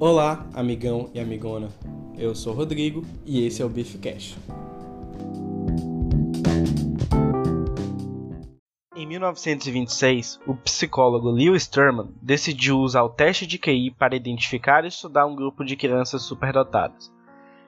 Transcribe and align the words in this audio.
Olá, 0.00 0.44
amigão 0.52 1.08
e 1.14 1.20
amigona. 1.20 1.68
Eu 2.18 2.34
sou 2.34 2.52
Rodrigo 2.52 3.02
e 3.24 3.46
esse 3.46 3.62
é 3.62 3.64
o 3.64 3.68
Beef 3.68 3.94
Cash. 4.00 4.36
Em 8.96 9.06
1926, 9.06 10.40
o 10.48 10.56
psicólogo 10.56 11.30
Lewis 11.30 11.68
Terman 11.68 12.08
decidiu 12.20 12.78
usar 12.78 13.04
o 13.04 13.08
teste 13.08 13.46
de 13.46 13.56
QI 13.56 13.92
para 13.92 14.16
identificar 14.16 14.84
e 14.84 14.88
estudar 14.88 15.26
um 15.26 15.36
grupo 15.36 15.64
de 15.64 15.76
crianças 15.76 16.22
superdotadas. 16.22 17.12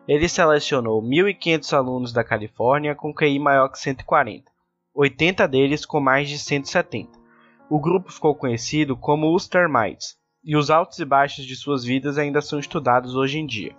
Ele 0.08 0.28
selecionou 0.28 1.00
1.500 1.00 1.72
alunos 1.76 2.12
da 2.12 2.24
Califórnia 2.24 2.96
com 2.96 3.14
QI 3.14 3.38
maior 3.38 3.68
que 3.68 3.78
140, 3.78 4.50
80 4.92 5.46
deles 5.46 5.86
com 5.86 6.00
mais 6.00 6.28
de 6.28 6.40
170. 6.40 7.08
O 7.70 7.78
grupo 7.78 8.12
ficou 8.12 8.34
conhecido 8.34 8.96
como 8.96 9.32
os 9.32 9.46
Termites, 9.46 10.16
e 10.46 10.56
os 10.56 10.70
altos 10.70 11.00
e 11.00 11.04
baixos 11.04 11.44
de 11.44 11.56
suas 11.56 11.84
vidas 11.84 12.16
ainda 12.16 12.40
são 12.40 12.60
estudados 12.60 13.16
hoje 13.16 13.40
em 13.40 13.44
dia. 13.44 13.76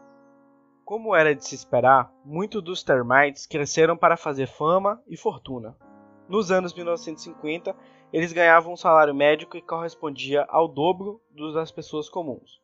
Como 0.84 1.16
era 1.16 1.34
de 1.34 1.45
se 1.45 1.55
esperar, 1.55 2.12
muitos 2.26 2.62
dos 2.62 2.84
Termites 2.84 3.45
cresceram 3.45 3.95
para 3.95 4.17
fazer 4.17 4.48
fama 4.48 5.02
e 5.07 5.16
fortuna. 5.16 5.77
Nos 6.27 6.52
anos 6.52 6.73
1950, 6.73 7.73
eles 8.12 8.34
ganhavam 8.34 8.73
um 8.73 8.77
salário 8.77 9.16
médio 9.16 9.48
que 9.48 9.62
correspondia 9.62 10.45
ao 10.49 10.67
dobro 10.67 11.21
dos 11.31 11.53
das 11.53 11.71
pessoas 11.71 12.09
comuns. 12.09 12.62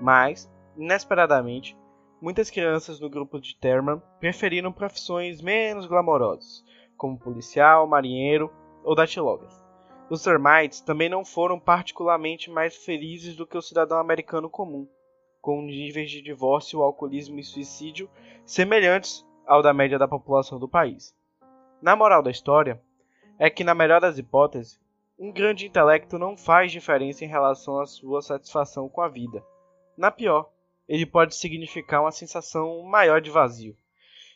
Mas, 0.00 0.48
inesperadamente, 0.76 1.76
muitas 2.22 2.48
crianças 2.48 3.00
do 3.00 3.10
grupo 3.10 3.40
de 3.40 3.56
Terman 3.56 4.00
preferiram 4.20 4.70
profissões 4.70 5.42
menos 5.42 5.86
glamorosas, 5.86 6.62
como 6.96 7.18
policial, 7.18 7.88
marinheiro 7.88 8.52
ou 8.84 8.94
datilógrafo. 8.94 9.65
Os 10.08 10.22
termites 10.22 10.80
também 10.80 11.08
não 11.08 11.24
foram 11.24 11.58
particularmente 11.58 12.48
mais 12.48 12.76
felizes 12.76 13.34
do 13.34 13.44
que 13.44 13.58
o 13.58 13.62
cidadão 13.62 13.98
americano 13.98 14.48
comum, 14.48 14.88
com 15.42 15.60
níveis 15.62 16.08
de 16.08 16.22
divórcio, 16.22 16.80
alcoolismo 16.80 17.40
e 17.40 17.42
suicídio 17.42 18.08
semelhantes 18.44 19.26
ao 19.44 19.62
da 19.62 19.74
média 19.74 19.98
da 19.98 20.06
população 20.06 20.60
do 20.60 20.68
país. 20.68 21.12
Na 21.82 21.96
moral 21.96 22.22
da 22.22 22.30
história, 22.30 22.80
é 23.36 23.50
que, 23.50 23.64
na 23.64 23.74
melhor 23.74 24.00
das 24.00 24.16
hipóteses, 24.16 24.80
um 25.18 25.32
grande 25.32 25.66
intelecto 25.66 26.18
não 26.18 26.36
faz 26.36 26.70
diferença 26.70 27.24
em 27.24 27.28
relação 27.28 27.80
à 27.80 27.86
sua 27.86 28.22
satisfação 28.22 28.88
com 28.88 29.00
a 29.00 29.08
vida. 29.08 29.44
Na 29.96 30.12
pior, 30.12 30.48
ele 30.88 31.04
pode 31.04 31.34
significar 31.34 32.00
uma 32.00 32.12
sensação 32.12 32.80
maior 32.84 33.20
de 33.20 33.30
vazio. 33.30 33.76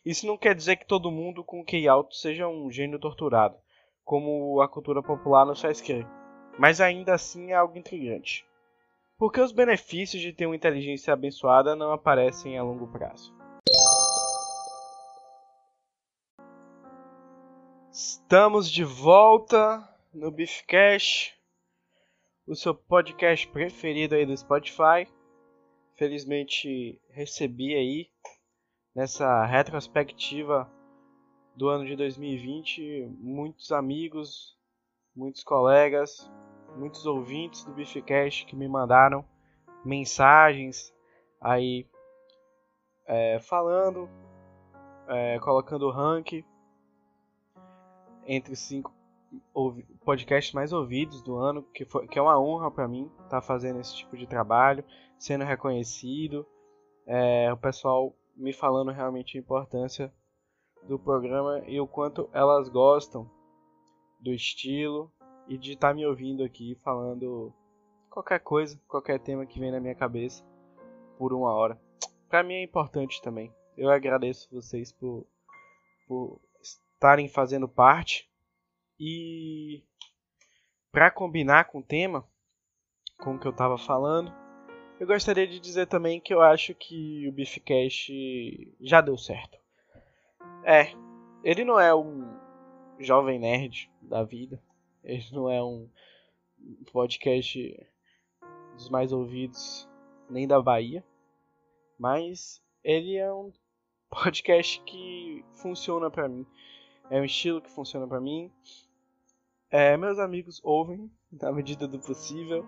Isso 0.04 0.26
não 0.26 0.36
quer 0.36 0.54
dizer 0.56 0.76
que 0.76 0.86
todo 0.86 1.12
mundo 1.12 1.44
com 1.44 1.64
QI 1.64 1.86
alto 1.86 2.16
seja 2.16 2.48
um 2.48 2.68
gênio 2.72 2.98
torturado 2.98 3.56
como 4.04 4.60
a 4.60 4.68
cultura 4.68 5.02
popular 5.02 5.46
nos 5.46 5.60
faz 5.60 5.82
mas 6.58 6.80
ainda 6.80 7.14
assim 7.14 7.52
é 7.52 7.54
algo 7.54 7.78
intrigante. 7.78 8.46
Por 9.16 9.32
que 9.32 9.40
os 9.40 9.52
benefícios 9.52 10.22
de 10.22 10.32
ter 10.32 10.46
uma 10.46 10.56
inteligência 10.56 11.12
abençoada 11.12 11.76
não 11.76 11.92
aparecem 11.92 12.58
a 12.58 12.62
longo 12.62 12.86
prazo? 12.88 13.34
Estamos 17.92 18.70
de 18.70 18.84
volta 18.84 19.86
no 20.12 20.30
Beefcast, 20.30 21.38
o 22.46 22.54
seu 22.54 22.74
podcast 22.74 23.46
preferido 23.48 24.14
aí 24.14 24.24
do 24.24 24.36
Spotify. 24.36 25.06
Felizmente 25.96 26.98
recebi 27.10 27.74
aí 27.74 28.10
nessa 28.94 29.44
retrospectiva 29.44 30.70
do 31.60 31.68
ano 31.68 31.84
de 31.84 31.94
2020, 31.94 33.18
muitos 33.18 33.70
amigos, 33.70 34.56
muitos 35.14 35.44
colegas, 35.44 36.26
muitos 36.74 37.04
ouvintes 37.04 37.62
do 37.64 37.72
Bificast 37.74 38.46
que 38.46 38.56
me 38.56 38.66
mandaram 38.66 39.22
mensagens 39.84 40.90
aí 41.38 41.86
é, 43.06 43.38
falando, 43.40 44.08
é, 45.06 45.38
colocando 45.40 45.82
o 45.82 45.90
rank 45.90 46.42
entre 48.26 48.54
os 48.54 48.58
cinco 48.60 48.90
podcasts 50.02 50.54
mais 50.54 50.72
ouvidos 50.72 51.20
do 51.22 51.36
ano, 51.36 51.62
que, 51.74 51.84
foi, 51.84 52.08
que 52.08 52.18
é 52.18 52.22
uma 52.22 52.40
honra 52.40 52.70
para 52.70 52.88
mim 52.88 53.10
estar 53.24 53.28
tá 53.28 53.42
fazendo 53.42 53.80
esse 53.80 53.94
tipo 53.96 54.16
de 54.16 54.26
trabalho, 54.26 54.82
sendo 55.18 55.44
reconhecido, 55.44 56.46
é, 57.06 57.52
o 57.52 57.56
pessoal 57.58 58.16
me 58.34 58.54
falando 58.54 58.90
realmente 58.90 59.36
a 59.36 59.40
importância 59.40 60.10
do 60.82 60.98
programa 60.98 61.62
e 61.66 61.80
o 61.80 61.86
quanto 61.86 62.28
elas 62.32 62.68
gostam 62.68 63.30
do 64.18 64.32
estilo 64.32 65.10
e 65.48 65.56
de 65.56 65.72
estar 65.72 65.88
tá 65.88 65.94
me 65.94 66.06
ouvindo 66.06 66.42
aqui 66.42 66.76
falando 66.82 67.52
qualquer 68.08 68.40
coisa, 68.40 68.80
qualquer 68.86 69.18
tema 69.20 69.46
que 69.46 69.58
vem 69.58 69.70
na 69.70 69.80
minha 69.80 69.94
cabeça 69.94 70.44
por 71.16 71.32
uma 71.32 71.52
hora. 71.52 71.80
Para 72.28 72.42
mim 72.42 72.54
é 72.54 72.62
importante 72.62 73.20
também. 73.22 73.52
Eu 73.76 73.90
agradeço 73.90 74.48
vocês 74.52 74.92
por, 74.92 75.26
por 76.06 76.40
estarem 76.60 77.28
fazendo 77.28 77.68
parte 77.68 78.30
e 78.98 79.82
para 80.92 81.10
combinar 81.10 81.64
com 81.64 81.78
o 81.78 81.82
tema, 81.82 82.26
com 83.18 83.34
o 83.34 83.38
que 83.38 83.46
eu 83.46 83.52
estava 83.52 83.78
falando, 83.78 84.32
eu 84.98 85.06
gostaria 85.06 85.46
de 85.46 85.58
dizer 85.58 85.86
também 85.86 86.20
que 86.20 86.34
eu 86.34 86.42
acho 86.42 86.74
que 86.74 87.26
o 87.26 87.32
Beefcast 87.32 88.12
já 88.80 89.00
deu 89.00 89.16
certo. 89.16 89.59
É, 90.64 90.92
ele 91.42 91.64
não 91.64 91.78
é 91.78 91.94
um 91.94 92.38
jovem 92.98 93.38
nerd 93.38 93.90
da 94.02 94.22
vida. 94.22 94.62
Ele 95.02 95.24
não 95.32 95.50
é 95.50 95.62
um 95.62 95.88
podcast 96.92 97.88
dos 98.74 98.90
mais 98.90 99.12
ouvidos 99.12 99.88
nem 100.28 100.46
da 100.46 100.60
Bahia. 100.60 101.04
Mas 101.98 102.62
ele 102.84 103.16
é 103.16 103.32
um 103.32 103.52
podcast 104.10 104.80
que 104.82 105.44
funciona 105.54 106.10
para 106.10 106.28
mim. 106.28 106.46
É 107.10 107.20
um 107.20 107.24
estilo 107.24 107.60
que 107.60 107.70
funciona 107.70 108.06
para 108.06 108.20
mim. 108.20 108.50
É, 109.70 109.96
meus 109.96 110.18
amigos 110.18 110.60
ouvem 110.64 111.10
na 111.30 111.52
medida 111.52 111.86
do 111.86 111.98
possível. 111.98 112.64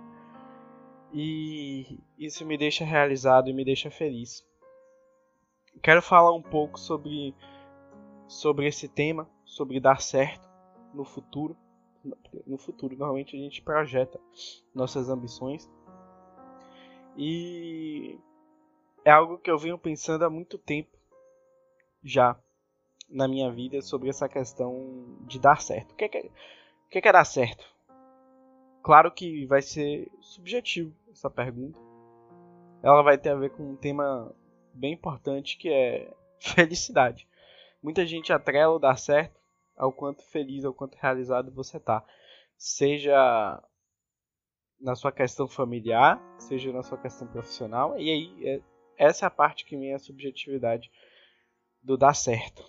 E 1.12 1.98
isso 2.18 2.44
me 2.46 2.56
deixa 2.56 2.84
realizado 2.84 3.50
e 3.50 3.52
me 3.52 3.64
deixa 3.64 3.90
feliz. 3.90 4.46
Quero 5.82 6.00
falar 6.00 6.32
um 6.32 6.42
pouco 6.42 6.78
sobre 6.78 7.34
sobre 8.32 8.66
esse 8.66 8.88
tema, 8.88 9.28
sobre 9.44 9.78
dar 9.78 10.00
certo 10.00 10.48
no 10.94 11.04
futuro. 11.04 11.56
No 12.46 12.56
futuro, 12.56 12.96
normalmente 12.96 13.36
a 13.36 13.38
gente 13.38 13.62
projeta 13.62 14.18
nossas 14.74 15.08
ambições. 15.08 15.70
E 17.16 18.18
é 19.04 19.10
algo 19.10 19.38
que 19.38 19.50
eu 19.50 19.58
venho 19.58 19.78
pensando 19.78 20.24
há 20.24 20.30
muito 20.30 20.56
tempo 20.58 20.96
já 22.02 22.36
na 23.08 23.28
minha 23.28 23.52
vida 23.52 23.82
sobre 23.82 24.08
essa 24.08 24.28
questão 24.28 25.18
de 25.26 25.38
dar 25.38 25.60
certo. 25.60 25.92
O 25.92 25.94
que 25.94 26.04
é, 26.04 26.08
que, 26.08 26.18
o 26.18 26.30
é, 26.90 27.00
que 27.00 27.08
é 27.08 27.12
dar 27.12 27.24
certo? 27.24 27.64
Claro 28.82 29.12
que 29.12 29.44
vai 29.46 29.60
ser 29.60 30.10
subjetivo 30.20 30.92
essa 31.12 31.30
pergunta. 31.30 31.78
Ela 32.82 33.02
vai 33.02 33.18
ter 33.18 33.28
a 33.28 33.36
ver 33.36 33.50
com 33.50 33.62
um 33.62 33.76
tema 33.76 34.34
bem 34.72 34.94
importante 34.94 35.56
que 35.58 35.68
é 35.68 36.12
felicidade. 36.40 37.28
Muita 37.82 38.06
gente 38.06 38.32
atrela 38.32 38.74
o 38.74 38.78
dar 38.78 38.96
certo 38.96 39.40
ao 39.76 39.92
quanto 39.92 40.22
feliz, 40.22 40.64
ao 40.64 40.72
quanto 40.72 40.94
realizado 40.94 41.50
você 41.50 41.80
tá. 41.80 42.04
Seja 42.56 43.60
na 44.80 44.94
sua 44.94 45.10
questão 45.10 45.48
familiar, 45.48 46.20
seja 46.38 46.72
na 46.72 46.82
sua 46.82 46.98
questão 46.98 47.26
profissional. 47.26 47.98
E 47.98 48.08
aí, 48.08 48.48
é, 48.48 48.60
essa 48.96 49.26
é 49.26 49.28
a 49.28 49.30
parte 49.30 49.64
que 49.64 49.76
vem 49.76 49.94
a 49.94 49.98
subjetividade 49.98 50.90
do 51.82 51.96
dar 51.96 52.14
certo. 52.14 52.64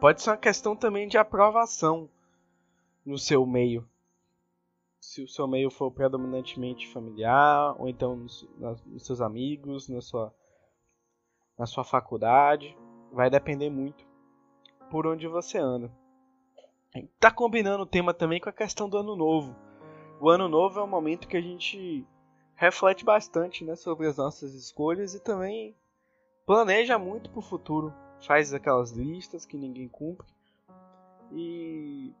Pode 0.00 0.22
ser 0.22 0.30
uma 0.30 0.36
questão 0.36 0.74
também 0.74 1.06
de 1.06 1.18
aprovação 1.18 2.10
no 3.04 3.18
seu 3.18 3.46
meio. 3.46 3.88
Se 4.98 5.22
o 5.22 5.28
seu 5.28 5.46
meio 5.46 5.70
for 5.70 5.90
predominantemente 5.92 6.88
familiar, 6.88 7.80
ou 7.80 7.88
então 7.88 8.16
nos, 8.16 8.48
nos 8.86 9.06
seus 9.06 9.20
amigos, 9.20 9.88
na 9.88 10.00
sua 10.00 10.34
na 11.60 11.66
sua 11.66 11.84
faculdade, 11.84 12.74
vai 13.12 13.30
depender 13.30 13.70
muito 13.70 14.04
por 14.90 15.06
onde 15.06 15.26
você 15.26 15.58
anda. 15.58 15.90
Tá 17.18 17.30
combinando 17.30 17.84
o 17.84 17.86
tema 17.86 18.12
também 18.12 18.40
com 18.40 18.48
a 18.48 18.52
questão 18.52 18.88
do 18.88 18.96
ano 18.96 19.14
novo. 19.14 19.54
O 20.20 20.28
ano 20.28 20.48
novo 20.48 20.80
é 20.80 20.82
um 20.82 20.88
momento 20.88 21.28
que 21.28 21.36
a 21.36 21.40
gente 21.40 22.06
reflete 22.56 23.04
bastante 23.04 23.64
né, 23.64 23.76
sobre 23.76 24.06
as 24.06 24.16
nossas 24.16 24.54
escolhas 24.54 25.14
e 25.14 25.20
também 25.20 25.74
planeja 26.44 26.98
muito 26.98 27.30
para 27.30 27.38
o 27.38 27.42
futuro. 27.42 27.94
Faz 28.26 28.52
aquelas 28.52 28.90
listas 28.90 29.46
que 29.46 29.56
ninguém 29.56 29.88
cumpre 29.88 30.26
e, 31.32 32.12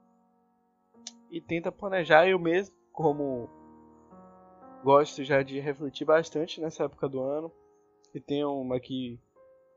e 1.30 1.40
tenta 1.40 1.70
planejar. 1.70 2.26
Eu 2.26 2.38
mesmo, 2.38 2.74
como 2.92 3.50
gosto 4.82 5.22
já 5.24 5.42
de 5.42 5.60
refletir 5.60 6.06
bastante 6.06 6.60
nessa 6.60 6.84
época 6.84 7.08
do 7.08 7.20
ano, 7.20 7.52
e 8.14 8.20
tenho 8.20 8.50
uma 8.52 8.76
aqui 8.76 9.20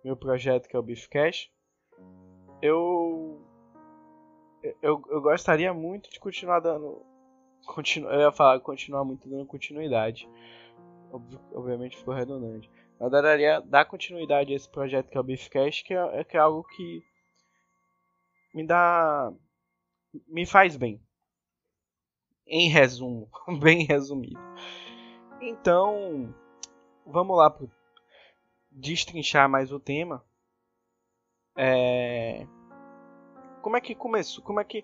meu 0.04 0.16
projeto 0.16 0.68
que 0.68 0.76
é 0.76 0.80
o 0.80 0.84
Beefcast, 0.84 1.52
eu, 2.62 3.42
eu 4.82 5.04
eu 5.10 5.22
gostaria 5.22 5.74
muito 5.74 6.10
de 6.10 6.20
continuar 6.20 6.60
dando 6.60 7.02
continu, 7.66 8.10
eu 8.10 8.22
ia 8.22 8.32
falar 8.32 8.60
continuar 8.60 9.04
muito 9.04 9.30
dando 9.30 9.46
continuidade 9.46 10.28
obviamente 11.54 11.98
ficou 11.98 12.14
redundante. 12.14 12.70
Eu 13.00 13.08
adoraria 13.08 13.62
dar 13.62 13.86
continuidade 13.86 14.52
a 14.52 14.56
esse 14.56 14.70
projeto 14.70 15.10
que 15.10 15.18
é 15.18 15.20
o 15.20 15.24
Beefcast, 15.24 15.84
que 15.84 15.94
é, 15.94 16.24
que 16.24 16.38
é 16.38 16.40
algo 16.40 16.64
que 16.64 17.04
me 18.54 18.66
dá. 18.66 19.32
me 20.28 20.46
faz 20.46 20.76
bem. 20.76 21.02
Em 22.46 22.70
resumo, 22.70 23.30
bem 23.62 23.86
resumido. 23.86 24.40
Então, 25.42 26.34
vamos 27.06 27.38
lá 27.38 27.50
para 27.50 27.68
destrinchar 28.74 29.50
mais 29.50 29.72
o 29.72 29.80
tema. 29.80 30.24
É... 31.56 32.46
Como 33.62 33.78
é 33.78 33.82
que 33.82 33.96
começou? 33.96 34.44
Como 34.44 34.60
é 34.60 34.64
que 34.64 34.84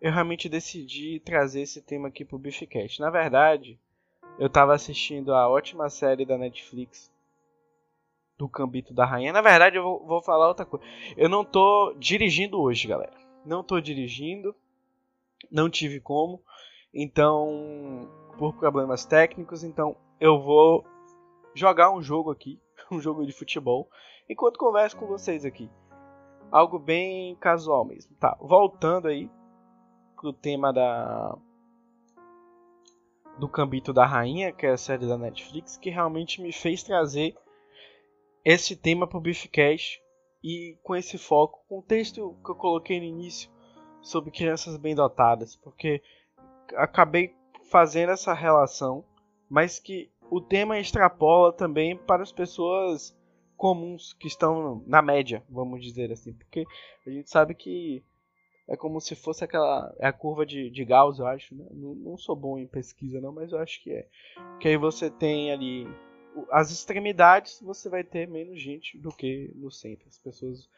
eu 0.00 0.12
realmente 0.12 0.48
decidi 0.48 1.20
trazer 1.20 1.62
esse 1.62 1.80
tema 1.80 2.08
aqui 2.08 2.24
pro 2.24 2.38
Beefcast? 2.38 3.00
Na 3.00 3.10
verdade, 3.10 3.78
eu 4.38 4.46
estava 4.46 4.74
assistindo 4.74 5.34
a 5.34 5.48
ótima 5.48 5.88
série 5.88 6.24
da 6.24 6.36
Netflix 6.36 7.10
do 8.36 8.48
Cambito 8.48 8.94
da 8.94 9.04
Rainha. 9.04 9.32
Na 9.32 9.40
verdade, 9.40 9.76
eu 9.76 9.82
vou, 9.82 10.06
vou 10.06 10.22
falar 10.22 10.48
outra 10.48 10.64
coisa. 10.64 10.84
Eu 11.16 11.28
não 11.28 11.44
tô 11.44 11.94
dirigindo 11.98 12.60
hoje, 12.60 12.86
galera. 12.86 13.16
Não 13.44 13.64
tô 13.64 13.80
dirigindo. 13.80 14.54
Não 15.50 15.68
tive 15.68 16.00
como. 16.00 16.42
Então, 16.94 18.08
por 18.38 18.54
problemas 18.54 19.04
técnicos, 19.04 19.64
então 19.64 19.96
eu 20.20 20.40
vou 20.40 20.84
jogar 21.54 21.90
um 21.90 22.02
jogo 22.02 22.30
aqui, 22.30 22.60
um 22.94 23.00
jogo 23.00 23.26
de 23.26 23.32
futebol, 23.32 23.88
enquanto 24.28 24.58
converso 24.58 24.96
com 24.96 25.06
vocês 25.06 25.44
aqui. 25.44 25.70
Algo 26.50 26.78
bem 26.78 27.36
casual 27.36 27.84
mesmo. 27.84 28.14
Tá, 28.16 28.36
voltando 28.40 29.08
aí 29.08 29.30
pro 30.16 30.32
tema 30.32 30.72
da 30.72 31.36
do 33.38 33.48
Cambito 33.48 33.92
da 33.92 34.04
Rainha, 34.04 34.52
que 34.52 34.66
é 34.66 34.70
a 34.70 34.76
série 34.76 35.06
da 35.06 35.16
Netflix, 35.16 35.76
que 35.76 35.90
realmente 35.90 36.42
me 36.42 36.52
fez 36.52 36.82
trazer 36.82 37.36
esse 38.44 38.74
tema 38.74 39.06
pro 39.06 39.20
Beefcast 39.20 40.02
e 40.42 40.76
com 40.82 40.96
esse 40.96 41.16
foco, 41.16 41.64
com 41.68 41.78
o 41.78 41.82
texto 41.82 42.36
que 42.44 42.50
eu 42.50 42.56
coloquei 42.56 42.98
no 42.98 43.06
início 43.06 43.50
sobre 44.00 44.30
crianças 44.30 44.76
bem 44.76 44.94
dotadas, 44.94 45.54
porque 45.56 46.02
acabei 46.74 47.34
fazendo 47.70 48.10
essa 48.10 48.32
relação, 48.32 49.04
mas 49.48 49.78
que 49.78 50.10
o 50.30 50.40
tema 50.40 50.78
extrapola 50.78 51.52
também 51.52 51.96
para 51.96 52.22
as 52.22 52.32
pessoas 52.32 53.16
comuns 53.56 54.12
que 54.12 54.28
estão 54.28 54.82
na 54.86 55.02
média, 55.02 55.42
vamos 55.48 55.82
dizer 55.82 56.12
assim, 56.12 56.32
porque 56.32 56.64
a 57.06 57.10
gente 57.10 57.28
sabe 57.28 57.54
que 57.54 58.04
é 58.68 58.76
como 58.76 59.00
se 59.00 59.16
fosse 59.16 59.42
aquela 59.42 59.92
é 59.98 60.06
a 60.06 60.12
curva 60.12 60.46
de, 60.46 60.70
de 60.70 60.84
Gauss, 60.84 61.18
eu 61.18 61.26
acho, 61.26 61.54
né? 61.54 61.66
não, 61.72 61.94
não 61.94 62.16
sou 62.16 62.36
bom 62.36 62.58
em 62.58 62.66
pesquisa 62.66 63.20
não, 63.20 63.32
mas 63.32 63.50
eu 63.52 63.58
acho 63.58 63.82
que 63.82 63.90
é, 63.90 64.06
que 64.60 64.68
aí 64.68 64.76
você 64.76 65.10
tem 65.10 65.50
ali 65.50 65.86
as 66.50 66.70
extremidades, 66.70 67.60
você 67.60 67.88
vai 67.88 68.04
ter 68.04 68.28
menos 68.28 68.60
gente 68.60 68.96
do 68.98 69.10
que 69.10 69.50
no 69.56 69.70
centro, 69.70 70.06
as 70.08 70.18
pessoas 70.18 70.68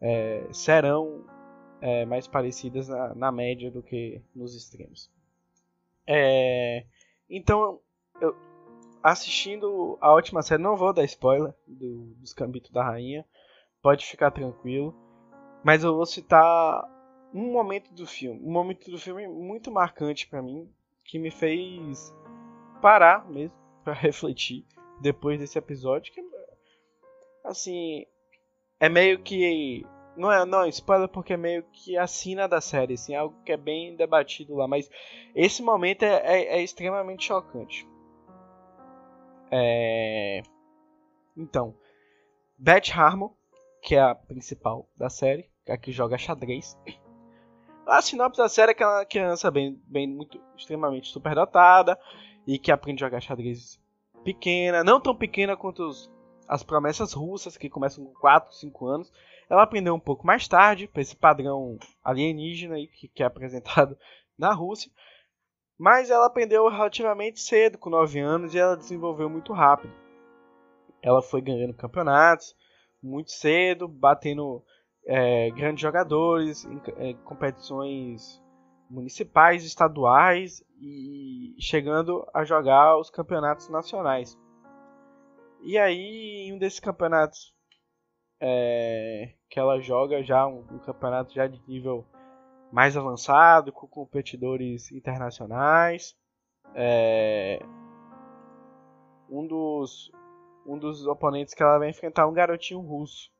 é, 0.00 0.46
serão 0.52 1.24
é, 1.80 2.04
mais 2.04 2.28
parecidas 2.28 2.88
na, 2.88 3.14
na 3.14 3.32
média 3.32 3.70
do 3.70 3.82
que 3.82 4.20
nos 4.34 4.54
extremos. 4.54 5.10
É, 6.06 6.84
então, 7.28 7.80
eu, 8.20 8.36
assistindo 9.04 9.98
a 10.00 10.14
última 10.14 10.40
série, 10.40 10.62
não 10.62 10.78
vou 10.78 10.90
dar 10.90 11.04
spoiler 11.04 11.52
do, 11.66 12.14
dos 12.14 12.32
Cambitos 12.32 12.70
da 12.70 12.82
Rainha, 12.82 13.22
pode 13.82 14.06
ficar 14.06 14.30
tranquilo. 14.30 14.96
Mas 15.62 15.84
eu 15.84 15.94
vou 15.94 16.06
citar 16.06 16.82
um 17.32 17.52
momento 17.52 17.92
do 17.92 18.06
filme, 18.06 18.40
um 18.42 18.50
momento 18.50 18.90
do 18.90 18.98
filme 18.98 19.28
muito 19.28 19.70
marcante 19.70 20.26
para 20.26 20.40
mim, 20.40 20.70
que 21.04 21.18
me 21.18 21.30
fez 21.30 22.14
parar 22.80 23.28
mesmo 23.28 23.54
para 23.84 23.92
refletir 23.94 24.64
depois 25.02 25.38
desse 25.38 25.58
episódio, 25.58 26.12
que 26.12 26.24
assim, 27.44 28.06
é 28.80 28.88
meio 28.88 29.22
que 29.22 29.84
não 30.16 30.32
é, 30.32 30.46
não, 30.46 30.66
spoiler 30.66 31.08
porque 31.08 31.34
é 31.34 31.36
meio 31.36 31.62
que 31.72 31.98
a 31.98 32.06
sina 32.06 32.48
da 32.48 32.60
série, 32.60 32.94
assim, 32.94 33.14
algo 33.14 33.36
que 33.44 33.52
é 33.52 33.56
bem 33.56 33.96
debatido 33.96 34.54
lá, 34.54 34.66
mas 34.66 34.88
esse 35.34 35.62
momento 35.62 36.04
é, 36.04 36.22
é, 36.24 36.58
é 36.58 36.62
extremamente 36.62 37.26
chocante. 37.26 37.86
É... 39.50 40.42
Então, 41.36 41.74
Beth 42.58 42.90
Harmon, 42.94 43.30
que 43.82 43.94
é 43.94 44.00
a 44.00 44.14
principal 44.14 44.88
da 44.96 45.10
série, 45.10 45.50
é 45.66 45.72
a 45.72 45.78
que 45.78 45.92
joga 45.92 46.18
xadrez. 46.18 46.78
A 47.86 48.00
sinopse 48.00 48.38
da 48.38 48.48
série 48.48 48.72
é 48.72 48.74
que 48.74 48.82
é 48.82 48.86
uma 48.86 49.04
criança 49.04 49.50
bem, 49.50 49.80
bem 49.86 50.06
muito, 50.06 50.40
extremamente 50.56 51.08
superdotada 51.08 51.98
e 52.46 52.58
que 52.58 52.72
aprende 52.72 53.04
a 53.04 53.06
jogar 53.08 53.20
xadrez 53.20 53.78
pequena, 54.24 54.82
não 54.82 55.00
tão 55.00 55.14
pequena 55.14 55.56
quanto 55.56 55.82
os, 55.82 56.10
as 56.48 56.62
promessas 56.62 57.12
russas, 57.12 57.56
que 57.56 57.68
começam 57.68 58.04
com 58.04 58.14
4, 58.14 58.54
5 58.54 58.86
anos, 58.86 59.12
ela 59.48 59.62
aprendeu 59.62 59.94
um 59.94 60.00
pouco 60.00 60.26
mais 60.26 60.48
tarde, 60.48 60.88
para 60.88 61.02
esse 61.02 61.14
padrão 61.14 61.78
alienígena 62.02 62.76
aí, 62.76 62.86
que, 62.86 63.08
que 63.08 63.22
é 63.22 63.26
apresentado 63.26 63.96
na 64.38 64.52
Rússia. 64.52 64.90
Mas 65.78 66.10
ela 66.10 66.26
aprendeu 66.26 66.68
relativamente 66.68 67.40
cedo, 67.40 67.78
com 67.78 67.90
9 67.90 68.20
anos, 68.20 68.54
e 68.54 68.58
ela 68.58 68.76
desenvolveu 68.76 69.28
muito 69.28 69.52
rápido. 69.52 69.92
Ela 71.02 71.20
foi 71.20 71.40
ganhando 71.40 71.74
campeonatos 71.74 72.56
muito 73.02 73.32
cedo, 73.32 73.86
batendo 73.86 74.62
é, 75.06 75.50
grandes 75.50 75.82
jogadores 75.82 76.64
em 76.64 76.80
é, 76.96 77.14
competições 77.24 78.42
municipais, 78.88 79.64
estaduais 79.64 80.64
e 80.80 81.54
chegando 81.58 82.26
a 82.32 82.44
jogar 82.44 82.96
os 82.98 83.10
campeonatos 83.10 83.68
nacionais. 83.68 84.38
E 85.62 85.78
aí, 85.78 86.46
em 86.46 86.52
um 86.52 86.58
desses 86.58 86.80
campeonatos 86.80 87.54
é, 88.40 89.32
que 89.48 89.58
ela 89.58 89.80
joga 89.80 90.22
já 90.22 90.46
um, 90.46 90.64
um, 90.70 90.78
campeonato 90.78 91.32
já 91.32 91.46
de 91.46 91.60
nível 91.66 92.04
mais 92.74 92.96
avançado, 92.96 93.70
com 93.70 93.86
competidores 93.86 94.90
internacionais. 94.90 96.16
É, 96.74 97.64
um 99.30 99.46
dos 99.46 100.10
um 100.66 100.76
dos 100.76 101.06
oponentes 101.06 101.54
que 101.54 101.62
ela 101.62 101.78
vai 101.78 101.90
enfrentar 101.90 102.22
é 102.22 102.26
um 102.26 102.32
garotinho 102.32 102.80
russo, 102.80 103.30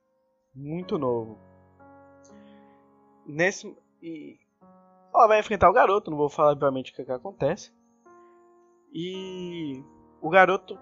muito 0.54 0.96
novo. 0.96 1.36
Nesse 3.26 3.76
e 4.00 4.38
ela 5.12 5.26
vai 5.26 5.40
enfrentar 5.40 5.69
o 5.69 5.72
garoto, 5.72 6.12
não 6.12 6.19
vou 6.19 6.28
falar 6.28 6.52
obviamente 6.52 6.93
o 6.93 6.94
que, 6.94 7.05
que 7.05 7.10
acontece. 7.10 7.72
E 8.93 9.82
o 10.22 10.31
garoto 10.31 10.79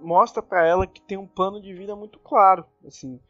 mostra 0.00 0.42
para 0.42 0.66
ela 0.66 0.86
que 0.86 1.02
tem 1.02 1.18
um 1.18 1.26
plano 1.26 1.60
de 1.60 1.74
vida 1.74 1.94
muito 1.94 2.18
claro, 2.20 2.64
assim, 2.86 3.20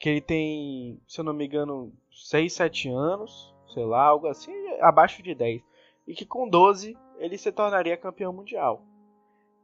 que 0.00 0.08
ele 0.08 0.20
tem, 0.20 1.00
se 1.06 1.20
eu 1.20 1.24
não 1.24 1.32
me 1.32 1.46
engano, 1.46 1.92
6, 2.10 2.52
7 2.52 2.88
anos, 2.88 3.51
sei 3.72 3.84
lá, 3.84 4.04
algo 4.04 4.26
assim, 4.26 4.52
abaixo 4.80 5.22
de 5.22 5.34
10, 5.34 5.62
e 6.06 6.14
que 6.14 6.26
com 6.26 6.48
12 6.48 6.96
ele 7.18 7.38
se 7.38 7.52
tornaria 7.52 7.96
campeão 7.96 8.32
mundial. 8.32 8.84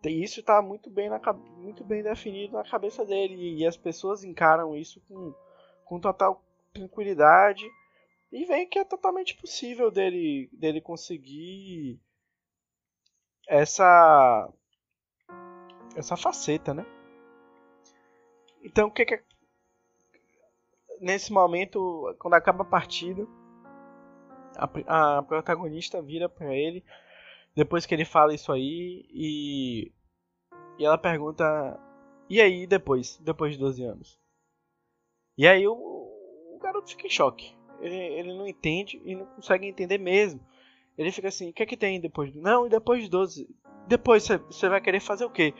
E 0.04 0.22
isso 0.22 0.40
está 0.40 0.62
muito 0.62 0.88
bem, 0.90 1.08
na, 1.08 1.20
muito 1.56 1.84
bem 1.84 2.02
definido 2.02 2.52
na 2.52 2.64
cabeça 2.64 3.04
dele, 3.04 3.58
e 3.58 3.66
as 3.66 3.76
pessoas 3.76 4.22
encaram 4.22 4.76
isso 4.76 5.00
com, 5.08 5.34
com 5.84 6.00
total 6.00 6.42
tranquilidade, 6.72 7.68
e 8.30 8.44
veem 8.44 8.68
que 8.68 8.78
é 8.78 8.84
totalmente 8.84 9.34
possível 9.36 9.90
dele, 9.90 10.48
dele 10.52 10.80
conseguir 10.80 11.98
essa 13.48 14.52
essa 15.96 16.16
faceta, 16.16 16.72
né? 16.74 16.86
Então, 18.62 18.88
o 18.88 18.90
que 18.90 19.04
que 19.04 19.22
nesse 21.00 21.32
momento, 21.32 22.14
quando 22.18 22.34
acaba 22.34 22.62
a 22.62 22.66
partida, 22.66 23.26
a, 24.58 25.18
a 25.18 25.22
protagonista 25.22 26.02
vira 26.02 26.28
para 26.28 26.54
ele 26.54 26.84
depois 27.54 27.86
que 27.86 27.94
ele 27.94 28.04
fala 28.04 28.34
isso 28.34 28.52
aí 28.52 29.06
e 29.10 29.92
e 30.78 30.84
ela 30.84 30.96
pergunta: 30.96 31.44
"E 32.30 32.40
aí 32.40 32.66
depois, 32.66 33.18
depois 33.18 33.52
de 33.52 33.58
12 33.58 33.82
anos?" 33.84 34.18
E 35.36 35.46
aí 35.46 35.66
o, 35.66 35.74
o 35.74 36.58
garoto 36.60 36.90
fica 36.90 37.06
em 37.06 37.10
choque. 37.10 37.56
Ele, 37.80 37.96
ele 37.96 38.34
não 38.34 38.46
entende 38.46 39.00
e 39.04 39.14
não 39.14 39.26
consegue 39.26 39.66
entender 39.66 39.98
mesmo. 39.98 40.40
Ele 40.96 41.12
fica 41.12 41.28
assim: 41.28 41.50
"O 41.50 41.52
que 41.52 41.62
é 41.62 41.66
que 41.66 41.76
tem 41.76 42.00
depois?" 42.00 42.34
Não, 42.34 42.66
e 42.66 42.70
depois 42.70 43.02
de 43.02 43.08
12, 43.08 43.48
depois 43.88 44.26
você 44.26 44.68
vai 44.68 44.80
querer 44.80 45.00
fazer 45.00 45.24
o 45.24 45.30
quê? 45.30 45.54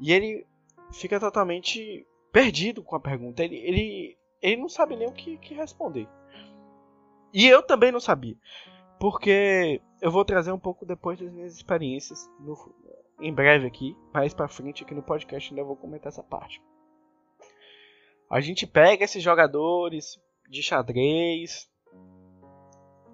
E 0.00 0.12
ele 0.12 0.46
fica 0.92 1.20
totalmente 1.20 2.06
perdido 2.32 2.82
com 2.82 2.96
a 2.96 3.00
pergunta. 3.00 3.44
Ele, 3.44 3.56
ele, 3.56 4.18
ele 4.40 4.56
não 4.56 4.68
sabe 4.68 4.96
nem 4.96 5.08
o 5.08 5.12
que, 5.12 5.38
que 5.38 5.54
responder. 5.54 6.08
E 7.32 7.46
eu 7.46 7.62
também 7.62 7.90
não 7.90 8.00
sabia. 8.00 8.36
Porque 8.98 9.80
eu 10.00 10.10
vou 10.10 10.24
trazer 10.24 10.52
um 10.52 10.58
pouco 10.58 10.86
depois 10.86 11.18
das 11.18 11.32
minhas 11.32 11.54
experiências 11.54 12.28
no, 12.38 12.56
em 13.20 13.32
breve 13.32 13.66
aqui, 13.66 13.96
mais 14.12 14.34
para 14.34 14.48
frente 14.48 14.84
aqui 14.84 14.94
no 14.94 15.02
podcast 15.02 15.50
ainda 15.50 15.64
vou 15.64 15.76
comentar 15.76 16.08
essa 16.08 16.22
parte. 16.22 16.62
A 18.30 18.40
gente 18.40 18.66
pega 18.66 19.04
esses 19.04 19.22
jogadores 19.22 20.20
de 20.48 20.62
xadrez 20.62 21.70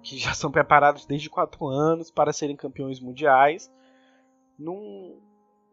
que 0.01 0.17
já 0.17 0.33
são 0.33 0.51
preparados 0.51 1.05
desde 1.05 1.29
4 1.29 1.67
anos 1.67 2.09
para 2.09 2.33
serem 2.33 2.55
campeões 2.55 2.99
mundiais 2.99 3.71
num, 4.57 5.21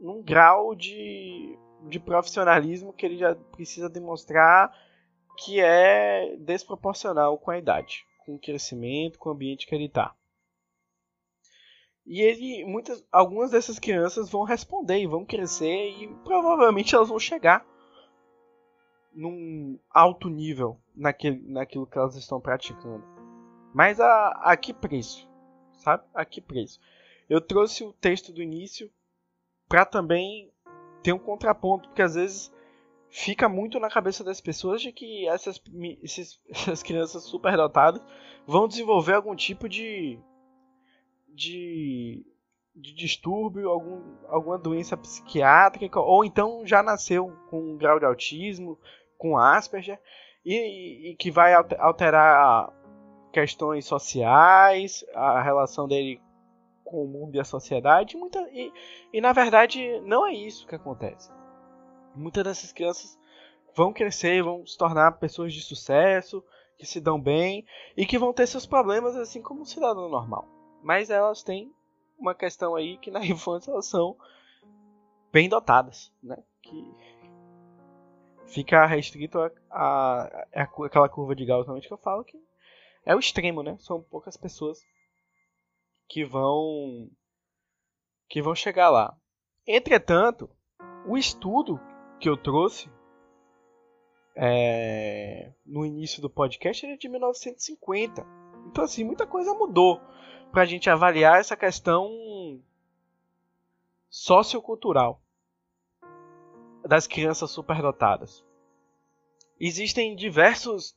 num 0.00 0.22
grau 0.22 0.74
de, 0.74 1.58
de 1.88 1.98
profissionalismo 1.98 2.92
que 2.92 3.06
ele 3.06 3.16
já 3.16 3.34
precisa 3.34 3.88
demonstrar 3.88 4.72
que 5.38 5.60
é 5.60 6.36
desproporcional 6.38 7.38
com 7.38 7.50
a 7.50 7.58
idade, 7.58 8.06
com 8.26 8.34
o 8.34 8.38
crescimento, 8.38 9.18
com 9.18 9.28
o 9.28 9.32
ambiente 9.32 9.66
que 9.66 9.74
ele 9.74 9.86
está. 9.86 10.14
E 12.04 12.20
ele, 12.20 12.64
muitas, 12.64 13.04
algumas 13.10 13.52
dessas 13.52 13.78
crianças 13.78 14.28
vão 14.28 14.42
responder 14.42 14.98
e 14.98 15.06
vão 15.06 15.24
crescer 15.24 15.90
e 15.90 16.08
provavelmente 16.24 16.94
elas 16.94 17.08
vão 17.08 17.18
chegar 17.18 17.64
num 19.12 19.78
alto 19.90 20.28
nível 20.28 20.78
naquele, 20.94 21.40
naquilo 21.48 21.86
que 21.86 21.96
elas 21.96 22.16
estão 22.16 22.40
praticando. 22.40 23.04
Mas 23.72 24.00
a, 24.00 24.28
a 24.42 24.56
que 24.56 24.74
preço? 24.74 25.28
Sabe? 25.78 26.04
A 26.14 26.24
que 26.24 26.40
preço? 26.40 26.80
Eu 27.28 27.40
trouxe 27.40 27.84
o 27.84 27.92
texto 27.92 28.32
do 28.32 28.42
início 28.42 28.90
para 29.68 29.84
também 29.84 30.52
ter 31.02 31.12
um 31.12 31.18
contraponto, 31.18 31.88
porque 31.88 32.02
às 32.02 32.14
vezes 32.14 32.52
fica 33.16 33.48
muito 33.48 33.80
na 33.80 33.88
cabeça 33.88 34.22
das 34.22 34.42
pessoas 34.42 34.82
de 34.82 34.92
que 34.92 35.26
essas, 35.26 35.58
esses, 36.02 36.38
essas 36.52 36.82
crianças 36.82 37.22
superdotadas 37.24 38.02
vão 38.46 38.68
desenvolver 38.68 39.14
algum 39.14 39.34
tipo 39.34 39.70
de, 39.70 40.18
de, 41.26 42.26
de 42.74 42.94
distúrbio, 42.94 43.70
algum, 43.70 44.02
alguma 44.28 44.58
doença 44.58 44.98
psiquiátrica, 44.98 45.98
ou 45.98 46.26
então 46.26 46.66
já 46.66 46.82
nasceu 46.82 47.32
com 47.48 47.58
um 47.58 47.78
grau 47.78 47.98
de 47.98 48.04
autismo, 48.04 48.78
com 49.16 49.38
Asperger, 49.38 49.98
e, 50.44 51.12
e 51.12 51.16
que 51.16 51.30
vai 51.30 51.54
alterar 51.54 52.70
questões 53.32 53.86
sociais, 53.86 55.06
a 55.14 55.42
relação 55.42 55.88
dele 55.88 56.20
com 56.84 57.02
o 57.02 57.08
mundo 57.08 57.34
e 57.34 57.40
a 57.40 57.44
sociedade. 57.44 58.14
Muita, 58.14 58.40
e, 58.52 58.70
e 59.10 59.22
na 59.22 59.32
verdade 59.32 60.00
não 60.02 60.26
é 60.26 60.34
isso 60.34 60.66
que 60.66 60.74
acontece. 60.74 61.30
Muitas 62.16 62.44
dessas 62.44 62.72
crianças 62.72 63.18
vão 63.74 63.92
crescer, 63.92 64.42
vão 64.42 64.66
se 64.66 64.76
tornar 64.76 65.12
pessoas 65.12 65.52
de 65.52 65.60
sucesso, 65.60 66.42
que 66.78 66.86
se 66.86 67.00
dão 67.00 67.20
bem 67.20 67.64
e 67.96 68.06
que 68.06 68.18
vão 68.18 68.32
ter 68.32 68.46
seus 68.46 68.66
problemas 68.66 69.16
assim 69.16 69.42
como 69.42 69.62
um 69.62 69.66
cidadão 69.66 70.08
normal. 70.08 70.48
Mas 70.82 71.10
elas 71.10 71.42
têm 71.42 71.72
uma 72.18 72.34
questão 72.34 72.74
aí 72.74 72.96
que 72.98 73.10
na 73.10 73.20
infância 73.24 73.70
elas 73.70 73.86
são 73.86 74.16
bem 75.32 75.48
dotadas, 75.48 76.12
né? 76.22 76.42
Que 76.62 76.94
fica 78.46 78.86
restrito 78.86 79.38
a, 79.40 79.50
a, 79.70 80.46
a, 80.54 80.62
aquela 80.62 81.08
curva 81.08 81.34
de 81.34 81.44
Gauss 81.44 81.66
que 81.86 81.92
eu 81.92 81.98
falo 81.98 82.24
que 82.24 82.40
é 83.04 83.14
o 83.14 83.18
extremo, 83.18 83.62
né? 83.62 83.76
São 83.80 84.02
poucas 84.02 84.36
pessoas 84.36 84.80
que 86.08 86.24
vão 86.24 87.10
que 88.28 88.42
vão 88.42 88.54
chegar 88.54 88.90
lá. 88.90 89.16
Entretanto, 89.66 90.50
o 91.06 91.16
estudo 91.16 91.80
que 92.18 92.28
eu 92.28 92.36
trouxe 92.36 92.90
é, 94.34 95.50
no 95.64 95.84
inío 95.84 96.20
do 96.20 96.28
podcast 96.28 96.84
é 96.84 96.96
de 96.96 97.08
1950. 97.08 98.26
Então, 98.66 98.84
assim, 98.84 99.04
muita 99.04 99.26
coisa 99.26 99.54
mudou 99.54 100.00
para 100.52 100.62
a 100.62 100.66
gente 100.66 100.90
avaliar 100.90 101.40
essa 101.40 101.56
questão 101.56 102.10
sociocultural 104.08 105.20
das 106.86 107.06
crianças 107.06 107.50
superdotadas. 107.50 108.44
Existem 109.58 110.14
diversos 110.14 110.96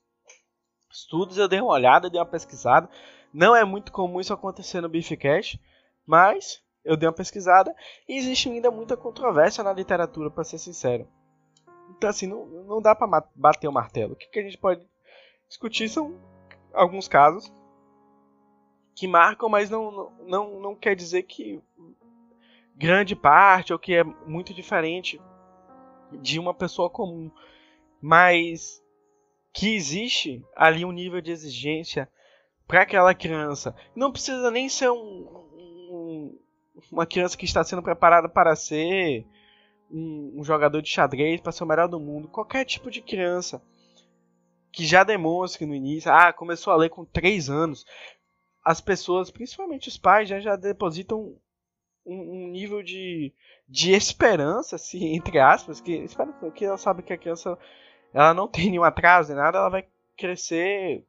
estudos, 0.91 1.37
eu 1.37 1.47
dei 1.47 1.61
uma 1.61 1.71
olhada, 1.71 2.09
dei 2.09 2.19
uma 2.19 2.25
pesquisada. 2.25 2.89
Não 3.33 3.55
é 3.55 3.63
muito 3.63 3.91
comum 3.91 4.19
isso 4.19 4.33
acontecer 4.33 4.81
no 4.81 4.89
Beefcast, 4.89 5.59
mas 6.05 6.63
eu 6.83 6.95
dei 6.97 7.07
uma 7.07 7.15
pesquisada 7.15 7.75
e 8.07 8.17
existe 8.17 8.49
ainda 8.49 8.71
muita 8.71 8.97
controvérsia 8.97 9.63
na 9.63 9.73
literatura, 9.73 10.29
para 10.29 10.43
ser 10.43 10.57
sincero. 10.57 11.07
Então, 11.97 12.09
assim, 12.09 12.27
não, 12.27 12.45
não 12.45 12.81
dá 12.81 12.95
para 12.95 13.25
bater 13.35 13.67
o 13.67 13.71
martelo. 13.71 14.13
O 14.13 14.15
que, 14.15 14.27
que 14.27 14.39
a 14.39 14.43
gente 14.43 14.57
pode 14.57 14.85
discutir 15.47 15.89
são 15.89 16.19
alguns 16.73 17.07
casos 17.07 17.51
que 18.95 19.07
marcam, 19.07 19.49
mas 19.49 19.69
não, 19.69 20.11
não, 20.25 20.59
não 20.59 20.75
quer 20.75 20.95
dizer 20.95 21.23
que 21.23 21.61
grande 22.75 23.15
parte 23.15 23.73
ou 23.73 23.79
que 23.79 23.93
é 23.93 24.03
muito 24.03 24.53
diferente 24.53 25.19
de 26.11 26.39
uma 26.39 26.53
pessoa 26.53 26.89
comum. 26.89 27.31
Mas 28.01 28.81
que 29.51 29.75
existe 29.75 30.45
ali 30.55 30.85
um 30.85 30.91
nível 30.91 31.21
de 31.21 31.31
exigência 31.31 32.09
para 32.67 32.83
aquela 32.83 33.15
criança. 33.15 33.75
Não 33.95 34.11
precisa 34.11 34.51
nem 34.51 34.69
ser 34.69 34.91
um, 34.91 35.48
uma 36.91 37.05
criança 37.05 37.37
que 37.37 37.45
está 37.45 37.63
sendo 37.63 37.83
preparada 37.83 38.29
para 38.29 38.55
ser 38.55 39.25
um, 39.91 40.35
um 40.37 40.43
jogador 40.43 40.81
de 40.81 40.89
xadrez, 40.89 41.41
para 41.41 41.51
ser 41.51 41.63
o 41.63 41.67
melhor 41.67 41.87
do 41.87 41.99
mundo. 41.99 42.27
Qualquer 42.27 42.65
tipo 42.65 42.89
de 42.91 43.01
criança 43.01 43.61
que 44.71 44.85
já 44.85 45.03
demonstre 45.03 45.65
no 45.65 45.73
início, 45.73 46.11
ah, 46.11 46.31
começou 46.31 46.71
a 46.71 46.75
ler 46.75 46.89
com 46.89 47.03
3 47.05 47.49
anos. 47.49 47.85
As 48.63 48.79
pessoas, 48.79 49.31
principalmente 49.31 49.87
os 49.87 49.97
pais, 49.97 50.29
já, 50.29 50.39
já 50.39 50.55
depositam 50.55 51.35
um, 52.05 52.45
um 52.45 52.47
nível 52.51 52.83
de, 52.83 53.33
de 53.67 53.93
esperança, 53.93 54.75
assim, 54.75 55.13
entre 55.15 55.39
aspas, 55.39 55.81
que, 55.81 56.05
que 56.55 56.65
ela 56.65 56.77
sabe 56.77 57.03
que 57.03 57.13
a 57.13 57.17
criança 57.17 57.57
ela 58.13 58.33
não 58.33 58.47
tem 58.47 58.69
nenhum 58.69 58.83
atraso 58.83 59.29
nem 59.29 59.37
nada, 59.37 59.57
ela 59.59 59.69
vai 59.69 59.85
crescer, 60.17 61.05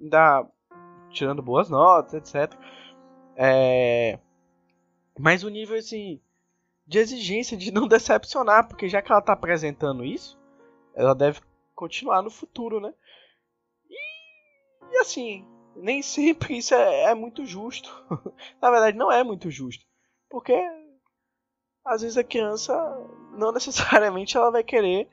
ainda 0.00 0.46
tirando 1.10 1.42
boas 1.42 1.68
notas, 1.68 2.14
etc. 2.14 2.56
É... 3.36 4.18
Mas 5.20 5.44
o 5.44 5.50
nível 5.50 5.76
assim, 5.76 6.18
de 6.86 6.98
exigência 6.98 7.56
de 7.56 7.70
não 7.70 7.86
decepcionar, 7.88 8.66
porque 8.66 8.88
já 8.88 9.02
que 9.02 9.12
ela 9.12 9.20
está 9.20 9.34
apresentando 9.34 10.04
isso, 10.04 10.38
ela 10.94 11.14
deve 11.14 11.40
continuar 11.74 12.22
no 12.22 12.30
futuro, 12.30 12.80
né? 12.80 12.92
E, 13.88 14.94
e 14.94 14.96
assim, 14.98 15.46
nem 15.76 16.00
sempre 16.00 16.56
isso 16.56 16.74
é, 16.74 17.10
é 17.10 17.14
muito 17.14 17.44
justo. 17.44 17.90
Na 18.60 18.70
verdade, 18.70 18.96
não 18.96 19.12
é 19.12 19.22
muito 19.22 19.50
justo. 19.50 19.84
Porque 20.28 20.54
às 21.84 22.00
vezes 22.02 22.16
a 22.16 22.24
criança 22.24 22.74
não 23.36 23.52
necessariamente 23.52 24.36
ela 24.36 24.50
vai 24.50 24.64
querer 24.64 25.08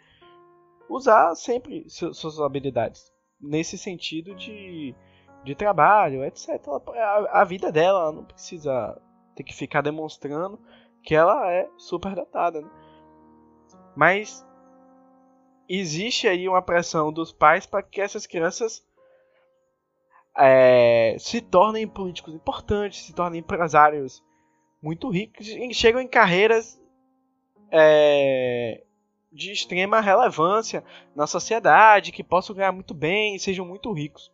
usar 0.90 1.36
sempre 1.36 1.86
suas 1.90 2.40
habilidades 2.40 3.12
nesse 3.42 3.78
sentido 3.78 4.34
de, 4.36 4.96
de 5.44 5.54
trabalho, 5.54 6.24
etc. 6.24 6.50
A, 6.96 7.42
a 7.42 7.44
vida 7.44 7.72
dela 7.72 8.00
ela 8.00 8.12
não 8.14 8.24
precisa 8.24 9.00
ter 9.38 9.44
que 9.44 9.54
ficar 9.54 9.82
demonstrando 9.82 10.60
que 11.04 11.14
ela 11.16 11.50
é 11.52 11.70
super 11.78 12.16
dotada. 12.16 12.62
Né? 12.62 12.70
Mas 13.96 14.46
existe 15.70 16.28
aí 16.28 16.50
uma 16.50 16.62
pressão 16.62 17.14
dos 17.14 17.32
pais 17.32 17.66
para 17.66 17.84
que 17.84 18.02
essas 18.02 18.26
crianças 18.26 18.86
é, 20.36 21.16
se 21.20 21.40
tornem 21.40 21.88
políticos 21.88 22.34
importantes, 22.34 23.06
se 23.06 23.14
tornem 23.14 23.40
empresários 23.40 24.24
muito 24.82 25.10
ricos, 25.10 25.48
chegam 25.74 26.02
em 26.02 26.08
carreiras 26.08 26.82
é, 27.72 28.84
de 29.32 29.52
extrema 29.52 30.00
relevância 30.00 30.84
na 31.16 31.28
sociedade, 31.28 32.12
que 32.12 32.24
possam 32.24 32.56
ganhar 32.56 32.72
muito 32.72 32.94
bem 32.94 33.36
e 33.36 33.40
sejam 33.40 33.66
muito 33.66 33.92
ricos. 33.92 34.32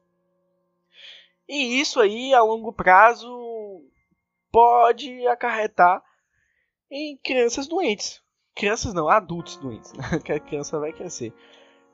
E 1.47 1.79
isso 1.79 1.99
aí, 1.99 2.33
a 2.33 2.41
longo 2.41 2.71
prazo, 2.71 3.29
pode 4.53 5.25
acarretar 5.27 6.03
em 6.89 7.17
crianças 7.17 7.67
doentes. 7.67 8.21
Crianças 8.55 8.93
não, 8.93 9.09
adultos 9.09 9.57
doentes, 9.57 9.91
né? 9.93 10.03
que 10.23 10.31
a 10.31 10.39
criança 10.39 10.79
vai 10.79 10.93
crescer. 10.93 11.33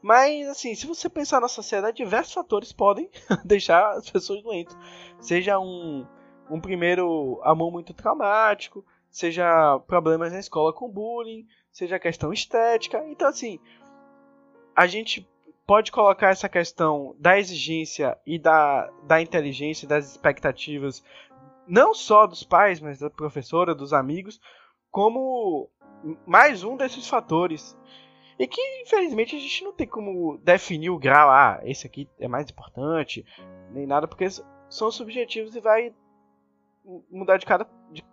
Mas, 0.02 0.48
assim, 0.50 0.76
se 0.76 0.86
você 0.86 1.10
pensar 1.10 1.40
na 1.40 1.48
sociedade, 1.48 1.98
diversos 1.98 2.34
fatores 2.34 2.74
podem 2.74 3.10
deixar 3.46 3.92
as 3.92 4.10
pessoas 4.10 4.44
doentes. 4.44 4.78
Seja 5.22 5.58
um, 5.58 6.06
um 6.50 6.60
primeiro 6.60 7.40
amor 7.44 7.72
muito 7.72 7.94
traumático, 7.94 8.86
seja 9.10 9.80
problemas 9.88 10.34
na 10.34 10.40
escola 10.40 10.74
com 10.74 10.90
bullying, 10.90 11.48
seja 11.72 11.98
questão 11.98 12.34
estética. 12.34 13.02
Então, 13.08 13.30
assim, 13.30 13.58
a 14.76 14.86
gente 14.86 15.26
pode 15.66 15.92
colocar 15.92 16.32
essa 16.32 16.50
questão 16.50 17.16
da 17.20 17.38
exigência 17.38 18.18
e 18.26 18.40
da, 18.40 18.90
da 19.04 19.22
inteligência, 19.22 19.88
das 19.88 20.10
expectativas, 20.10 21.04
não 21.70 21.94
só 21.94 22.26
dos 22.26 22.44
pais, 22.44 22.80
mas 22.80 23.00
da 23.00 23.10
professora, 23.10 23.76
dos 23.76 23.94
amigos, 23.94 24.42
como 24.90 25.70
mais 26.26 26.64
um 26.64 26.76
desses 26.76 27.08
fatores. 27.08 27.78
E 28.38 28.48
que, 28.48 28.62
infelizmente, 28.82 29.36
a 29.36 29.40
gente 29.40 29.64
não 29.64 29.74
tem 29.74 29.86
como 29.86 30.38
definir 30.40 30.90
o 30.90 30.98
grau, 30.98 31.30
ah, 31.30 31.60
esse 31.64 31.86
aqui 31.86 32.10
é 32.18 32.28
mais 32.28 32.50
importante, 32.50 33.26
nem 33.72 33.86
nada, 33.86 34.08
porque 34.08 34.26
são 34.70 34.90
subjetivos 34.90 35.56
e 35.56 35.60
vai 35.60 35.94
mudar 37.12 37.38
de 37.38 37.46
cada 37.46 37.70
de, 37.92 38.04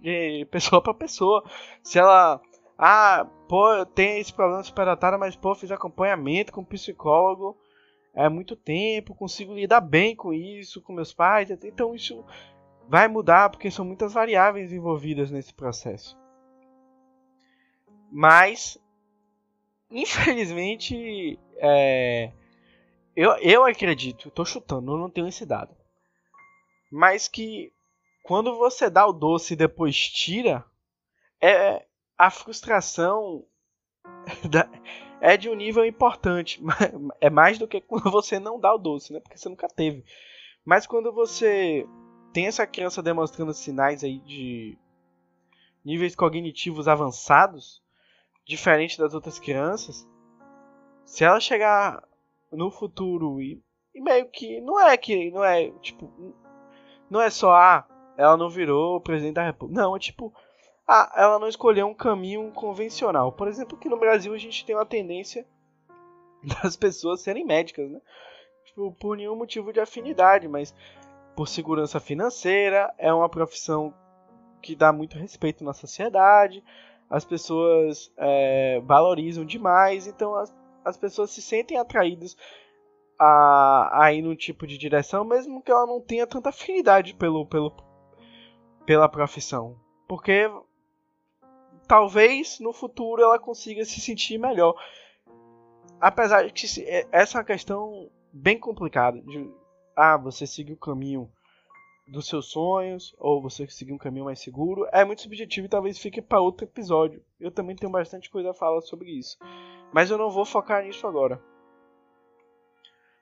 de 0.00 0.44
pessoa 0.50 0.82
para 0.82 0.92
pessoa. 0.92 1.44
Se 1.82 1.98
ela 1.98 2.40
ah, 2.76 3.26
pô, 3.48 3.86
tem 3.86 4.18
esse 4.18 4.32
problema 4.32 4.62
superatário, 4.64 5.18
mas 5.18 5.36
pô, 5.36 5.54
fiz 5.54 5.70
acompanhamento 5.70 6.52
com 6.52 6.64
psicólogo 6.64 7.56
há 8.14 8.28
muito 8.28 8.56
tempo, 8.56 9.14
consigo 9.14 9.54
lidar 9.54 9.80
bem 9.80 10.14
com 10.14 10.32
isso, 10.32 10.82
com 10.82 10.92
meus 10.92 11.14
pais. 11.14 11.50
Então 11.50 11.94
isso 11.94 12.24
vai 12.92 13.08
mudar 13.08 13.48
porque 13.48 13.70
são 13.70 13.86
muitas 13.86 14.12
variáveis 14.12 14.70
envolvidas 14.70 15.30
nesse 15.30 15.54
processo. 15.54 16.14
Mas, 18.10 18.76
infelizmente, 19.90 21.38
é, 21.56 22.30
eu, 23.16 23.30
eu 23.38 23.64
acredito, 23.64 24.28
estou 24.28 24.44
chutando, 24.44 24.92
eu 24.92 24.98
não 24.98 25.08
tenho 25.08 25.26
esse 25.26 25.46
dado. 25.46 25.74
Mas 26.90 27.28
que 27.28 27.72
quando 28.22 28.58
você 28.58 28.90
dá 28.90 29.06
o 29.06 29.12
doce 29.14 29.54
e 29.54 29.56
depois 29.56 29.96
tira, 29.96 30.62
é 31.40 31.86
a 32.18 32.28
frustração 32.28 33.42
da, 34.50 34.68
é 35.18 35.38
de 35.38 35.48
um 35.48 35.54
nível 35.54 35.86
importante. 35.86 36.60
É 37.22 37.30
mais 37.30 37.58
do 37.58 37.66
que 37.66 37.80
quando 37.80 38.10
você 38.10 38.38
não 38.38 38.60
dá 38.60 38.74
o 38.74 38.78
doce, 38.78 39.14
né? 39.14 39.20
Porque 39.20 39.38
você 39.38 39.48
nunca 39.48 39.66
teve. 39.66 40.04
Mas 40.62 40.86
quando 40.86 41.10
você 41.10 41.86
tem 42.32 42.46
essa 42.46 42.66
criança 42.66 43.02
demonstrando 43.02 43.52
sinais 43.52 44.02
aí 44.02 44.18
de 44.18 44.78
níveis 45.84 46.14
cognitivos 46.14 46.88
avançados, 46.88 47.82
diferente 48.44 48.98
das 48.98 49.14
outras 49.14 49.38
crianças, 49.38 50.08
se 51.04 51.24
ela 51.24 51.40
chegar 51.40 52.02
no 52.50 52.70
futuro 52.70 53.40
e, 53.40 53.62
e 53.94 54.00
meio 54.00 54.28
que 54.30 54.60
não 54.60 54.80
é 54.80 54.96
que 54.96 55.30
não 55.30 55.44
é 55.44 55.70
tipo 55.80 56.10
não 57.10 57.20
é 57.20 57.30
só 57.30 57.52
ah, 57.54 57.86
ela 58.16 58.36
não 58.36 58.48
virou 58.48 59.00
presidente 59.00 59.34
da 59.34 59.44
república. 59.44 59.80
Não, 59.80 59.94
é 59.94 59.98
tipo 59.98 60.32
ah, 60.86 61.12
ela 61.16 61.38
não 61.38 61.48
escolheu 61.48 61.86
um 61.86 61.94
caminho 61.94 62.50
convencional. 62.52 63.32
Por 63.32 63.48
exemplo, 63.48 63.76
aqui 63.76 63.88
no 63.88 63.98
Brasil 63.98 64.32
a 64.32 64.38
gente 64.38 64.64
tem 64.64 64.74
uma 64.74 64.86
tendência 64.86 65.46
das 66.62 66.76
pessoas 66.76 67.20
serem 67.20 67.44
médicas, 67.44 67.90
né? 67.90 68.00
Tipo, 68.64 68.92
por 68.92 69.16
nenhum 69.16 69.36
motivo 69.36 69.72
de 69.72 69.80
afinidade, 69.80 70.48
mas 70.48 70.74
por 71.34 71.48
segurança 71.48 71.98
financeira, 71.98 72.92
é 72.98 73.12
uma 73.12 73.28
profissão 73.28 73.94
que 74.60 74.76
dá 74.76 74.92
muito 74.92 75.18
respeito 75.18 75.64
na 75.64 75.72
sociedade, 75.72 76.62
as 77.10 77.24
pessoas 77.24 78.12
é, 78.16 78.80
valorizam 78.84 79.44
demais, 79.44 80.06
então 80.06 80.34
as, 80.34 80.54
as 80.84 80.96
pessoas 80.96 81.30
se 81.30 81.42
sentem 81.42 81.76
atraídas 81.76 82.36
a, 83.18 84.04
a 84.04 84.12
ir 84.12 84.22
num 84.22 84.34
tipo 84.34 84.66
de 84.66 84.78
direção, 84.78 85.24
mesmo 85.24 85.62
que 85.62 85.70
ela 85.70 85.86
não 85.86 86.00
tenha 86.00 86.26
tanta 86.26 86.48
afinidade 86.48 87.14
pelo, 87.14 87.46
pelo, 87.46 87.72
pela 88.86 89.08
profissão. 89.08 89.76
Porque 90.08 90.50
talvez 91.86 92.58
no 92.60 92.72
futuro 92.72 93.22
ela 93.22 93.38
consiga 93.38 93.84
se 93.84 94.00
sentir 94.00 94.38
melhor. 94.38 94.74
Apesar 96.00 96.46
de 96.46 96.52
que 96.52 96.82
é, 96.82 97.06
essa 97.12 97.36
é 97.36 97.40
uma 97.40 97.44
questão 97.44 98.10
bem 98.32 98.58
complicada. 98.58 99.20
De, 99.20 99.50
ah, 99.96 100.16
você 100.16 100.46
seguir 100.46 100.72
o 100.72 100.76
caminho 100.76 101.30
dos 102.06 102.26
seus 102.26 102.50
sonhos 102.50 103.14
ou 103.18 103.40
você 103.40 103.66
seguir 103.68 103.92
um 103.92 103.98
caminho 103.98 104.24
mais 104.24 104.40
seguro 104.40 104.86
é 104.92 105.04
muito 105.04 105.22
subjetivo 105.22 105.66
e 105.66 105.70
talvez 105.70 105.98
fique 105.98 106.20
para 106.20 106.40
outro 106.40 106.66
episódio. 106.66 107.22
Eu 107.40 107.50
também 107.50 107.76
tenho 107.76 107.92
bastante 107.92 108.30
coisa 108.30 108.50
a 108.50 108.54
falar 108.54 108.80
sobre 108.82 109.10
isso, 109.10 109.38
mas 109.92 110.10
eu 110.10 110.18
não 110.18 110.30
vou 110.30 110.44
focar 110.44 110.84
nisso 110.84 111.06
agora. 111.06 111.40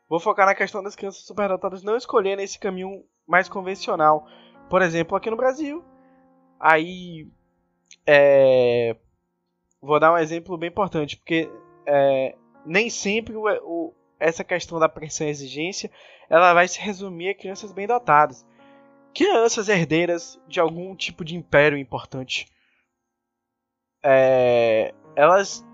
Vou 0.08 0.18
focar 0.18 0.46
na 0.46 0.56
questão 0.56 0.82
das 0.82 0.96
crianças 0.96 1.24
superdotadas 1.24 1.84
não 1.84 1.96
escolherem 1.96 2.44
esse 2.44 2.58
caminho 2.58 3.04
mais 3.26 3.48
convencional. 3.48 4.26
Por 4.68 4.82
exemplo, 4.82 5.16
aqui 5.16 5.30
no 5.30 5.36
Brasil, 5.36 5.84
aí 6.58 7.28
é, 8.04 8.96
vou 9.80 10.00
dar 10.00 10.12
um 10.12 10.18
exemplo 10.18 10.58
bem 10.58 10.68
importante, 10.68 11.16
porque 11.16 11.48
é, 11.86 12.36
nem 12.66 12.90
sempre 12.90 13.36
o, 13.36 13.44
o, 13.62 13.94
essa 14.20 14.44
questão 14.44 14.78
da 14.78 14.88
pressão 14.88 15.26
e 15.26 15.30
exigência 15.30 15.90
ela 16.28 16.54
vai 16.54 16.68
se 16.68 16.80
resumir 16.80 17.30
a 17.30 17.34
crianças 17.34 17.72
bem 17.72 17.86
dotadas. 17.86 18.46
Crianças 19.12 19.68
herdeiras 19.68 20.38
de 20.46 20.60
algum 20.60 20.94
tipo 20.94 21.24
de 21.24 21.34
império 21.34 21.76
importante. 21.76 22.46
É, 24.02 24.94
elas 25.16 25.64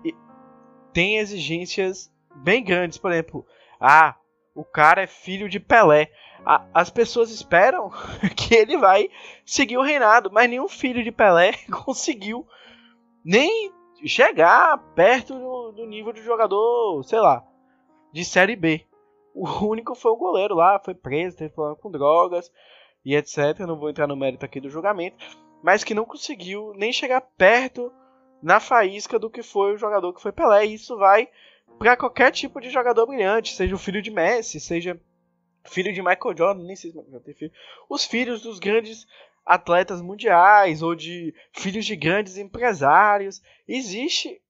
têm 0.91 1.17
exigências 1.17 2.11
bem 2.37 2.63
grandes, 2.63 2.97
por 2.97 3.11
exemplo, 3.11 3.45
ah, 3.79 4.15
o 4.55 4.63
cara 4.63 5.03
é 5.03 5.07
filho 5.07 5.47
de 5.47 5.59
Pelé 5.59 6.09
as 6.73 6.89
pessoas 6.89 7.29
esperam 7.29 7.91
que 8.35 8.55
ele 8.55 8.77
vai 8.77 9.09
seguir 9.45 9.77
o 9.77 9.83
reinado, 9.83 10.31
mas 10.31 10.49
nenhum 10.49 10.69
filho 10.69 11.03
de 11.03 11.11
Pelé 11.11 11.53
conseguiu 11.85 12.47
nem 13.23 13.71
chegar 14.05 14.77
perto 14.93 15.33
do, 15.33 15.71
do 15.73 15.85
nível 15.85 16.13
de 16.13 16.23
jogador, 16.23 17.03
sei 17.03 17.19
lá, 17.19 17.43
de 18.11 18.25
Série 18.25 18.55
B. 18.55 18.85
O 19.33 19.47
único 19.65 19.95
foi 19.95 20.11
o 20.11 20.17
goleiro 20.17 20.55
lá, 20.55 20.79
foi 20.79 20.93
preso, 20.93 21.37
teve 21.37 21.53
problema 21.53 21.77
com 21.77 21.91
drogas 21.91 22.51
e 23.05 23.15
etc. 23.15 23.59
não 23.59 23.79
vou 23.79 23.89
entrar 23.89 24.07
no 24.07 24.15
mérito 24.15 24.45
aqui 24.45 24.59
do 24.59 24.69
julgamento, 24.69 25.17
mas 25.63 25.83
que 25.83 25.93
não 25.93 26.05
conseguiu 26.05 26.73
nem 26.75 26.91
chegar 26.91 27.21
perto 27.21 27.91
na 28.41 28.59
faísca 28.59 29.17
do 29.17 29.29
que 29.29 29.41
foi 29.41 29.73
o 29.73 29.77
jogador 29.77 30.13
que 30.13 30.21
foi 30.21 30.31
Pelé. 30.31 30.65
E 30.65 30.73
isso 30.73 30.97
vai 30.97 31.29
para 31.79 31.95
qualquer 31.95 32.31
tipo 32.31 32.59
de 32.59 32.69
jogador 32.69 33.05
brilhante, 33.05 33.55
seja 33.55 33.75
o 33.75 33.79
filho 33.79 34.01
de 34.01 34.11
Messi, 34.11 34.59
seja 34.59 34.99
filho 35.63 35.93
de 35.93 36.01
Michael 36.01 36.37
Jordan, 36.37 36.63
nem 36.63 36.75
sei 36.75 36.91
se 36.91 37.11
já 37.11 37.19
tem 37.19 37.33
filho. 37.33 37.51
Os 37.89 38.05
filhos 38.05 38.41
dos 38.41 38.59
grandes 38.59 39.05
atletas 39.45 40.01
mundiais 40.01 40.81
ou 40.81 40.93
de 40.93 41.33
filhos 41.53 41.85
de 41.85 41.95
grandes 41.95 42.37
empresários. 42.37 43.41
Existe 43.67 44.41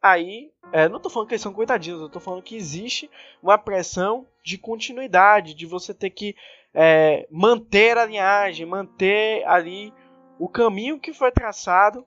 aí, 0.00 0.50
é, 0.72 0.88
não 0.88 1.00
tô 1.00 1.10
falando 1.10 1.28
que 1.28 1.34
eles 1.34 1.42
são 1.42 1.52
coitadinhos, 1.52 2.00
eu 2.00 2.08
tô 2.08 2.20
falando 2.20 2.42
que 2.42 2.56
existe 2.56 3.10
uma 3.42 3.58
pressão 3.58 4.26
de 4.42 4.56
continuidade, 4.58 5.54
de 5.54 5.66
você 5.66 5.92
ter 5.92 6.10
que 6.10 6.36
é, 6.74 7.26
manter 7.30 7.96
a 7.98 8.06
linhagem, 8.06 8.66
manter 8.66 9.44
ali 9.46 9.92
o 10.38 10.48
caminho 10.48 11.00
que 11.00 11.12
foi 11.12 11.32
traçado 11.32 12.06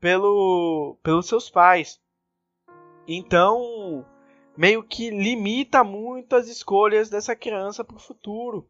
pelo, 0.00 0.96
pelos 1.02 1.26
seus 1.26 1.50
pais. 1.50 2.00
Então, 3.06 4.04
meio 4.56 4.82
que 4.82 5.10
limita 5.10 5.84
muito 5.84 6.34
as 6.36 6.48
escolhas 6.48 7.10
dessa 7.10 7.36
criança 7.36 7.84
para 7.84 7.96
o 7.96 8.00
futuro, 8.00 8.68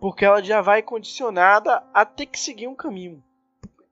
porque 0.00 0.24
ela 0.24 0.42
já 0.42 0.60
vai 0.60 0.82
condicionada 0.82 1.84
a 1.92 2.04
ter 2.04 2.26
que 2.26 2.38
seguir 2.38 2.68
um 2.68 2.74
caminho. 2.74 3.22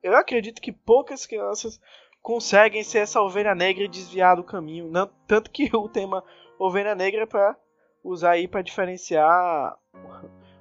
Eu 0.03 0.17
acredito 0.17 0.63
que 0.63 0.71
poucas 0.71 1.27
crianças 1.27 1.81
conseguem 2.27 2.83
ser 2.83 2.99
essa 2.99 3.23
ovelha 3.23 3.55
negra 3.55 3.85
e 3.85 3.89
desviar 3.89 4.35
do 4.35 4.43
caminho, 4.43 4.91
não, 4.91 5.09
tanto 5.29 5.49
que 5.49 5.71
o 5.73 5.89
tema 5.89 6.25
ovelha 6.59 6.93
negra 6.93 7.23
é 7.23 7.27
para 7.27 7.57
usar 8.03 8.33
aí 8.33 8.49
para 8.49 8.63
diferenciar 8.63 9.77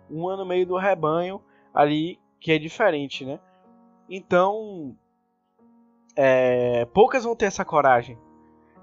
um 0.07 0.29
ano 0.29 0.45
meio 0.45 0.67
do 0.67 0.77
rebanho 0.77 1.41
ali 1.73 2.19
que 2.39 2.51
é 2.51 2.59
diferente, 2.59 3.25
né? 3.25 3.39
Então, 4.07 4.95
é, 6.15 6.85
poucas 6.93 7.23
vão 7.23 7.35
ter 7.35 7.45
essa 7.45 7.65
coragem 7.65 8.15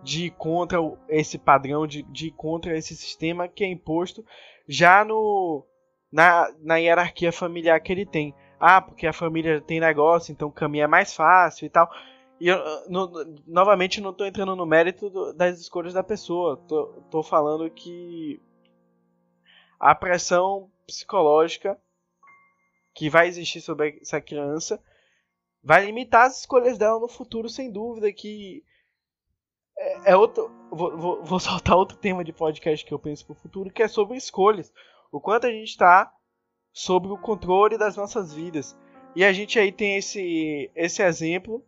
de 0.03 0.27
ir 0.27 0.31
contra 0.31 0.81
esse 1.09 1.38
padrão, 1.38 1.87
de, 1.87 2.03
de 2.03 2.27
ir 2.27 2.33
contra 2.33 2.77
esse 2.77 2.97
sistema 2.97 3.47
que 3.47 3.62
é 3.62 3.68
imposto 3.68 4.27
já 4.66 5.05
no 5.05 5.64
na, 6.11 6.53
na 6.61 6.79
hierarquia 6.79 7.31
familiar 7.31 7.79
que 7.79 7.92
ele 7.92 8.05
tem. 8.05 8.35
Ah, 8.59 8.83
porque 8.83 9.07
a 9.07 9.12
família 9.12 9.61
tem 9.61 9.79
negócio, 9.79 10.33
então 10.33 10.49
o 10.49 10.53
caminho 10.53 10.83
é 10.83 10.88
mais 10.88 11.14
fácil 11.14 11.64
e 11.64 11.71
tal. 11.71 11.88
E 12.42 12.48
eu, 12.48 12.59
no, 12.88 13.09
novamente, 13.46 14.00
não 14.00 14.11
estou 14.11 14.26
entrando 14.26 14.57
no 14.57 14.66
mérito 14.66 15.09
do, 15.09 15.33
das 15.33 15.61
escolhas 15.61 15.94
da 15.94 16.02
pessoa. 16.02 16.57
Tô 17.09 17.22
falando 17.22 17.70
que 17.70 18.42
a 19.78 19.94
pressão 19.94 20.68
psicológica 20.85 21.81
que 22.92 23.09
vai 23.09 23.28
existir 23.28 23.61
sobre 23.61 24.00
essa 24.02 24.20
criança 24.20 24.83
vai 25.62 25.87
limitar 25.87 26.26
as 26.26 26.40
escolhas 26.40 26.76
dela 26.76 26.98
no 26.98 27.07
futuro, 27.07 27.48
sem 27.48 27.70
dúvida. 27.70 28.12
Que 28.12 28.64
é, 29.78 30.11
é 30.11 30.16
outro. 30.16 30.50
Vou, 30.68 30.98
vou, 30.98 31.22
vou, 31.22 31.38
soltar 31.38 31.76
outro 31.76 31.96
tema 31.96 32.24
de 32.24 32.33
podcast 32.33 32.85
que 32.85 32.92
eu 32.92 32.98
penso 32.98 33.24
pro 33.24 33.37
futuro, 33.37 33.70
que 33.70 33.85
é 33.85 33.87
sobre 33.87 34.16
escolhas. 34.16 34.72
O 35.12 35.20
quanto 35.20 35.46
a 35.46 35.50
gente 35.52 35.68
está 35.68 36.12
sobre 36.72 37.12
o 37.12 37.18
controle 37.18 37.78
das 37.78 37.94
nossas 37.94 38.35
vidas. 38.35 38.76
E 39.14 39.24
a 39.24 39.33
gente 39.33 39.61
aí 39.61 39.70
tem 39.70 39.96
esse, 39.96 40.68
esse 40.74 41.05
exemplo 41.05 41.64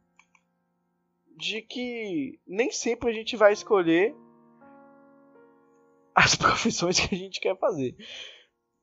de 1.36 1.62
que 1.62 2.38
nem 2.46 2.70
sempre 2.70 3.10
a 3.10 3.12
gente 3.12 3.36
vai 3.36 3.52
escolher 3.52 4.14
as 6.14 6.34
profissões 6.36 6.98
que 6.98 7.14
a 7.14 7.18
gente 7.18 7.40
quer 7.40 7.56
fazer. 7.58 7.96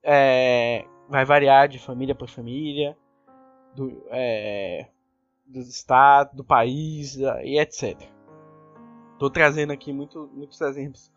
É, 0.04 0.86
vai 1.08 1.26
variar 1.26 1.68
de 1.68 1.80
família 1.80 2.16
para 2.16 2.28
família, 2.28 2.98
do, 3.76 4.04
é, 4.10 4.90
do 5.46 5.60
estado, 5.60 6.36
do 6.36 6.44
país 6.44 7.16
e 7.16 7.60
etc. 7.60 7.98
Tô 9.20 9.30
trazendo 9.30 9.72
aqui 9.72 9.94
muito, 9.94 10.30
muitos 10.34 10.60
exemplos 10.62 11.12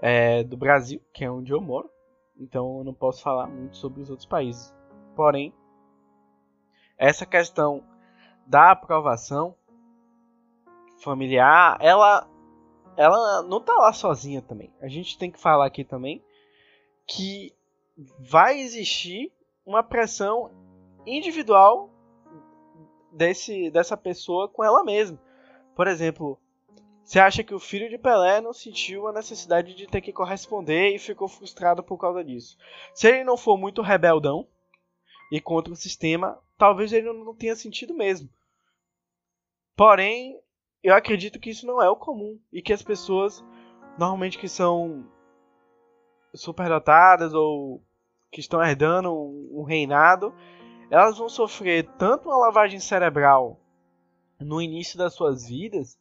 é, 0.00 0.42
do 0.42 0.56
Brasil, 0.56 1.00
que 1.12 1.24
é 1.24 1.30
onde 1.30 1.52
eu 1.52 1.60
moro. 1.60 1.90
Então 2.38 2.78
eu 2.78 2.84
não 2.84 2.94
posso 2.94 3.22
falar 3.22 3.46
muito 3.46 3.76
sobre 3.76 4.00
os 4.00 4.10
outros 4.10 4.26
países. 4.26 4.74
Porém, 5.14 5.52
essa 6.96 7.26
questão 7.26 7.84
da 8.46 8.70
aprovação 8.70 9.54
familiar, 10.98 11.78
ela 11.80 12.28
ela 12.96 13.42
não 13.42 13.60
tá 13.60 13.74
lá 13.74 13.92
sozinha 13.92 14.42
também. 14.42 14.72
A 14.80 14.88
gente 14.88 15.16
tem 15.16 15.30
que 15.30 15.38
falar 15.38 15.66
aqui 15.66 15.84
também 15.84 16.22
que 17.06 17.54
vai 18.18 18.58
existir 18.58 19.32
uma 19.64 19.84
pressão 19.84 20.50
individual 21.06 21.90
desse, 23.12 23.70
dessa 23.70 23.96
pessoa 23.96 24.48
com 24.48 24.64
ela 24.64 24.82
mesma. 24.82 25.18
Por 25.76 25.86
exemplo, 25.86 26.38
você 27.04 27.20
acha 27.20 27.44
que 27.44 27.54
o 27.54 27.60
filho 27.60 27.88
de 27.88 27.96
Pelé 27.96 28.40
não 28.40 28.52
sentiu 28.52 29.06
a 29.06 29.12
necessidade 29.12 29.74
de 29.74 29.86
ter 29.86 30.00
que 30.00 30.12
corresponder 30.12 30.94
e 30.94 30.98
ficou 30.98 31.28
frustrado 31.28 31.82
por 31.82 31.98
causa 31.98 32.24
disso? 32.24 32.58
Se 32.92 33.08
ele 33.08 33.24
não 33.24 33.36
for 33.36 33.56
muito 33.56 33.80
rebeldão 33.80 34.46
e 35.32 35.40
contra 35.40 35.72
o 35.72 35.76
sistema, 35.76 36.38
talvez 36.56 36.92
ele 36.92 37.12
não 37.12 37.34
tenha 37.34 37.54
sentido 37.54 37.94
mesmo. 37.94 38.28
Porém, 39.76 40.38
eu 40.82 40.94
acredito 40.94 41.40
que 41.40 41.50
isso 41.50 41.66
não 41.66 41.82
é 41.82 41.88
o 41.88 41.96
comum 41.96 42.38
e 42.52 42.62
que 42.62 42.72
as 42.72 42.82
pessoas 42.82 43.44
normalmente 43.98 44.38
que 44.38 44.48
são 44.48 45.04
superdotadas 46.34 47.34
ou 47.34 47.82
que 48.30 48.40
estão 48.40 48.62
herdando 48.62 49.12
um 49.12 49.64
reinado, 49.64 50.32
elas 50.90 51.18
vão 51.18 51.28
sofrer 51.28 51.88
tanto 51.98 52.28
uma 52.28 52.38
lavagem 52.38 52.78
cerebral 52.78 53.60
no 54.38 54.62
início 54.62 54.96
das 54.96 55.14
suas 55.14 55.48
vidas 55.48 55.98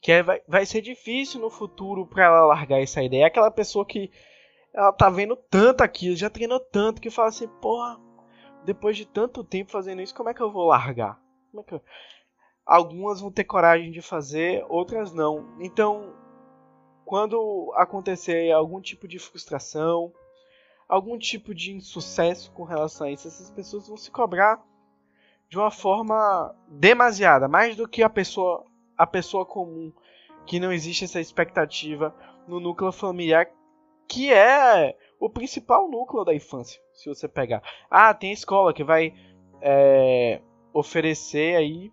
que 0.00 0.12
é, 0.12 0.22
vai, 0.22 0.40
vai 0.46 0.66
ser 0.66 0.82
difícil 0.82 1.40
no 1.40 1.50
futuro 1.50 2.06
para 2.06 2.26
ela 2.26 2.46
largar 2.46 2.80
essa 2.80 3.02
ideia. 3.02 3.24
É 3.24 3.26
aquela 3.26 3.50
pessoa 3.50 3.84
que 3.84 4.10
ela 4.72 4.92
tá 4.92 5.08
vendo 5.08 5.34
tanto 5.34 5.82
aquilo, 5.82 6.14
já 6.14 6.28
treinou 6.28 6.60
tanto, 6.60 7.00
que 7.00 7.10
fala 7.10 7.28
assim, 7.28 7.48
porra, 7.60 7.98
depois 8.64 8.96
de 8.96 9.06
tanto 9.06 9.42
tempo 9.42 9.72
fazendo 9.72 10.02
isso, 10.02 10.14
como 10.14 10.28
é 10.28 10.34
que 10.34 10.42
eu 10.42 10.52
vou 10.52 10.66
largar? 10.66 11.18
Como 11.50 11.62
é 11.62 11.64
que 11.64 11.74
eu... 11.74 11.82
Algumas 12.66 13.20
vão 13.20 13.30
ter 13.30 13.44
coragem 13.44 13.92
de 13.92 14.02
fazer, 14.02 14.64
outras 14.68 15.12
não. 15.12 15.56
Então, 15.60 16.12
quando 17.04 17.72
acontecer 17.76 18.50
algum 18.50 18.80
tipo 18.80 19.06
de 19.06 19.20
frustração, 19.20 20.12
algum 20.88 21.16
tipo 21.16 21.54
de 21.54 21.72
insucesso 21.72 22.50
com 22.50 22.64
relação 22.64 23.06
a 23.06 23.10
isso, 23.12 23.28
essas 23.28 23.50
pessoas 23.50 23.86
vão 23.86 23.96
se 23.96 24.10
cobrar 24.10 24.60
de 25.48 25.56
uma 25.56 25.70
forma 25.70 26.54
demasiada, 26.68 27.46
mais 27.46 27.76
do 27.76 27.88
que 27.88 28.02
a 28.02 28.10
pessoa 28.10 28.64
a 28.98 29.06
pessoa 29.06 29.44
comum, 29.44 29.92
que 30.46 30.58
não 30.58 30.72
existe 30.72 31.04
essa 31.04 31.20
expectativa 31.20 32.14
no 32.48 32.58
núcleo 32.58 32.90
familiar, 32.90 33.46
que 34.08 34.32
é 34.32 34.96
o 35.20 35.28
principal 35.28 35.88
núcleo 35.88 36.24
da 36.24 36.34
infância, 36.34 36.80
se 36.94 37.08
você 37.08 37.28
pegar. 37.28 37.62
Ah, 37.90 38.14
tem 38.14 38.32
escola 38.32 38.72
que 38.72 38.82
vai 38.82 39.12
é, 39.60 40.40
oferecer 40.72 41.56
aí 41.56 41.92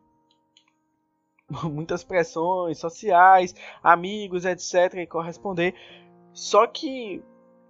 muitas 1.70 2.04
pressões 2.04 2.78
sociais, 2.78 3.56
amigos, 3.82 4.46
etc, 4.46 4.96
e 4.96 5.08
corresponder. 5.08 5.74
Só 6.34 6.66
que 6.68 7.24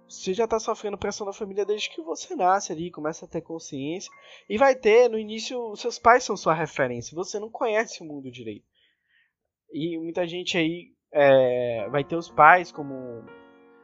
você 0.08 0.32
já 0.32 0.44
está 0.44 0.58
sofrendo 0.60 0.98
pressão 0.98 1.26
da 1.26 1.32
família 1.32 1.64
desde 1.64 1.90
que 1.90 2.02
você 2.02 2.34
nasce 2.36 2.72
ali, 2.72 2.90
começa 2.90 3.24
a 3.24 3.28
ter 3.28 3.40
consciência. 3.40 4.12
E 4.48 4.56
vai 4.56 4.74
ter, 4.74 5.08
no 5.08 5.18
início, 5.18 5.74
seus 5.76 5.98
pais 5.98 6.24
são 6.24 6.36
sua 6.36 6.54
referência. 6.54 7.14
Você 7.16 7.38
não 7.38 7.50
conhece 7.50 8.02
o 8.02 8.04
mundo 8.04 8.30
direito. 8.30 8.64
E 9.72 9.98
muita 9.98 10.26
gente 10.26 10.56
aí 10.56 10.92
é, 11.12 11.88
vai 11.90 12.04
ter 12.04 12.16
os 12.16 12.30
pais 12.30 12.70
como 12.70 13.24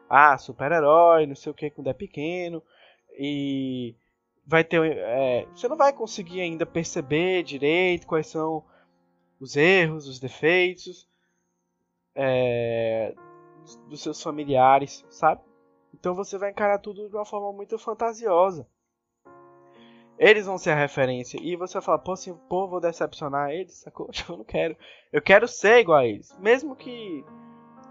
ah, 0.08 0.36
super-herói, 0.38 1.26
não 1.26 1.34
sei 1.34 1.50
o 1.50 1.54
que, 1.54 1.70
quando 1.70 1.90
é 1.90 1.94
pequeno. 1.94 2.62
E 3.18 3.94
vai 4.46 4.62
ter. 4.62 4.80
É, 4.96 5.46
você 5.54 5.68
não 5.68 5.76
vai 5.76 5.92
conseguir 5.92 6.40
ainda 6.40 6.66
perceber 6.66 7.42
direito 7.42 8.06
quais 8.06 8.26
são 8.26 8.64
os 9.40 9.56
erros, 9.56 10.06
os 10.06 10.20
defeitos 10.20 11.08
é, 12.14 13.14
dos 13.88 14.02
seus 14.02 14.22
familiares, 14.22 15.04
sabe? 15.08 15.40
Então 15.94 16.14
você 16.14 16.38
vai 16.38 16.50
encarar 16.50 16.78
tudo 16.78 17.08
de 17.08 17.14
uma 17.14 17.24
forma 17.24 17.52
muito 17.52 17.78
fantasiosa. 17.78 18.66
Eles 20.18 20.44
vão 20.44 20.58
ser 20.58 20.70
a 20.70 20.76
referência. 20.76 21.38
E 21.42 21.56
você 21.56 21.74
vai 21.74 21.82
falar, 21.82 21.98
pô, 22.00 22.12
assim, 22.12 22.34
pô, 22.48 22.68
vou 22.68 22.78
decepcionar 22.78 23.50
eles, 23.50 23.78
sacou? 23.78 24.10
Eu 24.28 24.36
não 24.36 24.44
quero. 24.44 24.76
Eu 25.10 25.22
quero 25.22 25.48
ser 25.48 25.78
igual 25.78 25.98
a 25.98 26.06
eles. 26.06 26.36
Mesmo 26.38 26.76
que 26.76 27.24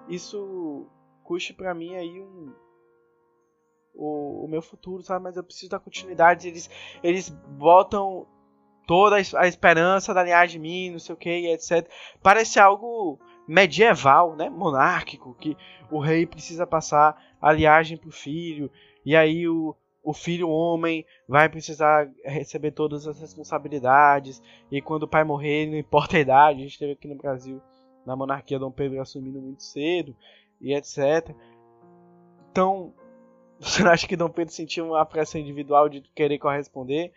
isso 0.08 0.86
custe 1.24 1.54
para 1.54 1.74
mim 1.74 1.96
aí 1.96 2.22
um. 2.22 2.54
O, 3.96 4.46
o, 4.46 4.48
meu 4.48 4.62
futuro, 4.62 5.02
sabe? 5.02 5.24
Mas 5.24 5.36
eu 5.36 5.44
preciso 5.44 5.72
da 5.72 5.80
continuidade. 5.80 6.48
Eles, 6.48 6.70
eles 7.04 7.30
botam 7.30 8.28
toda 8.90 9.18
a 9.18 9.48
esperança 9.48 10.16
da 10.16 10.24
linhagem 10.24 10.60
de 10.60 10.68
mim, 10.68 10.90
não 10.90 10.98
sei 10.98 11.14
o 11.14 11.18
que, 11.18 11.30
etc. 11.52 11.88
Parece 12.24 12.60
algo 12.60 13.20
medieval, 13.48 14.36
né? 14.36 14.50
Monárquico, 14.50 15.36
que 15.36 15.56
o 15.92 16.00
rei 16.00 16.26
precisa 16.26 16.66
passar 16.66 17.16
a 17.40 17.52
linhagem 17.52 18.00
pro 18.00 18.12
filho. 18.12 18.72
E 19.06 19.16
aí 19.16 19.48
o, 19.48 19.76
o 20.04 20.12
filho 20.12 20.50
homem 20.50 21.06
vai 21.28 21.48
precisar 21.48 22.10
receber 22.26 22.72
todas 22.72 23.06
as 23.06 23.22
responsabilidades 23.22 24.42
e 24.72 24.82
quando 24.82 25.04
o 25.04 25.08
pai 25.08 25.24
morrer, 25.24 25.68
não 25.68 25.78
importa 25.78 26.18
a 26.18 26.22
idade, 26.22 26.62
a 26.62 26.64
gente 26.64 26.80
teve 26.80 26.94
aqui 26.94 27.08
no 27.08 27.16
Brasil 27.16 27.62
na 28.08 28.16
monarquia 28.16 28.58
Dom 28.58 28.72
Pedro 28.72 29.00
assumindo 29.00 29.40
muito 29.40 29.62
cedo 29.62 30.16
e 30.60 30.74
etc. 30.74 31.30
Então, 32.52 32.92
você 33.62 33.84
não 33.84 33.92
acha 33.92 34.08
que 34.08 34.18
Dom 34.18 34.30
Pedro 34.30 34.52
sentiu 34.52 34.88
uma 34.88 35.06
pressão 35.06 35.40
individual 35.40 35.88
de 35.88 36.02
querer 36.16 36.40
corresponder 36.40 37.14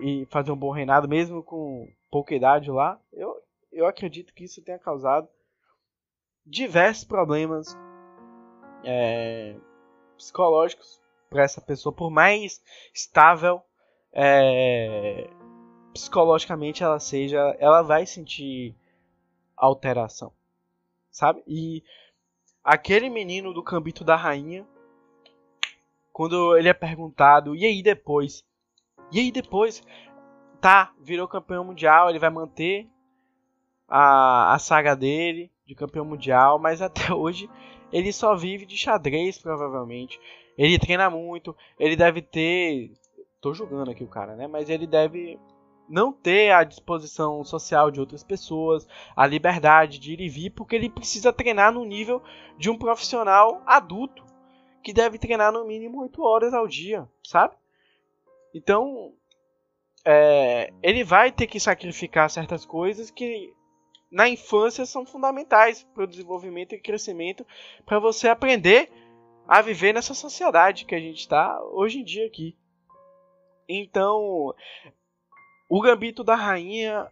e 0.00 0.26
fazer 0.30 0.52
um 0.52 0.56
bom 0.56 0.70
reinado 0.70 1.08
mesmo 1.08 1.42
com 1.42 1.88
pouca 2.10 2.34
idade 2.34 2.70
lá? 2.70 3.00
Eu, 3.12 3.36
eu 3.72 3.86
acredito 3.86 4.34
que 4.34 4.44
isso 4.44 4.62
tenha 4.62 4.78
causado 4.78 5.28
diversos 6.44 7.04
problemas 7.04 7.76
é, 8.84 9.56
psicológicos 10.16 11.00
para 11.28 11.42
essa 11.42 11.60
pessoa, 11.60 11.92
por 11.92 12.10
mais 12.10 12.62
estável 12.94 13.60
é, 14.12 15.28
psicologicamente 15.92 16.82
ela 16.82 17.00
seja, 17.00 17.38
ela 17.58 17.82
vai 17.82 18.06
sentir 18.06 18.74
alteração, 19.56 20.32
sabe? 21.10 21.42
E 21.46 21.82
aquele 22.62 23.10
menino 23.10 23.52
do 23.52 23.62
Cambito 23.62 24.04
da 24.04 24.16
Rainha, 24.16 24.66
quando 26.12 26.56
ele 26.56 26.68
é 26.68 26.74
perguntado, 26.74 27.54
e 27.54 27.64
aí 27.64 27.82
depois? 27.82 28.44
E 29.10 29.20
aí 29.20 29.30
depois? 29.30 29.82
Tá, 30.60 30.92
virou 31.00 31.28
campeão 31.28 31.64
mundial, 31.64 32.08
ele 32.08 32.18
vai 32.18 32.30
manter 32.30 32.88
a, 33.88 34.54
a 34.54 34.58
saga 34.58 34.96
dele 34.96 35.50
de 35.66 35.74
campeão 35.74 36.04
mundial, 36.04 36.58
mas 36.58 36.80
até 36.82 37.12
hoje 37.14 37.48
ele 37.92 38.12
só 38.12 38.34
vive 38.34 38.66
de 38.66 38.76
xadrez, 38.76 39.38
provavelmente. 39.38 40.18
Ele 40.56 40.78
treina 40.78 41.10
muito, 41.10 41.54
ele 41.78 41.96
deve 41.96 42.22
ter. 42.22 42.92
Tô 43.40 43.52
julgando 43.52 43.90
aqui 43.90 44.02
o 44.02 44.08
cara, 44.08 44.34
né? 44.34 44.46
Mas 44.46 44.70
ele 44.70 44.86
deve 44.86 45.38
não 45.88 46.12
ter 46.12 46.50
a 46.50 46.64
disposição 46.64 47.44
social 47.44 47.90
de 47.90 48.00
outras 48.00 48.24
pessoas, 48.24 48.88
a 49.14 49.26
liberdade 49.26 49.98
de 49.98 50.14
ir 50.14 50.20
e 50.20 50.28
vir, 50.28 50.50
porque 50.50 50.74
ele 50.74 50.90
precisa 50.90 51.32
treinar 51.32 51.72
no 51.72 51.84
nível 51.84 52.22
de 52.58 52.68
um 52.70 52.76
profissional 52.76 53.62
adulto, 53.64 54.24
que 54.82 54.92
deve 54.92 55.18
treinar 55.18 55.52
no 55.52 55.64
mínimo 55.64 56.02
8 56.02 56.22
horas 56.22 56.54
ao 56.54 56.66
dia, 56.66 57.08
sabe? 57.22 57.54
Então, 58.54 59.14
é, 60.04 60.72
ele 60.82 61.02
vai 61.02 61.32
ter 61.32 61.46
que 61.46 61.58
sacrificar 61.58 62.30
certas 62.30 62.64
coisas 62.64 63.10
que 63.10 63.52
na 64.10 64.28
infância 64.28 64.86
são 64.86 65.04
fundamentais 65.04 65.82
para 65.94 66.04
o 66.04 66.06
desenvolvimento 66.06 66.74
e 66.74 66.80
crescimento, 66.80 67.46
para 67.84 67.98
você 67.98 68.28
aprender 68.28 68.90
a 69.48 69.60
viver 69.60 69.92
nessa 69.92 70.14
sociedade 70.14 70.84
que 70.84 70.94
a 70.94 71.00
gente 71.00 71.18
está 71.18 71.60
hoje 71.72 71.98
em 71.98 72.04
dia 72.04 72.26
aqui. 72.26 72.56
Então, 73.68 74.54
o 75.68 75.80
Gambito 75.80 76.22
da 76.22 76.34
Rainha, 76.34 77.08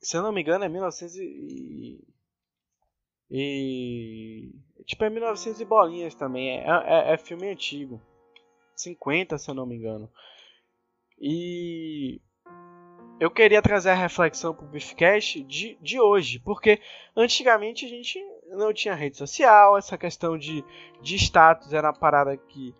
se 0.00 0.16
eu 0.16 0.22
não 0.22 0.32
me 0.32 0.42
engano, 0.42 0.64
é 0.64 0.68
1900 0.68 1.16
e, 1.16 2.04
e 3.30 4.52
tipo 4.84 5.04
é 5.04 5.10
1900 5.10 5.60
e 5.60 5.64
bolinhas 5.64 6.14
também. 6.14 6.60
É, 6.60 6.66
é, 6.84 7.14
é 7.14 7.18
filme 7.18 7.48
antigo, 7.48 8.00
50 8.76 9.38
se 9.38 9.50
eu 9.50 9.54
não 9.54 9.66
me 9.66 9.76
engano. 9.76 10.10
E 11.20 12.20
eu 13.20 13.30
queria 13.30 13.60
trazer 13.60 13.90
a 13.90 13.94
reflexão 13.94 14.54
para 14.54 14.64
o 14.64 14.68
Beefcast 14.68 15.42
de, 15.42 15.76
de 15.80 16.00
hoje, 16.00 16.38
porque 16.38 16.80
antigamente 17.16 17.84
a 17.84 17.88
gente 17.88 18.20
não 18.50 18.72
tinha 18.72 18.94
rede 18.94 19.16
social, 19.16 19.76
essa 19.76 19.98
questão 19.98 20.38
de, 20.38 20.64
de 21.02 21.16
status 21.16 21.72
era 21.72 21.88
uma 21.88 21.98
parada 21.98 22.36
que 22.36 22.74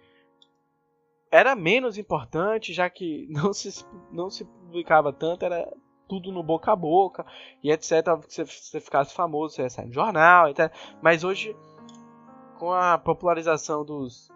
era 1.31 1.55
menos 1.57 1.98
importante, 1.98 2.72
já 2.72 2.88
que 2.88 3.27
não 3.31 3.53
se, 3.53 3.85
não 4.12 4.31
se 4.31 4.44
publicava 4.44 5.12
tanto, 5.12 5.44
era 5.44 5.68
tudo 6.09 6.33
no 6.33 6.42
boca 6.42 6.72
a 6.72 6.77
boca 6.77 7.27
e 7.62 7.70
etc. 7.70 8.07
Se 8.29 8.44
você 8.44 8.81
ficasse 8.81 9.14
famoso, 9.14 9.57
você 9.57 9.85
no 9.85 9.92
jornal, 9.92 10.48
etc. 10.48 10.72
Mas 11.03 11.24
hoje, 11.24 11.55
com 12.59 12.72
a 12.72 12.96
popularização 12.96 13.85
dos 13.85 14.29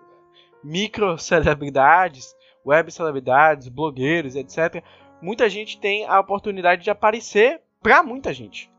micro 0.62 1.16
celebridades, 1.16 2.34
web 2.64 2.90
celebridades, 2.90 3.68
blogueiros, 3.68 4.36
etc., 4.36 4.82
muita 5.20 5.48
gente 5.48 5.78
tem 5.78 6.04
a 6.06 6.18
oportunidade 6.20 6.82
de 6.82 6.90
aparecer 6.90 7.60
para 7.80 8.02
muita 8.02 8.32
gente. 8.32 8.70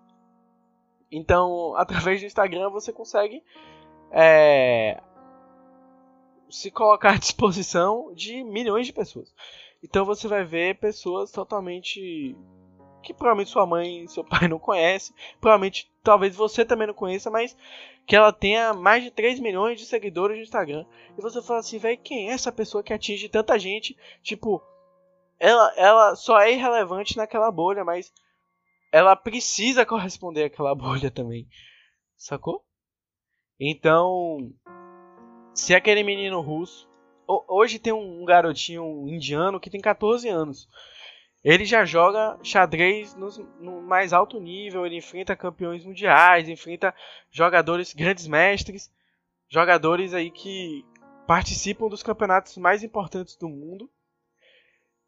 Então, 1.12 1.76
através 1.78 2.22
do 2.22 2.28
Instagram 2.28 2.70
você 2.70 2.92
consegue 2.92 3.44
é, 4.12 5.02
se 6.50 6.70
colocar 6.70 7.14
à 7.14 7.18
disposição 7.18 8.14
de 8.14 8.44
milhões 8.44 8.86
de 8.86 8.94
pessoas. 8.94 9.34
Então 9.84 10.06
você 10.06 10.28
vai 10.28 10.46
ver 10.46 10.80
pessoas 10.80 11.32
totalmente 11.32 12.36
que 13.02 13.14
provavelmente 13.14 13.50
sua 13.50 13.66
mãe 13.66 14.08
seu 14.08 14.24
pai 14.24 14.48
não 14.48 14.58
conhecem, 14.58 15.14
provavelmente 15.42 15.92
talvez 16.02 16.34
você 16.36 16.64
também 16.64 16.88
não 16.88 16.94
conheça, 16.94 17.30
mas 17.30 17.58
que 18.06 18.16
ela 18.16 18.34
tenha 18.34 18.74
mais 18.74 19.04
de 19.04 19.12
3 19.12 19.40
milhões 19.40 19.80
de 19.80 19.86
seguidores 19.86 20.38
no 20.38 20.44
Instagram. 20.44 20.86
E 21.18 21.22
você 21.22 21.42
fala 21.42 21.60
assim, 21.60 21.78
velho, 21.78 21.98
quem 21.98 22.30
é 22.30 22.34
essa 22.34 22.52
pessoa 22.52 22.84
que 22.84 22.94
atinge 22.94 23.30
tanta 23.30 23.58
gente? 23.58 23.98
Tipo, 24.22 24.62
ela, 25.40 25.74
ela 25.76 26.16
só 26.16 26.40
é 26.40 26.52
irrelevante 26.52 27.18
naquela 27.18 27.52
bolha, 27.52 27.84
mas 27.84 28.14
ela 28.92 29.16
precisa 29.16 29.86
corresponder 29.86 30.46
àquela 30.46 30.74
bolha 30.76 31.10
também. 31.10 31.48
Sacou? 32.16 32.64
Então, 33.60 34.52
se 35.54 35.74
aquele 35.74 36.04
menino 36.04 36.42
russo. 36.42 36.92
Hoje 37.48 37.80
tem 37.80 37.94
um 37.94 38.26
garotinho 38.26 39.08
indiano 39.08 39.60
que 39.60 39.70
tem 39.70 39.80
14 39.80 40.28
anos. 40.28 40.68
Ele 41.44 41.66
já 41.66 41.84
joga 41.84 42.40
xadrez 42.42 43.16
no, 43.16 43.28
no, 43.60 43.82
mais 43.82 44.14
alto 44.14 44.40
nível, 44.40 44.86
ele 44.86 44.98
enfrenta 44.98 45.36
campeões 45.36 45.86
mundiais, 45.86 46.48
enfrenta 46.48 46.96
jogadores 47.30 47.94
grandes 47.94 48.28
mestres, 48.28 48.90
jogadores 49.50 50.14
aí 50.14 50.32
que 50.32 50.86
participam 51.28 51.90
dos 51.90 52.02
campeonatos 52.02 52.58
mais 52.58 52.82
importantes 52.82 53.36
do 53.36 53.50
mundo. 53.50 53.90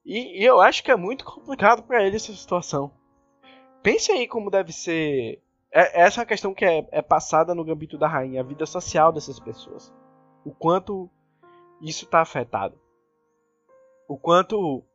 E, 0.06 0.42
e 0.42 0.46
eu 0.46 0.60
acho 0.60 0.84
que 0.84 0.92
é 0.92 0.96
muito 0.96 1.24
complicado 1.24 1.84
para 1.84 2.04
ele 2.06 2.18
essa 2.18 2.34
situação. 2.34 2.92
Pense 3.82 4.12
aí 4.12 4.28
como 4.28 4.52
deve 4.52 4.74
ser 4.74 5.42
é, 5.76 6.04
essa 6.04 6.22
é 6.22 6.24
a 6.24 6.26
questão 6.26 6.54
que 6.54 6.64
é, 6.64 6.88
é 6.90 7.02
passada 7.02 7.54
no 7.54 7.66
Gambito 7.66 7.98
da 7.98 8.08
Rainha, 8.08 8.40
a 8.40 8.46
vida 8.46 8.66
social 8.66 9.12
dessas 9.12 9.42
pessoas. 9.42 9.94
O 10.46 10.52
quanto 10.52 11.10
isso 11.82 12.06
está 12.06 12.22
afetado. 12.22 12.80
O 14.08 14.18
quanto 14.18 14.86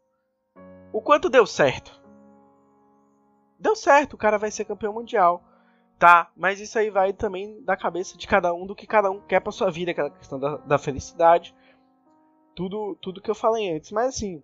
o 0.93 1.01
quanto 1.01 1.29
deu 1.29 1.47
certo? 1.47 2.01
Deu 3.59 3.77
certo, 3.77 4.15
o 4.15 4.19
cara 4.19 4.39
vai 4.39 4.51
ser 4.51 4.65
campeão 4.65 4.93
mundial. 4.93 5.45
Tá, 5.99 6.33
mas 6.35 6.61
isso 6.61 6.79
aí 6.79 6.89
vai 6.89 7.13
também 7.13 7.63
da 7.63 7.77
cabeça 7.77 8.17
de 8.17 8.27
cada 8.27 8.55
um, 8.55 8.67
do 8.67 8.75
que 8.75 8.87
cada 8.87 9.11
um 9.11 9.21
quer 9.21 9.39
pra 9.41 9.53
sua 9.53 9.71
vida, 9.71 9.91
aquela 9.91 10.11
questão 10.11 10.41
da, 10.41 10.57
da 10.57 10.79
felicidade. 10.79 11.55
Tudo, 12.55 12.97
tudo 13.03 13.21
que 13.21 13.31
eu 13.31 13.35
falei 13.35 13.71
antes. 13.71 13.93
Mas 13.93 14.07
assim, 14.07 14.43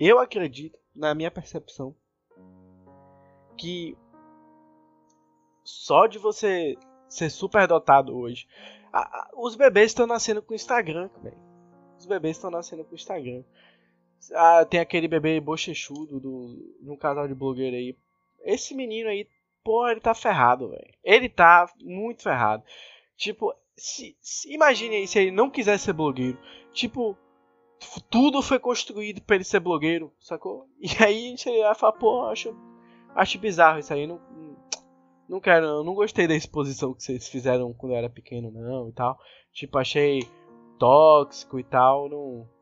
eu 0.00 0.18
acredito, 0.18 0.76
na 0.94 1.14
minha 1.14 1.30
percepção, 1.30 1.94
que 3.56 3.96
só 5.62 6.06
de 6.08 6.18
você 6.18 6.76
ser 7.08 7.30
super 7.30 7.66
dotado 7.68 8.16
hoje. 8.16 8.46
A, 8.92 9.00
a, 9.00 9.30
os 9.36 9.54
bebês 9.54 9.92
estão 9.92 10.06
nascendo 10.06 10.42
com 10.42 10.54
Instagram, 10.54 11.08
velho. 11.22 11.38
Os 11.98 12.06
bebês 12.06 12.36
estão 12.36 12.50
nascendo 12.50 12.84
com 12.84 12.94
Instagram. 12.94 13.42
Ah, 14.32 14.64
tem 14.64 14.80
aquele 14.80 15.08
bebê 15.08 15.40
bochechudo 15.40 16.20
do, 16.20 16.76
de 16.80 16.90
um 16.90 16.96
casal 16.96 17.28
de 17.28 17.34
blogueiro 17.34 17.76
aí. 17.76 17.96
Esse 18.42 18.74
menino 18.74 19.08
aí, 19.08 19.26
porra, 19.62 19.92
ele 19.92 20.00
tá 20.00 20.14
ferrado, 20.14 20.70
velho. 20.70 20.94
Ele 21.02 21.28
tá 21.28 21.68
muito 21.80 22.22
ferrado. 22.22 22.62
Tipo, 23.16 23.54
se, 23.76 24.16
se, 24.20 24.52
imagine 24.52 24.96
aí 24.96 25.06
se 25.06 25.18
ele 25.18 25.30
não 25.30 25.50
quiser 25.50 25.78
ser 25.78 25.92
blogueiro. 25.92 26.38
Tipo, 26.72 27.16
tudo 28.10 28.42
foi 28.42 28.58
construído 28.58 29.20
pra 29.22 29.36
ele 29.36 29.44
ser 29.44 29.60
blogueiro, 29.60 30.12
sacou? 30.18 30.68
E 30.80 31.02
aí 31.02 31.26
a 31.26 31.30
gente 31.30 31.60
vai 31.60 31.74
falar, 31.74 31.92
pô, 31.92 32.26
acho, 32.26 32.54
acho 33.14 33.38
bizarro 33.38 33.78
isso 33.78 33.92
aí. 33.92 34.06
Não, 34.06 34.20
não 35.28 35.40
quero, 35.40 35.66
eu 35.66 35.84
não 35.84 35.94
gostei 35.94 36.26
da 36.26 36.34
exposição 36.34 36.94
que 36.94 37.02
vocês 37.02 37.28
fizeram 37.28 37.72
quando 37.72 37.92
eu 37.92 37.98
era 37.98 38.10
pequeno, 38.10 38.50
não, 38.50 38.88
e 38.88 38.92
tal. 38.92 39.18
Tipo, 39.52 39.78
achei 39.78 40.22
tóxico 40.78 41.58
e 41.58 41.64
tal, 41.64 42.08
não 42.08 42.53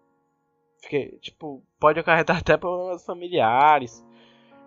Fiquei, 0.82 1.16
tipo, 1.18 1.62
pode 1.78 2.00
acarretar 2.00 2.36
até 2.38 2.56
problemas 2.56 3.06
familiares. 3.06 4.04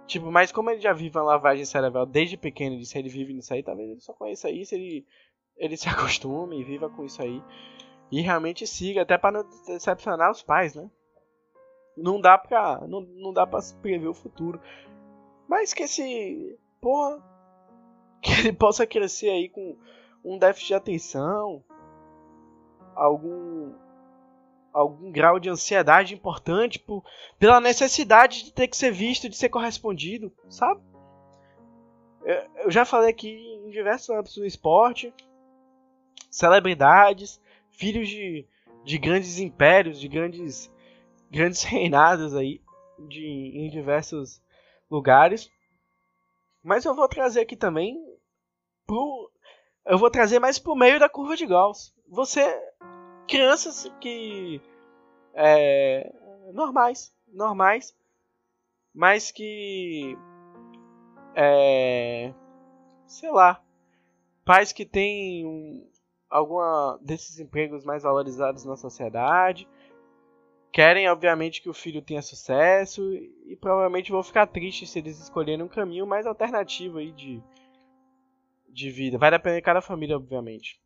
Tipo, 0.07 0.31
mas 0.31 0.51
como 0.51 0.69
ele 0.69 0.79
já 0.79 0.93
vive 0.93 1.17
uma 1.17 1.25
lavagem 1.25 1.65
cerebral 1.65 2.05
desde 2.05 2.37
pequeno, 2.37 2.81
se 2.83 2.97
ele 2.97 3.09
vive 3.09 3.33
nisso 3.33 3.53
aí, 3.53 3.61
talvez 3.61 3.89
ele 3.89 3.99
só 3.99 4.13
conheça 4.13 4.49
isso, 4.49 4.73
ele, 4.73 5.05
ele 5.57 5.75
se 5.77 5.89
acostume 5.89 6.59
e 6.59 6.63
viva 6.63 6.89
com 6.89 7.03
isso 7.03 7.21
aí. 7.21 7.43
E 8.11 8.21
realmente 8.21 8.65
siga, 8.65 9.01
até 9.01 9.17
para 9.17 9.39
não 9.39 9.49
decepcionar 9.65 10.31
os 10.31 10.41
pais, 10.41 10.75
né? 10.75 10.89
Não 11.97 12.21
dá 12.21 12.37
pra. 12.37 12.81
Não, 12.87 13.01
não 13.01 13.33
dá 13.33 13.47
pra 13.47 13.59
prever 13.81 14.07
o 14.07 14.13
futuro. 14.13 14.61
Mas 15.47 15.73
que 15.73 15.83
esse. 15.83 16.57
Porra. 16.81 17.23
Que 18.21 18.31
ele 18.31 18.53
possa 18.53 18.87
crescer 18.87 19.29
aí 19.29 19.49
com 19.49 19.77
um 20.23 20.39
déficit 20.39 20.69
de 20.69 20.73
atenção. 20.73 21.63
Algum 22.95 23.71
algum 24.75 25.09
grau 25.09 25.39
de 25.39 25.49
ansiedade 25.49 26.13
importante 26.13 26.77
por, 26.77 27.01
pela 27.39 27.61
necessidade 27.61 28.43
de 28.43 28.51
ter 28.51 28.67
que 28.67 28.75
ser 28.75 28.91
visto, 28.91 29.29
de 29.29 29.37
ser 29.37 29.47
correspondido, 29.47 30.31
sabe? 30.49 30.81
Eu 32.57 32.69
já 32.69 32.83
falei 32.83 33.09
aqui 33.09 33.29
em 33.29 33.69
diversos 33.69 34.09
âmbitos 34.09 34.35
do 34.35 34.45
esporte, 34.45 35.13
celebridades, 36.29 37.39
filhos 37.71 38.09
de, 38.09 38.45
de 38.83 38.97
grandes 38.97 39.39
impérios, 39.39 39.97
de 39.97 40.09
grandes, 40.09 40.69
grandes 41.31 41.63
reinados 41.63 42.35
aí, 42.35 42.61
de, 43.07 43.25
em 43.25 43.69
diversos 43.69 44.41
lugares. 44.91 45.49
Mas 46.61 46.83
eu 46.83 46.93
vou 46.93 47.07
trazer 47.07 47.41
aqui 47.41 47.55
também 47.55 47.95
pro, 48.85 49.31
eu 49.85 49.97
vou 49.97 50.11
trazer 50.11 50.39
mais 50.39 50.59
pro 50.59 50.75
meio 50.75 50.99
da 50.99 51.07
curva 51.07 51.37
de 51.37 51.45
Gauss. 51.45 51.93
Você 52.09 52.43
crianças 53.27 53.91
que 53.99 54.61
é, 55.33 56.13
normais, 56.53 57.13
normais, 57.27 57.95
mas 58.93 59.31
que 59.31 60.17
é, 61.35 62.33
sei 63.07 63.31
lá, 63.31 63.61
pais 64.45 64.71
que 64.71 64.85
têm 64.85 65.45
um, 65.45 65.89
alguma 66.29 66.97
desses 67.01 67.39
empregos 67.39 67.83
mais 67.83 68.03
valorizados 68.03 68.63
na 68.63 68.77
sociedade, 68.77 69.67
querem 70.71 71.09
obviamente 71.09 71.61
que 71.61 71.69
o 71.69 71.73
filho 71.73 72.01
tenha 72.01 72.21
sucesso 72.21 73.01
e 73.13 73.55
provavelmente 73.55 74.11
vão 74.11 74.23
ficar 74.23 74.47
tristes 74.47 74.89
se 74.89 74.99
eles 74.99 75.19
escolherem 75.19 75.63
um 75.63 75.69
caminho 75.69 76.07
mais 76.07 76.25
alternativo 76.25 76.99
aí 76.99 77.11
de 77.11 77.41
de 78.75 78.89
vida. 78.89 79.17
Vai 79.17 79.31
depender 79.31 79.55
de 79.55 79.61
cada 79.61 79.81
família, 79.81 80.17
obviamente. 80.17 80.81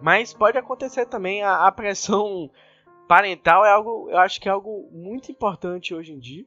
Mas 0.00 0.32
pode 0.32 0.58
acontecer 0.58 1.06
também 1.06 1.42
a, 1.42 1.66
a 1.66 1.72
pressão 1.72 2.50
parental 3.08 3.64
é 3.64 3.70
algo, 3.70 4.10
eu 4.10 4.18
acho 4.18 4.40
que 4.40 4.48
é 4.48 4.52
algo 4.52 4.88
muito 4.92 5.30
importante 5.30 5.94
hoje 5.94 6.12
em 6.12 6.18
dia. 6.18 6.44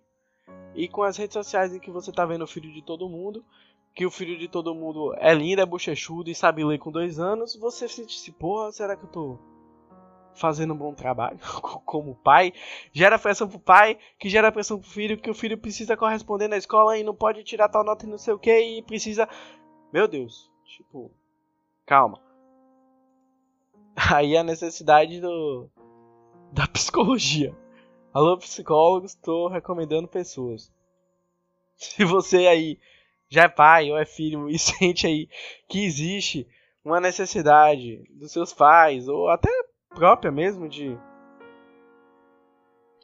E 0.76 0.88
com 0.88 1.04
as 1.04 1.18
redes 1.18 1.34
sociais 1.34 1.74
em 1.74 1.80
que 1.80 1.92
você 1.92 2.12
tá 2.12 2.26
vendo 2.26 2.44
o 2.44 2.48
filho 2.48 2.72
de 2.72 2.82
todo 2.82 3.10
mundo, 3.10 3.44
que 3.96 4.06
o 4.06 4.12
filho 4.12 4.38
de 4.38 4.48
todo 4.48 4.76
mundo 4.76 5.14
é 5.18 5.34
lindo, 5.34 5.62
é 5.62 5.66
bochechudo 5.66 6.30
e 6.30 6.36
sabe 6.36 6.64
ler 6.64 6.78
com 6.78 6.92
dois 6.92 7.20
anos, 7.20 7.56
você 7.56 7.88
se 7.88 8.06
diz, 8.06 8.30
porra, 8.30 8.72
será 8.72 8.96
que 8.96 9.04
eu 9.04 9.10
tô 9.10 9.40
fazendo 10.36 10.74
um 10.74 10.78
bom 10.78 10.94
trabalho 10.94 11.40
como 11.86 12.16
pai? 12.16 12.54
Gera 12.94 13.20
pressão 13.20 13.48
pro 13.48 13.60
pai, 13.60 13.98
que 14.18 14.30
gera 14.30 14.52
pressão 14.52 14.80
pro 14.80 14.90
filho, 14.90 15.18
que 15.18 15.30
o 15.30 15.34
filho 15.34 15.58
precisa 15.58 15.98
corresponder 15.98 16.48
na 16.48 16.58
escola 16.58 16.98
e 16.98 17.04
não 17.04 17.16
pode 17.16 17.44
tirar 17.44 17.68
tal 17.68 17.84
nota 17.84 18.06
e 18.06 18.10
não 18.10 18.18
sei 18.18 18.34
o 18.34 18.40
que, 18.40 18.58
e 18.58 18.82
precisa. 18.84 19.28
Meu 19.92 20.08
Deus, 20.08 20.50
tipo, 20.66 21.12
calma. 21.86 22.29
Aí 24.14 24.38
a 24.38 24.44
necessidade 24.44 25.20
do, 25.20 25.70
da 26.54 26.66
psicologia. 26.68 27.56
Alô, 28.14 28.38
psicólogos, 28.38 29.12
estou 29.12 29.50
recomendando 29.50 30.08
pessoas. 30.08 30.72
Se 31.76 32.04
você 32.04 32.48
aí 32.48 32.80
já 33.30 33.44
é 33.44 33.48
pai 33.48 33.92
ou 33.92 33.98
é 33.98 34.06
filho 34.06 34.50
e 34.50 34.58
sente 34.60 35.06
aí 35.06 35.30
que 35.68 35.84
existe 35.86 36.48
uma 36.84 37.00
necessidade 37.00 38.04
dos 38.12 38.32
seus 38.32 38.54
pais, 38.54 39.08
ou 39.08 39.30
até 39.30 39.50
própria 39.90 40.32
mesmo, 40.32 40.68
de 40.68 40.98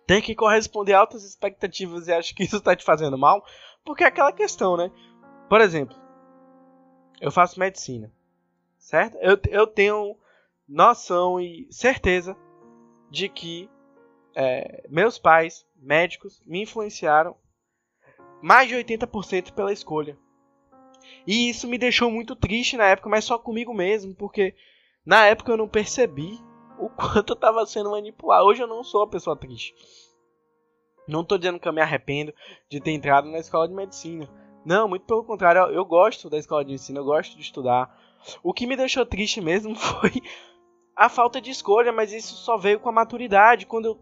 ter 0.07 0.21
que 0.21 0.35
corresponder 0.35 0.93
a 0.93 0.99
altas 0.99 1.23
expectativas 1.23 2.07
e 2.07 2.13
acha 2.13 2.33
que 2.33 2.43
isso 2.43 2.57
está 2.57 2.75
te 2.75 2.83
fazendo 2.83 3.17
mal, 3.17 3.45
porque 3.83 4.03
é 4.03 4.07
aquela 4.07 4.31
questão, 4.31 4.75
né? 4.75 4.91
Por 5.49 5.61
exemplo, 5.61 5.95
eu 7.21 7.31
faço 7.31 7.59
medicina, 7.59 8.11
certo? 8.77 9.17
Eu, 9.17 9.39
eu 9.49 9.67
tenho 9.67 10.17
noção 10.67 11.39
e 11.39 11.67
certeza 11.71 12.35
de 13.09 13.29
que 13.29 13.69
é, 14.35 14.85
meus 14.89 15.17
pais, 15.17 15.65
médicos, 15.75 16.41
me 16.45 16.61
influenciaram 16.61 17.35
mais 18.41 18.67
de 18.67 18.75
80% 18.75 19.53
pela 19.53 19.71
escolha. 19.71 20.17
E 21.25 21.49
isso 21.49 21.67
me 21.67 21.77
deixou 21.77 22.11
muito 22.11 22.35
triste 22.35 22.77
na 22.77 22.85
época, 22.85 23.09
mas 23.09 23.25
só 23.25 23.37
comigo 23.37 23.73
mesmo, 23.73 24.13
porque 24.13 24.55
na 25.05 25.25
época 25.25 25.51
eu 25.51 25.57
não 25.57 25.67
percebi 25.67 26.39
o 26.79 26.89
quanto 26.95 27.31
eu 27.31 27.35
estava 27.35 27.65
sendo 27.65 27.91
manipulado. 27.91 28.45
Hoje 28.45 28.61
eu 28.61 28.67
não 28.67 28.83
sou 28.83 29.01
uma 29.01 29.09
pessoa 29.09 29.35
triste. 29.35 29.73
Não 31.07 31.21
estou 31.21 31.37
dizendo 31.37 31.59
que 31.59 31.67
eu 31.67 31.73
me 31.73 31.81
arrependo 31.81 32.33
de 32.69 32.79
ter 32.79 32.91
entrado 32.91 33.29
na 33.29 33.37
escola 33.37 33.67
de 33.67 33.73
medicina. 33.73 34.27
Não, 34.65 34.87
muito 34.87 35.05
pelo 35.05 35.23
contrário, 35.23 35.71
eu, 35.71 35.85
gosto 35.85 36.29
da 36.29 36.39
escola 36.39 36.65
de 36.65 36.73
ensino, 36.73 36.99
eu 36.99 37.05
gosto 37.05 37.35
de 37.35 37.43
estudar. 37.43 37.95
O 38.43 38.51
que 38.51 38.65
me 38.65 38.75
deixou 38.75 39.05
triste 39.05 39.39
mesmo 39.39 39.75
foi 39.77 40.11
a 40.95 41.09
falta 41.09 41.41
de 41.41 41.51
escolha, 41.51 41.91
mas 41.91 42.13
isso 42.13 42.35
só 42.35 42.57
veio 42.57 42.79
com 42.79 42.89
a 42.89 42.93
maturidade. 42.93 43.65
Quando 43.65 43.85
eu, 43.85 43.99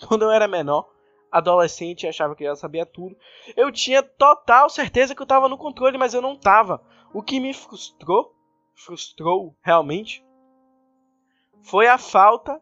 quando 0.08 0.22
eu 0.22 0.30
era 0.30 0.48
menor, 0.48 0.90
adolescente 1.30 2.06
achava 2.06 2.34
que 2.34 2.44
já 2.44 2.56
sabia 2.56 2.84
tudo. 2.84 3.16
Eu 3.56 3.70
tinha 3.72 4.02
total 4.02 4.68
certeza 4.68 5.14
que 5.14 5.22
eu 5.22 5.24
estava 5.24 5.48
no 5.48 5.56
controle, 5.56 5.96
mas 5.96 6.12
eu 6.12 6.20
não 6.20 6.34
estava. 6.34 6.82
O 7.14 7.22
que 7.22 7.40
me 7.40 7.54
frustrou, 7.54 8.34
frustrou 8.74 9.56
realmente, 9.62 10.24
foi 11.62 11.86
a 11.86 11.96
falta 11.96 12.60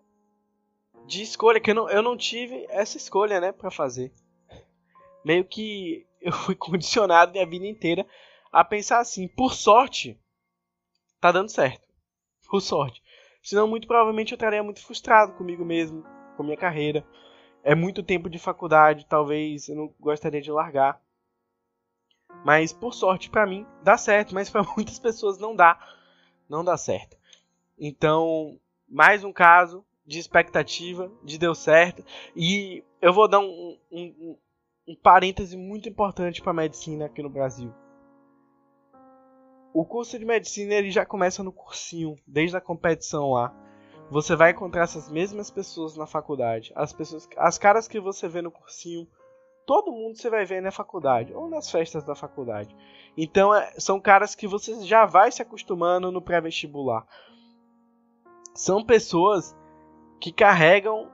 de 1.06 1.22
escolha, 1.22 1.60
que 1.60 1.70
eu 1.70 1.74
não, 1.74 1.90
eu 1.90 2.02
não 2.02 2.16
tive 2.16 2.66
essa 2.68 2.96
escolha, 2.96 3.40
né, 3.40 3.50
para 3.50 3.70
fazer. 3.70 4.12
Meio 5.24 5.44
que 5.44 6.06
eu 6.20 6.32
fui 6.32 6.54
condicionado 6.54 7.32
minha 7.32 7.46
vida 7.46 7.66
inteira 7.66 8.06
a 8.52 8.64
pensar 8.64 9.00
assim. 9.00 9.26
Por 9.26 9.54
sorte, 9.54 10.20
tá 11.20 11.32
dando 11.32 11.48
certo. 11.48 11.88
Por 12.48 12.60
sorte. 12.60 13.02
Senão, 13.42 13.66
muito 13.66 13.86
provavelmente 13.86 14.32
eu 14.32 14.36
estaria 14.36 14.62
muito 14.62 14.84
frustrado 14.84 15.32
comigo 15.32 15.64
mesmo, 15.64 16.04
com 16.36 16.42
minha 16.42 16.56
carreira. 16.56 17.04
É 17.62 17.74
muito 17.74 18.02
tempo 18.02 18.28
de 18.28 18.38
faculdade, 18.38 19.06
talvez 19.06 19.68
eu 19.68 19.76
não 19.76 19.94
gostaria 19.98 20.40
de 20.40 20.50
largar. 20.50 21.00
Mas 22.44 22.72
por 22.72 22.94
sorte 22.94 23.28
para 23.28 23.46
mim 23.46 23.66
dá 23.82 23.96
certo, 23.96 24.34
mas 24.34 24.48
para 24.48 24.62
muitas 24.76 24.98
pessoas 24.98 25.38
não 25.38 25.54
dá. 25.54 25.78
Não 26.48 26.64
dá 26.64 26.76
certo. 26.76 27.16
Então, 27.78 28.58
mais 28.88 29.24
um 29.24 29.32
caso 29.32 29.84
de 30.04 30.18
expectativa, 30.18 31.10
de 31.22 31.38
deu 31.38 31.54
certo. 31.54 32.04
E 32.34 32.84
eu 33.00 33.12
vou 33.12 33.28
dar 33.28 33.40
um, 33.40 33.78
um, 33.90 34.36
um 34.88 34.96
parêntese 34.96 35.56
muito 35.56 35.88
importante 35.88 36.42
para 36.42 36.52
medicina 36.52 37.06
aqui 37.06 37.22
no 37.22 37.30
Brasil. 37.30 37.72
O 39.72 39.84
curso 39.84 40.18
de 40.18 40.24
medicina 40.24 40.74
ele 40.74 40.90
já 40.90 41.06
começa 41.06 41.42
no 41.42 41.52
cursinho, 41.52 42.16
desde 42.26 42.56
a 42.56 42.60
competição 42.60 43.32
lá. 43.32 43.54
Você 44.10 44.34
vai 44.34 44.50
encontrar 44.50 44.82
essas 44.82 45.08
mesmas 45.08 45.50
pessoas 45.50 45.96
na 45.96 46.06
faculdade. 46.06 46.72
As 46.74 46.92
pessoas, 46.92 47.28
as 47.36 47.56
caras 47.56 47.86
que 47.86 48.00
você 48.00 48.26
vê 48.28 48.42
no 48.42 48.50
cursinho, 48.50 49.06
todo 49.64 49.92
mundo 49.92 50.16
você 50.16 50.28
vai 50.28 50.44
ver 50.44 50.60
na 50.60 50.72
faculdade 50.72 51.32
ou 51.32 51.48
nas 51.48 51.70
festas 51.70 52.02
da 52.02 52.16
faculdade. 52.16 52.74
Então 53.16 53.54
é, 53.54 53.72
são 53.78 54.00
caras 54.00 54.34
que 54.34 54.48
você 54.48 54.82
já 54.84 55.06
vai 55.06 55.30
se 55.30 55.40
acostumando 55.42 56.10
no 56.10 56.20
pré-vestibular. 56.20 57.06
São 58.52 58.84
pessoas 58.84 59.56
que 60.20 60.32
carregam 60.32 61.08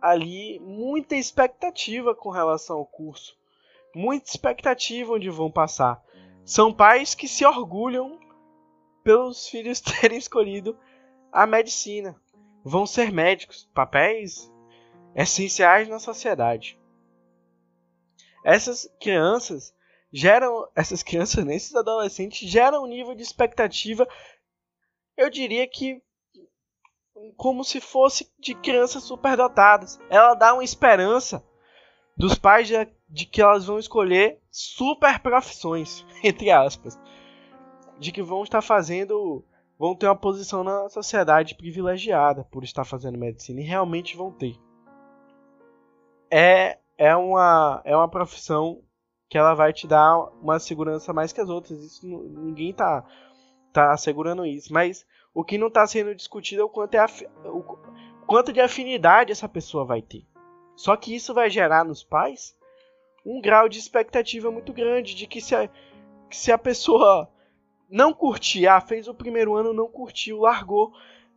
ali 0.00 0.58
muita 0.60 1.16
expectativa 1.16 2.14
com 2.14 2.30
relação 2.30 2.78
ao 2.78 2.86
curso, 2.86 3.36
muita 3.94 4.30
expectativa 4.30 5.12
onde 5.12 5.28
vão 5.28 5.50
passar. 5.50 6.02
São 6.46 6.72
pais 6.72 7.12
que 7.12 7.26
se 7.26 7.44
orgulham 7.44 8.20
pelos 9.02 9.48
filhos 9.48 9.80
terem 10.00 10.16
escolhido 10.16 10.78
a 11.32 11.44
medicina. 11.44 12.14
Vão 12.64 12.86
ser 12.86 13.12
médicos, 13.12 13.68
papéis 13.74 14.50
essenciais 15.14 15.88
na 15.88 15.98
sociedade. 15.98 16.80
Essas 18.44 18.88
crianças 19.00 19.74
geram, 20.12 20.68
essas 20.74 21.02
crianças, 21.02 21.44
esses 21.48 21.74
adolescentes 21.74 22.48
geram 22.48 22.84
um 22.84 22.86
nível 22.86 23.14
de 23.14 23.22
expectativa, 23.22 24.06
eu 25.16 25.28
diria 25.28 25.66
que 25.66 26.00
como 27.36 27.64
se 27.64 27.80
fosse 27.80 28.30
de 28.38 28.54
crianças 28.54 29.02
superdotadas. 29.02 29.98
Ela 30.08 30.34
dá 30.34 30.54
uma 30.54 30.62
esperança 30.62 31.44
dos 32.16 32.38
pais 32.38 32.68
de, 32.68 32.74
de 33.08 33.24
que 33.24 33.40
elas 33.40 33.66
vão 33.66 33.78
escolher 33.78 34.40
super 34.50 35.18
profissões, 35.20 36.04
entre 36.22 36.50
aspas, 36.50 36.98
de 37.98 38.12
que 38.12 38.22
vão 38.22 38.42
estar 38.42 38.62
fazendo, 38.62 39.44
vão 39.78 39.94
ter 39.94 40.06
uma 40.06 40.16
posição 40.16 40.64
na 40.64 40.88
sociedade 40.88 41.54
privilegiada 41.54 42.44
por 42.44 42.64
estar 42.64 42.84
fazendo 42.84 43.18
medicina 43.18 43.60
e 43.60 43.64
realmente 43.64 44.16
vão 44.16 44.30
ter. 44.32 44.56
É 46.30 46.78
é 46.98 47.14
uma 47.14 47.82
é 47.84 47.94
uma 47.94 48.08
profissão 48.08 48.82
que 49.28 49.36
ela 49.36 49.54
vai 49.54 49.72
te 49.72 49.86
dar 49.86 50.18
uma 50.40 50.58
segurança 50.58 51.12
mais 51.12 51.32
que 51.32 51.40
as 51.40 51.48
outras. 51.48 51.78
Isso 51.78 52.06
ninguém 52.06 52.72
tá 52.72 53.04
tá 53.72 53.92
assegurando 53.92 54.46
isso, 54.46 54.72
mas 54.72 55.06
o 55.34 55.44
que 55.44 55.58
não 55.58 55.68
está 55.68 55.86
sendo 55.86 56.14
discutido 56.14 56.62
é 56.62 56.64
o 56.64 56.68
quanto, 56.68 56.94
é 56.94 57.04
o 57.44 57.62
quanto 58.26 58.52
de 58.52 58.60
afinidade 58.60 59.32
essa 59.32 59.48
pessoa 59.48 59.84
vai 59.84 60.00
ter. 60.00 60.26
Só 60.74 60.96
que 60.96 61.14
isso 61.14 61.34
vai 61.34 61.50
gerar 61.50 61.84
nos 61.84 62.02
pais 62.02 62.56
um 63.26 63.40
grau 63.40 63.68
de 63.68 63.78
expectativa 63.78 64.50
muito 64.52 64.72
grande 64.72 65.14
de 65.14 65.26
que 65.26 65.40
se 65.40 65.54
a, 65.54 65.68
que 66.30 66.36
se 66.36 66.52
a 66.52 66.56
pessoa 66.56 67.28
não 67.90 68.12
curtir, 68.12 68.68
ah, 68.68 68.80
fez 68.80 69.08
o 69.08 69.14
primeiro 69.14 69.56
ano, 69.56 69.72
não 69.72 69.88
curtiu, 69.88 70.40
largou, 70.40 70.92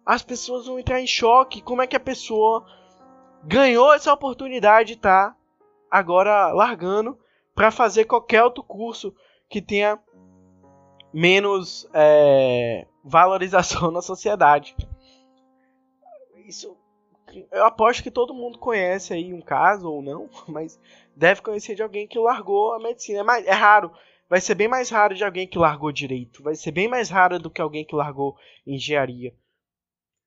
as 0.06 0.22
pessoas 0.22 0.68
vão 0.68 0.80
entrar 0.80 1.02
em 1.02 1.08
choque. 1.08 1.62
Como 1.62 1.82
é 1.82 1.88
que 1.88 1.96
a 1.96 2.00
pessoa 2.00 2.66
ganhou 3.44 3.94
essa 3.94 4.14
oportunidade 4.14 4.96
tá 4.96 5.36
agora 5.90 6.52
largando 6.52 7.18
para 7.56 7.72
fazer 7.72 8.06
qualquer 8.06 8.44
outro 8.44 8.64
curso 8.64 9.14
que 9.50 9.62
tenha 9.62 10.00
menos 11.12 11.90
é, 11.94 12.86
valorização 13.04 13.90
na 13.92 14.02
sociedade. 14.02 14.76
Isso 16.48 16.78
eu 17.52 17.66
aposto 17.66 18.04
que 18.04 18.12
todo 18.12 18.34
mundo 18.34 18.58
conhece 18.58 19.14
aí 19.14 19.34
um 19.34 19.42
caso 19.42 19.92
ou 19.92 20.02
não, 20.02 20.30
mas 20.48 20.80
deve 21.16 21.42
conhecer 21.42 21.76
de 21.76 21.84
alguém 21.84 22.08
que 22.08 22.18
largou 22.18 22.74
a 22.74 22.80
medicina. 22.80 23.20
É, 23.20 23.24
mais, 23.24 23.46
é 23.46 23.52
raro. 23.52 23.92
Vai 24.30 24.40
ser 24.40 24.56
bem 24.56 24.68
mais 24.68 24.90
raro 24.90 25.16
de 25.16 25.24
alguém 25.24 25.48
que 25.48 25.58
largou 25.58 25.92
direito. 25.92 26.44
Vai 26.44 26.56
ser 26.56 26.72
bem 26.72 26.88
mais 26.88 27.10
raro 27.10 27.40
do 27.40 27.50
que 27.50 27.62
alguém 27.62 27.84
que 27.84 27.96
largou 27.96 28.38
engenharia. 28.66 29.34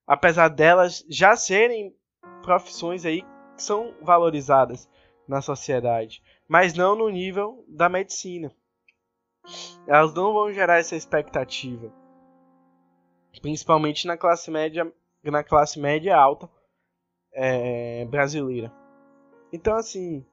Apesar 0.07 0.49
delas 0.49 1.05
já 1.09 1.37
serem 1.37 1.95
profissões 2.43 3.05
aí 3.05 3.23
que 3.57 3.63
são 3.63 3.95
valorizadas 4.03 4.89
na 5.29 5.41
sociedade, 5.41 6.21
mas 6.49 6.75
não 6.75 6.97
no 6.97 7.09
nível 7.09 7.65
da 7.69 7.89
medicina. 7.89 8.53
Elas 9.87 10.13
não 10.15 10.33
vão 10.33 10.53
gerar 10.53 10.79
essa 10.79 10.97
expectativa, 10.97 11.93
principalmente 13.41 14.07
na 14.07 14.17
classe 14.17 14.51
média, 14.51 14.93
na 15.23 15.43
classe 15.43 15.81
média 15.81 16.17
alta 16.17 16.49
é, 17.33 18.05
brasileira. 18.07 18.73
Então, 19.53 19.75
assim, 19.75 20.25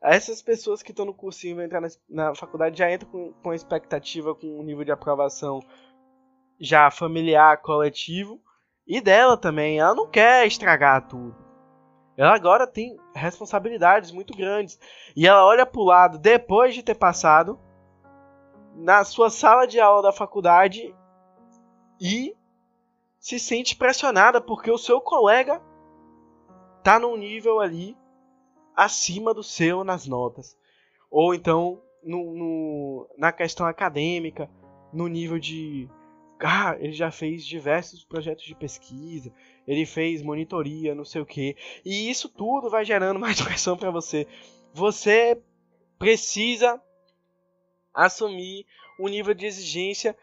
essas 0.00 0.42
pessoas 0.42 0.82
que 0.82 0.90
estão 0.90 1.04
no 1.04 1.14
cursinho 1.14 1.56
vão 1.56 1.64
entrar 1.64 1.80
na, 1.80 1.88
na 2.08 2.34
faculdade 2.34 2.78
já 2.78 2.92
entram 2.92 3.08
com, 3.08 3.32
com 3.34 3.54
expectativa, 3.54 4.34
com 4.34 4.58
um 4.58 4.62
nível 4.62 4.84
de 4.84 4.92
aprovação 4.92 5.60
já 6.58 6.90
familiar, 6.90 7.58
coletivo, 7.58 8.40
e 8.86 9.00
dela 9.00 9.36
também. 9.36 9.78
Ela 9.78 9.94
não 9.94 10.08
quer 10.08 10.46
estragar 10.46 11.06
tudo. 11.06 11.36
Ela 12.16 12.34
agora 12.34 12.66
tem 12.66 12.98
responsabilidades 13.14 14.10
muito 14.10 14.36
grandes. 14.36 14.78
E 15.16 15.26
ela 15.26 15.46
olha 15.46 15.64
para 15.64 15.80
o 15.80 15.84
lado 15.84 16.18
depois 16.18 16.74
de 16.74 16.82
ter 16.82 16.94
passado 16.94 17.58
na 18.74 19.04
sua 19.04 19.30
sala 19.30 19.66
de 19.66 19.78
aula 19.80 20.02
da 20.02 20.12
faculdade 20.12 20.94
e 22.00 22.34
se 23.18 23.38
sente 23.38 23.76
pressionada 23.76 24.40
porque 24.40 24.70
o 24.70 24.78
seu 24.78 25.00
colega 25.00 25.62
tá 26.82 26.98
num 26.98 27.16
nível 27.16 27.60
ali 27.60 27.96
acima 28.76 29.32
do 29.32 29.42
seu 29.42 29.84
nas 29.84 30.06
notas. 30.06 30.56
Ou 31.10 31.34
então 31.34 31.80
no, 32.02 32.34
no, 32.34 33.14
na 33.16 33.32
questão 33.32 33.66
acadêmica, 33.66 34.50
no 34.92 35.06
nível 35.06 35.38
de. 35.38 35.88
Ah, 36.44 36.76
ele 36.80 36.92
já 36.92 37.10
fez 37.10 37.46
diversos 37.46 38.04
projetos 38.04 38.44
de 38.44 38.54
pesquisa, 38.56 39.32
ele 39.66 39.86
fez 39.86 40.22
monitoria, 40.22 40.94
não 40.94 41.04
sei 41.04 41.22
o 41.22 41.26
que. 41.26 41.56
E 41.84 42.10
isso 42.10 42.28
tudo 42.28 42.68
vai 42.68 42.84
gerando 42.84 43.18
mais 43.20 43.40
pressão 43.40 43.76
para 43.76 43.92
você. 43.92 44.26
Você 44.72 45.40
precisa 45.98 46.82
assumir 47.94 48.66
um 48.98 49.06
nível 49.06 49.34
de 49.34 49.46
exigência 49.46 50.16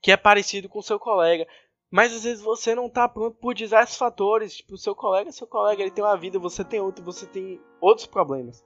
que 0.00 0.10
é 0.10 0.16
parecido 0.16 0.68
com 0.68 0.78
o 0.78 0.82
seu 0.82 0.98
colega. 0.98 1.46
Mas 1.90 2.14
às 2.14 2.22
vezes 2.22 2.42
você 2.42 2.74
não 2.74 2.86
está 2.86 3.08
pronto 3.08 3.36
por 3.38 3.52
diversos 3.52 3.96
fatores. 3.96 4.56
Tipo, 4.56 4.78
seu 4.78 4.94
colega, 4.94 5.32
seu 5.32 5.46
colega, 5.46 5.82
ele 5.82 5.90
tem 5.90 6.04
uma 6.04 6.16
vida, 6.16 6.38
você 6.38 6.64
tem 6.64 6.80
outra, 6.80 7.04
você 7.04 7.26
tem 7.26 7.60
outros 7.80 8.06
problemas. 8.06 8.64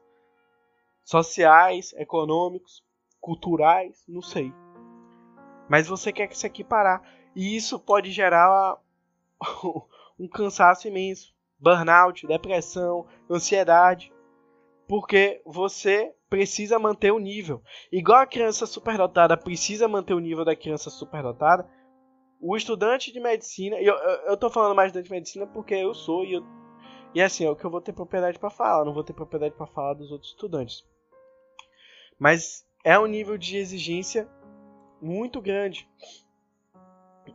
Sociais, 1.03 1.93
econômicos, 1.95 2.85
culturais, 3.21 4.05
não 4.07 4.21
sei. 4.21 4.53
Mas 5.69 5.89
você 5.89 6.13
quer 6.13 6.27
que 6.27 6.37
se 6.37 6.47
equiparar. 6.47 7.03
E 7.35 7.57
isso 7.57 7.79
pode 7.79 8.11
gerar 8.11 8.79
um 10.19 10.29
cansaço 10.29 10.87
imenso. 10.87 11.33
Burnout, 11.59 12.27
depressão, 12.27 13.07
ansiedade. 13.31 14.13
Porque 14.87 15.41
você 15.47 16.15
precisa 16.29 16.79
manter 16.79 17.11
o 17.11 17.19
nível. 17.19 17.63
Igual 17.91 18.21
a 18.21 18.27
criança 18.27 18.67
superdotada 18.67 19.35
precisa 19.35 19.89
manter 19.89 20.13
o 20.13 20.21
nível 20.21 20.45
da 20.45 20.55
criança 20.55 20.91
superdotada, 20.91 21.67
o 22.47 22.55
estudante 22.55 23.11
de 23.11 23.19
medicina, 23.19 23.81
e 23.81 23.87
eu, 23.87 23.95
eu, 23.95 24.11
eu 24.27 24.37
tô 24.37 24.51
falando 24.51 24.75
mais 24.75 24.89
estudante 24.89 25.07
de 25.07 25.13
medicina 25.13 25.47
porque 25.47 25.75
eu 25.75 25.95
sou 25.95 26.27
e 26.27 26.35
eu, 26.35 26.45
e 27.15 27.23
assim, 27.23 27.47
é 27.47 27.51
o 27.51 27.57
que 27.57 27.65
eu 27.65 27.71
vou 27.71 27.81
ter 27.81 27.95
propriedade 27.95 28.39
para 28.39 28.51
falar, 28.51 28.85
não 28.85 28.93
vou 28.93 29.03
ter 29.03 29.15
propriedade 29.15 29.55
para 29.55 29.67
falar 29.67 29.95
dos 29.95 30.13
outros 30.13 30.33
estudantes. 30.33 30.85
Mas 32.19 32.67
é 32.85 32.99
um 32.99 33.07
nível 33.07 33.39
de 33.39 33.57
exigência 33.57 34.29
muito 35.01 35.41
grande 35.41 35.89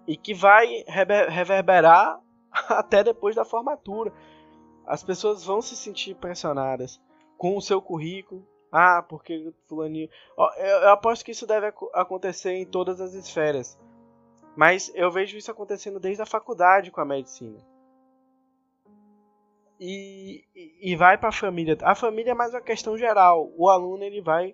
e 0.07 0.15
que 0.15 0.31
vai 0.31 0.83
reverberar 1.27 2.21
até 2.69 3.03
depois 3.03 3.35
da 3.35 3.43
formatura. 3.43 4.13
As 4.85 5.03
pessoas 5.03 5.43
vão 5.43 5.59
se 5.59 5.75
sentir 5.75 6.15
pressionadas. 6.15 7.01
com 7.35 7.57
o 7.57 7.61
seu 7.61 7.81
currículo. 7.81 8.45
Ah, 8.71 9.01
porque 9.01 9.51
fulaninho. 9.67 10.07
Eu 10.57 10.89
aposto 10.89 11.25
que 11.25 11.31
isso 11.31 11.47
deve 11.47 11.73
acontecer 11.95 12.53
em 12.53 12.65
todas 12.65 13.01
as 13.01 13.13
esferas. 13.13 13.79
Mas 14.59 14.91
eu 14.93 15.09
vejo 15.09 15.37
isso 15.37 15.49
acontecendo 15.49 16.01
desde 16.01 16.21
a 16.21 16.25
faculdade 16.25 16.91
com 16.91 16.99
a 16.99 17.05
medicina. 17.05 17.65
E, 19.79 20.43
e, 20.81 20.97
vai 20.97 21.17
para 21.17 21.29
a 21.29 21.31
família. 21.31 21.77
A 21.81 21.95
família 21.95 22.31
é 22.31 22.33
mais 22.33 22.53
uma 22.53 22.59
questão 22.59 22.97
geral. 22.97 23.49
O 23.55 23.69
aluno 23.69 24.03
ele 24.03 24.19
vai 24.19 24.53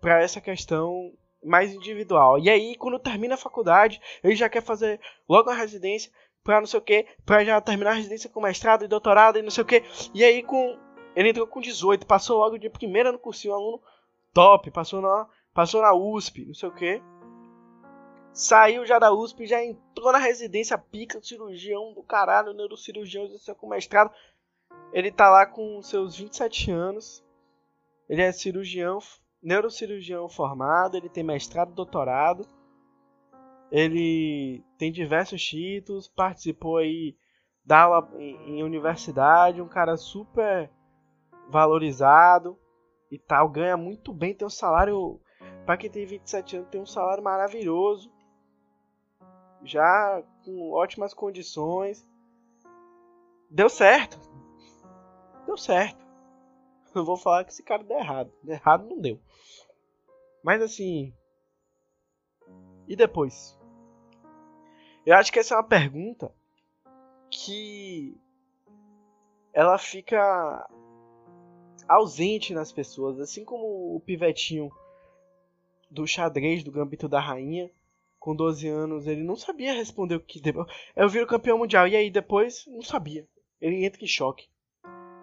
para 0.00 0.22
essa 0.22 0.40
questão 0.40 1.12
mais 1.44 1.74
individual. 1.74 2.38
E 2.38 2.48
aí, 2.48 2.74
quando 2.76 2.98
termina 2.98 3.34
a 3.34 3.36
faculdade, 3.36 4.00
ele 4.22 4.34
já 4.34 4.48
quer 4.48 4.62
fazer 4.62 4.98
logo 5.28 5.50
a 5.50 5.54
residência 5.54 6.10
para 6.42 6.60
não 6.60 6.66
sei 6.66 6.80
o 6.80 6.82
que, 6.82 7.06
para 7.26 7.44
já 7.44 7.60
terminar 7.60 7.90
a 7.90 7.96
residência 7.96 8.30
com 8.30 8.40
mestrado 8.40 8.86
e 8.86 8.88
doutorado 8.88 9.38
e 9.38 9.42
não 9.42 9.50
sei 9.50 9.64
o 9.64 9.66
que. 9.66 9.82
E 10.14 10.24
aí, 10.24 10.42
com 10.42 10.78
ele 11.14 11.28
entrou 11.28 11.46
com 11.46 11.60
18, 11.60 12.06
passou 12.06 12.38
logo 12.38 12.56
de 12.56 12.70
primeira 12.70 13.12
no 13.12 13.18
cursinho, 13.18 13.52
aluno 13.52 13.82
top, 14.32 14.70
passou 14.70 15.02
na, 15.02 15.28
passou 15.52 15.82
na 15.82 15.92
USP, 15.92 16.46
não 16.46 16.54
sei 16.54 16.70
o 16.70 16.74
que. 16.74 17.02
Saiu 18.34 18.84
já 18.84 18.98
da 18.98 19.12
USP, 19.12 19.46
já 19.46 19.64
entrou 19.64 20.10
na 20.12 20.18
residência, 20.18 20.76
pica, 20.76 21.22
cirurgião 21.22 21.94
do 21.94 22.02
caralho, 22.02 22.52
neurocirurgião, 22.52 23.28
com 23.56 23.68
mestrado. 23.68 24.10
Ele 24.92 25.12
tá 25.12 25.30
lá 25.30 25.46
com 25.46 25.80
seus 25.82 26.16
27 26.16 26.72
anos. 26.72 27.24
Ele 28.08 28.22
é 28.22 28.32
cirurgião, 28.32 28.98
neurocirurgião 29.40 30.28
formado, 30.28 30.96
ele 30.96 31.08
tem 31.08 31.22
mestrado, 31.22 31.72
doutorado. 31.72 32.44
Ele 33.70 34.64
tem 34.78 34.90
diversos 34.90 35.40
títulos, 35.40 36.08
participou 36.08 36.78
aí 36.78 37.16
da 37.64 37.82
aula 37.82 38.10
em 38.18 38.64
universidade, 38.64 39.62
um 39.62 39.68
cara 39.68 39.96
super 39.96 40.68
valorizado 41.48 42.58
e 43.10 43.18
tal, 43.18 43.48
ganha 43.48 43.76
muito 43.76 44.12
bem, 44.12 44.34
tem 44.34 44.46
um 44.46 44.50
salário, 44.50 45.20
para 45.64 45.76
quem 45.76 45.88
tem 45.88 46.04
27 46.04 46.56
anos, 46.56 46.68
tem 46.68 46.80
um 46.80 46.86
salário 46.86 47.22
maravilhoso, 47.22 48.12
já 49.64 50.22
com 50.44 50.72
ótimas 50.72 51.14
condições. 51.14 52.06
Deu 53.50 53.68
certo. 53.68 54.18
Deu 55.46 55.56
certo. 55.56 56.04
Não 56.94 57.04
vou 57.04 57.16
falar 57.16 57.44
que 57.44 57.52
esse 57.52 57.62
cara 57.62 57.82
deu 57.82 57.98
errado. 57.98 58.32
Deu 58.42 58.54
errado 58.54 58.88
não 58.88 59.00
deu. 59.00 59.20
Mas 60.42 60.62
assim. 60.62 61.12
E 62.86 62.94
depois? 62.94 63.58
Eu 65.04 65.16
acho 65.16 65.32
que 65.32 65.38
essa 65.38 65.54
é 65.54 65.56
uma 65.56 65.64
pergunta 65.64 66.32
que 67.30 68.16
ela 69.52 69.78
fica 69.78 70.68
ausente 71.88 72.54
nas 72.54 72.72
pessoas, 72.72 73.20
assim 73.20 73.44
como 73.44 73.96
o 73.96 74.00
pivetinho 74.00 74.70
do 75.90 76.06
xadrez 76.06 76.64
do 76.64 76.72
Gambito 76.72 77.08
da 77.08 77.20
Rainha, 77.20 77.70
com 78.24 78.34
12 78.34 78.66
anos, 78.66 79.06
ele 79.06 79.22
não 79.22 79.36
sabia 79.36 79.74
responder 79.74 80.14
o 80.14 80.20
que 80.20 80.40
eu 80.96 81.08
viro 81.10 81.26
campeão 81.26 81.58
mundial 81.58 81.86
e 81.86 81.94
aí 81.94 82.10
depois 82.10 82.64
não 82.68 82.80
sabia. 82.80 83.28
Ele 83.60 83.84
entra 83.84 84.02
em 84.02 84.06
choque. 84.06 84.48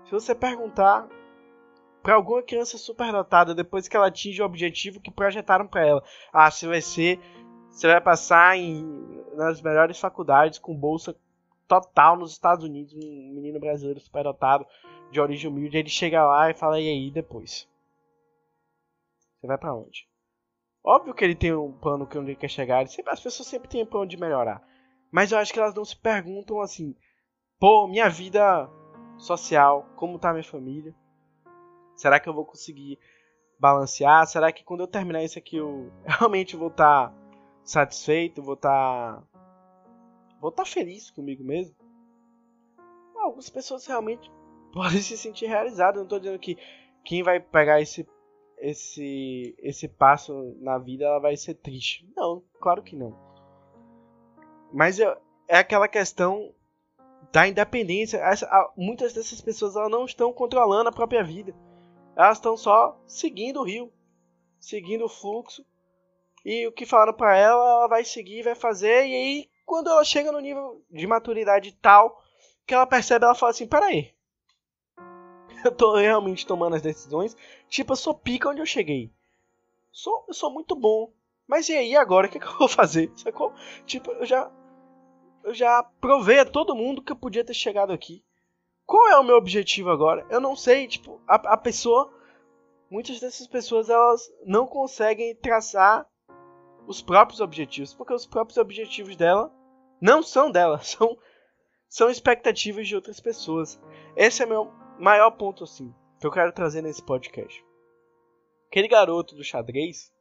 Se 0.06 0.12
você 0.12 0.36
perguntar 0.36 1.10
para 2.04 2.14
alguma 2.14 2.44
criança 2.44 2.78
superdotada 2.78 3.56
depois 3.56 3.88
que 3.88 3.98
ela 3.98 4.06
atinge 4.06 4.40
o 4.40 4.46
objetivo 4.46 5.02
que 5.02 5.10
projetaram 5.10 5.68
para 5.68 5.84
ela, 5.84 6.04
ah, 6.32 6.52
você 6.52 6.68
vai 6.68 6.80
ser, 6.80 7.20
você 7.72 7.88
vai 7.88 8.00
passar 8.00 8.56
em 8.56 9.20
nas 9.34 9.64
melhores 9.64 10.00
faculdades 10.00 10.60
com 10.60 10.76
bolsa 10.76 11.16
total 11.68 12.16
nos 12.16 12.34
Estados 12.34 12.64
Unidos, 12.64 12.94
um 12.94 13.34
menino 13.34 13.60
brasileiro 13.60 14.00
superdotado 14.00 14.64
de 15.10 15.20
origem 15.20 15.50
humilde, 15.50 15.76
ele 15.76 15.90
chega 15.90 16.24
lá 16.24 16.52
e 16.52 16.54
fala, 16.54 16.80
e 16.80 16.88
aí, 16.88 17.10
depois? 17.10 17.68
Você 19.40 19.48
vai 19.48 19.58
para 19.58 19.74
onde? 19.74 20.11
Óbvio 20.84 21.14
que 21.14 21.24
ele 21.24 21.36
tem 21.36 21.54
um 21.54 21.72
plano 21.72 22.08
que 22.08 22.18
onde 22.18 22.32
ele 22.32 22.40
quer 22.40 22.50
chegar, 22.50 22.88
sempre, 22.88 23.14
as 23.14 23.20
pessoas 23.20 23.48
sempre 23.48 23.70
têm 23.70 23.84
um 23.84 23.88
plano 23.88 24.08
de 24.08 24.18
melhorar. 24.18 24.64
Mas 25.12 25.32
eu 25.32 25.38
acho 25.38 25.54
que 25.54 25.60
elas 25.60 25.76
não 25.76 25.86
se 25.86 25.96
perguntam 25.96 26.60
assim, 26.60 26.96
pô, 27.60 27.88
minha 27.88 28.10
vida 28.10 28.70
social, 29.18 29.88
como 29.96 30.18
tá 30.18 30.32
minha 30.32 30.44
família? 30.44 30.96
Será 31.96 32.20
que 32.20 32.28
eu 32.28 32.34
vou 32.34 32.46
conseguir 32.46 32.98
balancear? 33.60 34.26
Será 34.26 34.52
que 34.52 34.64
quando 34.64 34.80
eu 34.80 34.88
terminar 34.88 35.24
isso 35.24 35.38
aqui 35.38 35.58
eu 35.58 35.92
realmente 36.04 36.56
vou 36.56 36.70
estar 36.70 37.10
tá 37.10 37.16
satisfeito, 37.64 38.42
vou 38.42 38.56
estar 38.56 39.22
tá... 39.22 39.24
vou 40.40 40.50
estar 40.50 40.64
tá 40.64 40.70
feliz 40.70 41.12
comigo 41.12 41.44
mesmo? 41.44 41.76
Algumas 43.16 43.50
pessoas 43.52 43.86
realmente 43.86 44.32
podem 44.74 45.00
se 45.00 45.16
sentir 45.16 45.46
realizados. 45.46 45.98
Não 45.98 46.06
estou 46.06 46.20
dizendo 46.20 46.40
que 46.40 46.58
quem 47.04 47.22
vai 47.22 47.40
pegar 47.40 47.80
esse, 47.80 48.08
esse, 48.62 49.56
esse 49.58 49.88
passo 49.88 50.56
na 50.60 50.78
vida 50.78 51.04
ela 51.06 51.20
vai 51.20 51.36
ser 51.36 51.56
triste. 51.56 52.08
Não, 52.16 52.44
claro 52.62 52.84
que 52.84 52.96
não. 52.96 53.18
Mas 54.72 55.00
é, 55.00 55.18
é 55.48 55.58
aquela 55.58 55.88
questão 55.88 56.54
da 57.32 57.48
independência. 57.48 58.18
Essa, 58.18 58.48
muitas 58.78 59.14
dessas 59.14 59.42
pessoas 59.42 59.76
elas 59.76 59.90
não 59.90 60.06
estão 60.06 60.32
controlando 60.32 60.90
a 60.90 60.94
própria 60.94 61.24
vida. 61.24 61.54
Elas 62.16 62.38
estão 62.38 62.56
só 62.56 63.02
seguindo 63.08 63.60
o 63.60 63.66
rio, 63.66 63.92
seguindo 64.60 65.06
o 65.06 65.10
fluxo. 65.10 65.66
E 66.46 66.68
o 66.68 66.72
que 66.72 66.86
falaram 66.86 67.14
para 67.14 67.36
ela, 67.36 67.62
ela 67.62 67.88
vai 67.88 68.04
seguir, 68.06 68.44
vai 68.44 68.56
fazer. 68.56 69.08
E 69.08 69.16
aí, 69.16 69.50
quando 69.66 69.90
ela 69.90 70.04
chega 70.04 70.32
no 70.32 70.40
nível 70.40 70.84
de 70.90 71.08
maturidade 71.08 71.78
tal, 71.82 72.22
que 72.66 72.74
ela 72.74 72.86
percebe, 72.86 73.26
ela 73.26 73.36
fala 73.36 73.52
assim: 73.52 73.68
peraí, 73.68 74.14
eu 75.66 75.72
tô 75.72 75.96
realmente 75.96 76.46
tomando 76.46 76.76
as 76.76 76.82
decisões. 76.82 77.36
Tipo, 77.70 77.94
eu 77.94 77.98
sou 77.98 78.14
pica 78.14 78.50
onde 78.50 78.62
eu 78.62 78.66
cheguei. 78.66 79.12
Sou, 79.92 80.26
eu 80.28 80.34
sou 80.34 80.52
muito 80.52 80.76
bom. 80.76 81.12
Mas 81.48 81.68
e 81.70 81.74
aí 81.74 81.96
agora? 81.96 82.28
O 82.28 82.30
que, 82.30 82.40
que 82.40 82.46
eu 82.46 82.58
vou 82.58 82.68
fazer? 82.68 83.12
Sacou? 83.18 83.54
Tipo, 83.86 84.12
eu 84.12 84.26
já. 84.26 84.52
Eu 85.44 85.54
já 85.54 85.82
provei 86.00 86.40
a 86.40 86.46
todo 86.46 86.76
mundo 86.76 87.02
que 87.02 87.12
eu 87.12 87.16
podia 87.16 87.44
ter 87.44 87.56
chegado 87.56 87.92
aqui. 87.92 88.24
Qual 88.86 89.10
é 89.10 89.18
o 89.18 89.24
meu 89.24 89.38
objetivo 89.38 89.90
agora? 89.90 90.26
Eu 90.30 90.40
não 90.40 90.56
sei, 90.56 90.88
tipo, 90.88 91.20
a, 91.28 91.36
a 91.36 91.58
pessoa. 91.58 92.14
Muitas 92.90 93.20
dessas 93.20 93.48
pessoas 93.48 93.90
elas 93.90 94.30
não 94.46 94.68
conseguem 94.68 95.34
traçar 95.36 96.06
os 96.86 97.02
próprios 97.02 97.40
objetivos, 97.40 97.94
porque 97.94 98.14
os 98.14 98.26
próprios 98.26 98.58
objetivos 98.58 99.16
dela 99.16 99.52
não 100.02 100.22
são 100.22 100.52
dela, 100.52 100.80
são, 100.84 101.18
são 101.88 102.10
expectativas 102.10 102.88
de 102.88 102.96
outras 102.96 103.20
pessoas. 103.20 103.80
Esse 104.16 104.44
é 104.44 104.46
meu 104.46 104.72
maior 105.02 105.32
ponto 105.32 105.64
assim 105.64 105.94
que 106.20 106.28
eu 106.28 106.32
quero 106.32 106.52
trazer 106.52 106.82
nesse 106.82 107.04
podcast. 107.04 107.66
Aquele 108.68 108.88
garoto 108.88 109.36
do 109.36 109.44
xadrez 109.44 110.14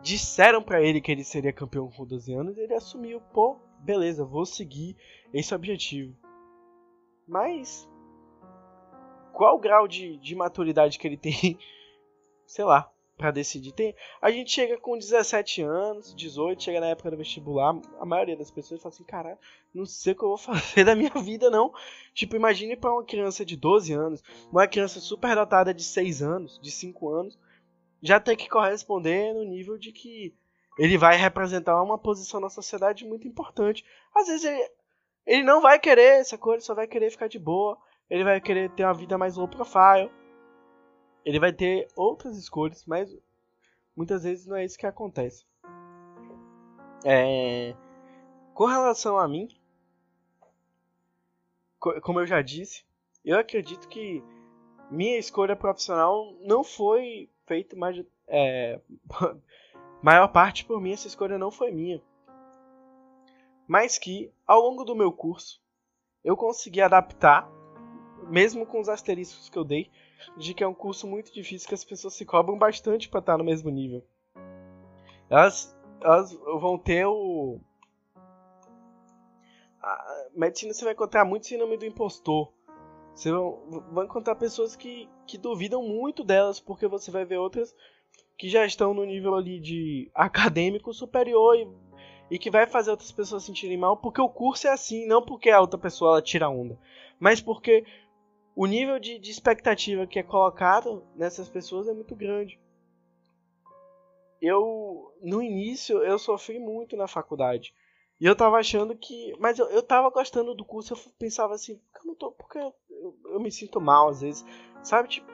disseram 0.00 0.62
para 0.62 0.80
ele 0.80 1.00
que 1.00 1.10
ele 1.10 1.24
seria 1.24 1.52
campeão 1.52 1.90
com 1.90 2.06
12 2.06 2.32
anos 2.32 2.56
ele 2.56 2.72
assumiu, 2.72 3.20
pô, 3.32 3.58
beleza, 3.80 4.24
vou 4.24 4.46
seguir 4.46 4.96
esse 5.34 5.54
objetivo. 5.54 6.16
Mas 7.26 7.88
qual 9.32 9.56
o 9.56 9.60
grau 9.60 9.86
de, 9.86 10.16
de 10.18 10.34
maturidade 10.34 10.98
que 10.98 11.06
ele 11.06 11.16
tem? 11.16 11.58
Sei 12.46 12.64
lá 12.64 12.90
para 13.20 13.30
decidir. 13.30 13.72
Tem, 13.72 13.94
a 14.22 14.30
gente 14.30 14.50
chega 14.50 14.78
com 14.78 14.96
17 14.96 15.60
anos, 15.60 16.14
18, 16.16 16.62
chega 16.62 16.80
na 16.80 16.86
época 16.86 17.10
do 17.10 17.18
vestibular, 17.18 17.78
a 18.00 18.06
maioria 18.06 18.34
das 18.34 18.50
pessoas 18.50 18.80
fala 18.80 18.94
assim, 18.94 19.04
cara, 19.04 19.38
não 19.74 19.84
sei 19.84 20.14
o 20.14 20.16
que 20.16 20.24
eu 20.24 20.28
vou 20.28 20.38
fazer 20.38 20.84
da 20.84 20.96
minha 20.96 21.10
vida 21.10 21.50
não. 21.50 21.70
Tipo, 22.14 22.34
imagine 22.34 22.76
para 22.76 22.90
uma 22.90 23.04
criança 23.04 23.44
de 23.44 23.58
12 23.58 23.92
anos, 23.92 24.22
uma 24.50 24.66
criança 24.66 25.00
super 25.00 25.34
dotada 25.34 25.74
de 25.74 25.84
6 25.84 26.22
anos, 26.22 26.58
de 26.62 26.70
5 26.70 27.08
anos, 27.10 27.38
já 28.02 28.18
ter 28.18 28.36
que 28.36 28.48
corresponder 28.48 29.34
no 29.34 29.44
nível 29.44 29.76
de 29.76 29.92
que 29.92 30.34
ele 30.78 30.96
vai 30.96 31.18
representar 31.18 31.82
uma 31.82 31.98
posição 31.98 32.40
na 32.40 32.48
sociedade 32.48 33.04
muito 33.04 33.28
importante. 33.28 33.84
Às 34.16 34.28
vezes 34.28 34.44
ele, 34.44 34.70
ele 35.26 35.42
não 35.42 35.60
vai 35.60 35.78
querer 35.78 36.20
essa 36.20 36.38
coisa, 36.38 36.64
só 36.64 36.74
vai 36.74 36.86
querer 36.86 37.10
ficar 37.10 37.28
de 37.28 37.38
boa, 37.38 37.76
ele 38.08 38.24
vai 38.24 38.40
querer 38.40 38.70
ter 38.70 38.84
uma 38.84 38.94
vida 38.94 39.18
mais 39.18 39.36
low 39.36 39.46
profile 39.46 40.10
ele 41.24 41.38
vai 41.38 41.52
ter 41.52 41.88
outras 41.96 42.36
escolhas, 42.36 42.84
mas 42.86 43.14
muitas 43.96 44.24
vezes 44.24 44.46
não 44.46 44.56
é 44.56 44.64
isso 44.64 44.78
que 44.78 44.86
acontece. 44.86 45.44
É... 47.04 47.74
Com 48.54 48.66
relação 48.66 49.18
a 49.18 49.26
mim, 49.26 49.48
como 52.02 52.20
eu 52.20 52.26
já 52.26 52.42
disse, 52.42 52.84
eu 53.24 53.38
acredito 53.38 53.88
que 53.88 54.22
minha 54.90 55.18
escolha 55.18 55.54
profissional 55.54 56.34
não 56.40 56.64
foi 56.64 57.30
feita 57.46 57.76
mais 57.76 58.04
é, 58.26 58.80
maior 60.02 60.28
parte 60.28 60.64
por 60.64 60.80
mim 60.80 60.92
essa 60.92 61.06
escolha 61.06 61.38
não 61.38 61.50
foi 61.50 61.70
minha 61.70 62.02
mas 63.66 63.98
que 63.98 64.32
ao 64.46 64.60
longo 64.60 64.84
do 64.84 64.96
meu 64.96 65.12
curso 65.12 65.60
eu 66.24 66.36
consegui 66.36 66.80
adaptar 66.80 67.48
mesmo 68.28 68.66
com 68.66 68.80
os 68.80 68.88
asteriscos 68.88 69.48
que 69.48 69.56
eu 69.56 69.64
dei 69.64 69.90
de 70.36 70.54
que 70.54 70.64
é 70.64 70.66
um 70.66 70.74
curso 70.74 71.06
muito 71.06 71.32
difícil 71.32 71.68
que 71.68 71.74
as 71.74 71.84
pessoas 71.84 72.14
se 72.14 72.24
cobram 72.24 72.58
bastante 72.58 73.08
para 73.08 73.20
estar 73.20 73.38
no 73.38 73.44
mesmo 73.44 73.70
nível. 73.70 74.04
Elas, 75.28 75.76
elas 76.02 76.32
vão 76.32 76.78
ter 76.78 77.06
o. 77.06 77.60
A 79.82 80.28
medicina 80.34 80.74
você 80.74 80.84
vai 80.84 80.92
encontrar 80.92 81.24
muito 81.24 81.46
síndrome 81.46 81.76
do 81.76 81.86
impostor. 81.86 82.52
Você 83.14 83.30
vai 83.92 84.04
encontrar 84.04 84.34
pessoas 84.36 84.76
que, 84.76 85.08
que 85.26 85.36
duvidam 85.36 85.82
muito 85.82 86.24
delas, 86.24 86.60
porque 86.60 86.86
você 86.86 87.10
vai 87.10 87.24
ver 87.24 87.38
outras 87.38 87.74
que 88.40 88.48
já 88.48 88.64
estão 88.64 88.94
no 88.94 89.04
nível 89.04 89.34
ali 89.34 89.60
de 89.60 90.10
acadêmico 90.14 90.94
superior 90.94 91.54
e, 91.56 91.68
e 92.30 92.38
que 92.38 92.50
vai 92.50 92.66
fazer 92.66 92.90
outras 92.90 93.12
pessoas 93.12 93.44
sentirem 93.44 93.76
mal, 93.76 93.98
porque 93.98 94.20
o 94.20 94.30
curso 94.30 94.66
é 94.66 94.70
assim, 94.70 95.06
não 95.06 95.20
porque 95.20 95.50
a 95.50 95.60
outra 95.60 95.78
pessoa 95.78 96.12
ela 96.12 96.22
tira 96.22 96.48
onda, 96.48 96.78
mas 97.18 97.38
porque 97.42 97.84
o 98.54 98.66
nível 98.66 98.98
de, 98.98 99.18
de 99.18 99.30
expectativa 99.30 100.06
que 100.06 100.18
é 100.18 100.22
colocado 100.22 101.06
nessas 101.14 101.48
pessoas 101.48 101.88
é 101.88 101.92
muito 101.92 102.14
grande. 102.14 102.60
Eu, 104.40 105.14
no 105.22 105.42
início, 105.42 105.98
eu 106.02 106.18
sofri 106.18 106.58
muito 106.58 106.96
na 106.96 107.06
faculdade. 107.06 107.74
E 108.20 108.26
eu 108.26 108.36
tava 108.36 108.58
achando 108.58 108.96
que. 108.96 109.34
Mas 109.38 109.58
eu, 109.58 109.66
eu 109.70 109.82
tava 109.82 110.10
gostando 110.10 110.54
do 110.54 110.64
curso, 110.64 110.94
eu 110.94 110.98
pensava 111.18 111.54
assim, 111.54 111.80
eu 111.96 112.06
não 112.06 112.14
tô. 112.14 112.32
Porque 112.32 112.58
eu, 112.58 112.74
eu 113.24 113.40
me 113.40 113.50
sinto 113.50 113.80
mal 113.80 114.08
às 114.08 114.20
vezes. 114.20 114.44
Sabe, 114.82 115.08
tipo. 115.08 115.30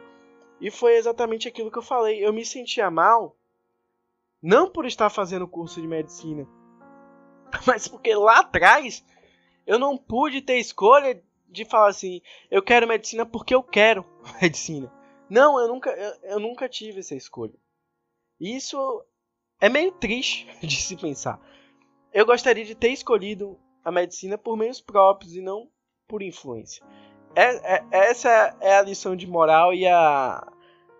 E 0.61 0.71
foi 0.71 0.97
exatamente 0.97 1.49
aquilo 1.49 1.71
que 1.71 1.79
eu 1.79 1.83
falei. 1.83 2.25
Eu 2.25 2.33
me 2.33 2.45
sentia 2.45 2.91
mal. 2.91 3.37
Não 4.43 4.71
por 4.71 4.87
estar 4.87 5.11
fazendo 5.11 5.49
curso 5.49 5.81
de 5.81 5.89
medicina. 5.89 6.47
Mas 7.67 7.89
porque 7.89 8.15
lá 8.15 8.41
atrás 8.41 9.05
eu 9.67 9.79
não 9.79 9.99
pude 9.99 10.41
ter 10.41 10.59
escolha 10.59 11.21
de 11.49 11.65
falar 11.65 11.89
assim, 11.89 12.21
eu 12.51 12.63
quero 12.63 12.87
medicina 12.87 13.25
porque 13.25 13.55
eu 13.55 13.63
quero 13.63 14.05
medicina. 14.41 14.93
Não, 15.29 15.59
eu 15.59 15.69
nunca, 15.69 15.91
eu, 15.91 16.31
eu 16.31 16.41
nunca 16.41 16.69
tive 16.69 17.01
essa 17.01 17.15
escolha. 17.15 17.55
Isso 18.41 19.05
é 19.61 19.69
meio 19.69 19.93
triste 19.93 20.47
de 20.61 20.77
se 20.77 20.97
pensar. 20.97 21.41
Eu 22.13 22.25
gostaria 22.27 22.65
de 22.65 22.75
ter 22.75 22.91
escolhido 22.91 23.59
a 23.85 23.91
medicina 23.91 24.37
por 24.37 24.57
meios 24.57 24.81
próprios 24.81 25.35
e 25.35 25.41
não 25.41 25.71
por 26.09 26.23
influência. 26.23 26.85
É, 27.35 27.77
é, 27.77 27.85
essa 27.91 28.57
é 28.61 28.77
a 28.77 28.83
lição 28.83 29.15
de 29.15 29.27
moral 29.27 29.75
e 29.75 29.87
a, 29.87 30.47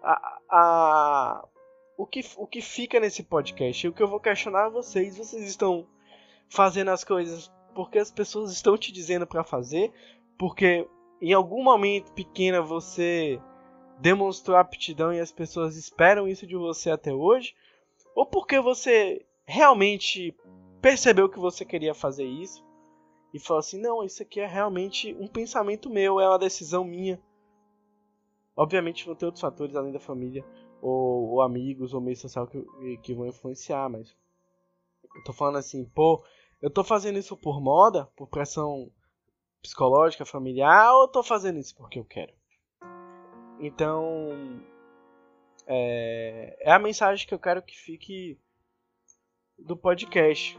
a, 0.03 0.39
a, 0.51 1.49
o, 1.97 2.07
que, 2.07 2.21
o 2.37 2.47
que 2.47 2.61
fica 2.61 3.01
nesse 3.01 3.23
podcast. 3.23 3.89
O 3.89 3.93
que 3.93 4.03
eu 4.03 4.09
vou 4.09 4.21
questionar 4.21 4.67
a 4.67 4.71
vocês: 4.71 5.17
vocês 5.17 5.43
estão 5.45 5.89
fazendo 6.49 6.91
as 6.91 7.03
coisas 7.03 7.51
porque 7.75 7.99
as 7.99 8.11
pessoas 8.11 8.53
estão 8.53 8.77
te 8.77 8.91
dizendo 8.91 9.27
para 9.27 9.45
fazer, 9.45 9.93
porque 10.39 10.89
em 11.21 11.33
algum 11.33 11.63
momento 11.63 12.13
pequeno 12.13 12.65
você 12.65 13.41
demonstrou 13.99 14.57
aptidão 14.57 15.13
e 15.13 15.21
as 15.21 15.33
pessoas 15.33 15.77
esperam 15.77 16.29
isso 16.29 16.47
de 16.47 16.57
você 16.57 16.91
até 16.91 17.13
hoje, 17.13 17.55
ou 18.15 18.27
porque 18.27 18.61
você 18.61 19.25
realmente 19.45 20.35
percebeu 20.81 21.29
que 21.29 21.39
você 21.39 21.65
queria 21.65 21.95
fazer 21.95 22.25
isso 22.25 22.65
e 23.33 23.39
falou 23.39 23.61
assim: 23.61 23.81
não, 23.81 24.05
isso 24.05 24.23
aqui 24.23 24.41
é 24.41 24.47
realmente 24.47 25.15
um 25.19 25.29
pensamento 25.29 25.91
meu, 25.91 26.21
é 26.21 26.29
uma 26.29 26.39
decisão 26.39 26.85
minha. 26.85 27.21
Obviamente 28.57 29.05
vão 29.05 29.15
ter 29.15 29.27
outros 29.27 29.43
fatores 29.43 29.77
além 29.77 29.93
da 29.93 30.01
família, 30.01 30.45
ou, 30.81 31.31
ou 31.31 31.43
amigos, 31.43 31.93
ou 31.93 32.01
meio 32.01 32.17
social 32.17 32.47
que, 32.47 32.63
que 33.03 33.15
vão 33.15 33.27
influenciar, 33.27 33.89
mas 33.91 34.17
eu 35.15 35.25
tô 35.25 35.33
falando 35.33 35.57
assim, 35.57 35.85
pô, 35.85 36.23
eu 36.61 36.71
tô 36.71 36.83
fazendo 36.83 37.19
isso 37.19 37.37
por 37.37 37.61
moda, 37.61 38.07
por 38.17 38.29
pressão 38.29 38.91
psicológica, 39.67 40.25
familiar, 40.25 40.95
ou 40.95 41.03
eu 41.03 41.09
tô 41.09 41.23
fazendo 41.23 41.59
isso 41.59 41.75
porque 41.77 41.99
eu 41.99 42.05
quero? 42.05 42.33
Então, 43.59 44.63
é, 45.67 46.57
é 46.61 46.73
a 46.73 46.79
mensagem 46.79 47.27
que 47.27 47.35
eu 47.35 47.39
quero 47.39 47.63
que 47.63 47.77
fique 47.77 48.39
do 49.59 49.77
podcast. 49.77 50.59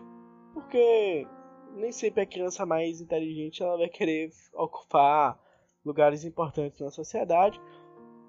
Porque 0.54 1.28
nem 1.74 1.92
sempre 1.92 2.22
a 2.22 2.26
criança 2.26 2.66
mais 2.66 3.00
inteligente 3.00 3.62
ela 3.62 3.78
vai 3.78 3.90
querer 3.90 4.32
ocupar 4.54 5.40
lugares 5.86 6.26
importantes 6.26 6.80
na 6.80 6.90
sociedade. 6.90 7.62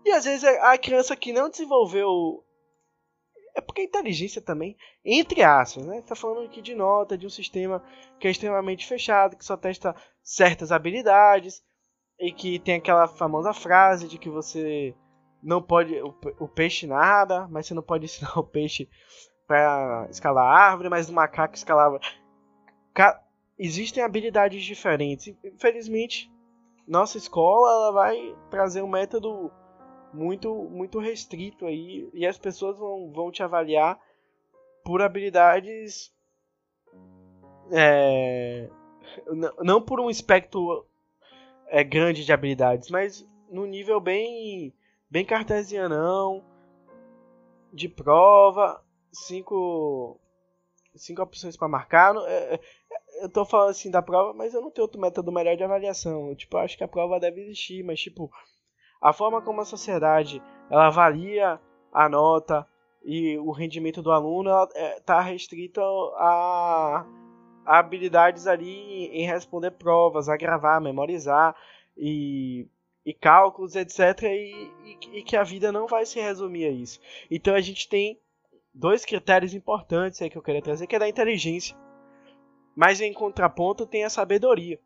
E 0.05 0.11
às 0.11 0.25
vezes 0.25 0.45
a 0.45 0.77
criança 0.79 1.17
que 1.17 1.33
não 1.33 1.51
desenvolveu. 1.51 2.45
É 3.55 3.61
porque 3.61 3.81
a 3.81 3.85
inteligência 3.85 4.41
também, 4.41 4.77
entre 5.05 5.43
aspas, 5.43 5.85
né? 5.85 6.01
Tá 6.03 6.15
falando 6.15 6.47
aqui 6.47 6.63
de 6.63 6.77
nota, 6.77 7.19
de 7.19 7.27
um 7.27 7.31
sistema 7.31 7.83
que 8.21 8.29
é 8.29 8.31
extremamente 8.31 8.87
fechado, 8.87 9.37
que 9.37 9.45
só 9.45 9.57
testa 9.57 9.97
certas 10.29 10.71
habilidades, 10.71 11.65
e 12.21 12.31
que 12.31 12.59
tem 12.59 12.75
aquela 12.75 13.09
famosa 13.09 13.55
frase 13.55 14.07
de 14.07 14.19
que 14.19 14.29
você 14.29 14.95
não 15.43 15.63
pode. 15.63 15.99
O, 16.03 16.15
o 16.39 16.47
peixe 16.47 16.87
nada, 16.87 17.49
mas 17.49 17.67
você 17.67 17.73
não 17.73 17.83
pode 17.83 18.05
ensinar 18.07 18.39
o 18.39 18.45
peixe 18.45 18.89
para 19.47 20.07
escalar 20.11 20.45
árvore, 20.45 20.91
mas 20.91 21.09
o 21.09 21.15
macaco 21.15 21.55
escalava. 21.55 21.99
Ca... 22.93 23.23
Existem 23.59 24.05
habilidades 24.05 24.63
diferentes. 24.63 25.35
Infelizmente, 25.43 26.31
nossa 26.87 27.17
escola 27.17 27.71
ela 27.71 27.93
vai 27.93 28.37
trazer 28.51 28.83
um 28.83 28.89
método 28.89 29.51
muito 30.13 30.55
muito 30.71 30.99
restrito 30.99 31.67
aí 31.67 32.09
e 32.15 32.27
as 32.27 32.39
pessoas 32.39 32.79
vão, 32.79 33.13
vão 33.13 33.31
te 33.31 33.43
avaliar 33.43 33.99
por 34.85 35.03
habilidades 35.03 36.13
é, 37.71 38.71
não 39.63 39.81
por 39.81 40.01
um 40.01 40.11
espectro 40.11 40.87
é, 41.67 41.83
grande 41.85 42.25
de 42.25 42.33
habilidades, 42.33 42.91
mas 42.91 43.27
no 43.51 43.67
nível 43.67 44.01
bem 44.01 44.75
bem 45.11 45.25
cartesianão 45.25 46.45
de 47.73 47.89
prova 47.89 48.83
cinco, 49.13 50.21
cinco 50.95 51.23
opções 51.23 51.57
para 51.57 51.69
marcar. 51.69 52.15
É, 52.27 52.55
é, 52.55 52.61
eu 53.25 53.29
tô 53.29 53.45
falando 53.45 53.71
assim 53.71 53.91
da 53.91 54.03
prova, 54.03 54.33
mas 54.33 54.55
eu 54.55 54.61
não 54.61 54.71
tenho 54.71 54.85
outro 54.85 55.01
método 55.01 55.33
melhor 55.33 55.57
de 55.57 55.65
avaliação. 55.65 56.35
Tipo, 56.35 56.57
eu 56.57 56.61
acho 56.61 56.77
que 56.77 56.85
a 56.85 56.89
prova 56.89 57.21
deve 57.21 57.41
existir, 57.43 57.83
mas 57.83 58.01
tipo, 58.01 58.31
a 59.01 59.13
forma 59.13 59.43
como 59.43 59.61
a 59.61 59.65
sociedade 59.65 60.43
ela 60.71 60.87
avalia 60.87 61.61
a 61.93 62.09
nota 62.09 62.67
e 63.05 63.39
o 63.39 63.51
rendimento 63.51 64.03
do 64.03 64.13
aluno 64.13 64.51
está 64.97 65.21
é, 65.21 65.31
restrita 65.31 65.81
a, 66.17 67.07
habilidades 67.69 68.47
ali 68.47 69.07
em 69.09 69.27
responder 69.27 69.73
provas, 69.73 70.29
a 70.29 70.37
gravar, 70.37 70.81
memorizar 70.81 71.55
e, 71.97 72.67
e 73.05 73.13
cálculos, 73.13 73.77
etc. 73.77 74.23
E, 74.23 74.73
e, 74.85 75.19
e 75.19 75.23
que 75.23 75.37
a 75.37 75.43
vida 75.43 75.71
não 75.71 75.87
vai 75.87 76.07
se 76.07 76.19
resumir 76.19 76.65
a 76.65 76.71
isso. 76.71 76.99
Então 77.31 77.55
a 77.55 77.61
gente 77.61 77.89
tem 77.89 78.19
dois 78.73 79.05
critérios 79.05 79.55
importantes 79.55 80.23
aí 80.23 80.31
que 80.31 80.39
eu 80.39 80.43
queria 80.43 80.63
trazer, 80.63 80.87
que 80.87 80.97
é 80.97 80.99
da 80.99 81.09
inteligência. 81.09 81.77
Mas 82.75 83.01
em 83.01 83.13
contraponto 83.13 83.85
tem 83.87 84.05
a 84.05 84.11
sabedoria. 84.11 84.81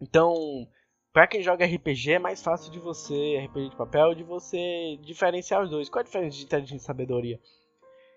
Então, 0.00 0.66
para 1.12 1.26
quem 1.26 1.42
joga 1.42 1.66
RPG 1.66 2.12
é 2.12 2.18
mais 2.18 2.42
fácil 2.42 2.72
de 2.72 2.78
você, 2.78 3.38
RPG 3.46 3.70
de 3.70 3.76
papel, 3.76 4.14
de 4.14 4.24
você 4.24 4.98
diferenciar 5.02 5.62
os 5.62 5.70
dois. 5.70 5.88
Qual 5.88 6.00
a 6.00 6.04
diferença 6.04 6.36
de 6.36 6.44
inteligência 6.44 6.82
e 6.82 6.86
sabedoria? 6.86 7.40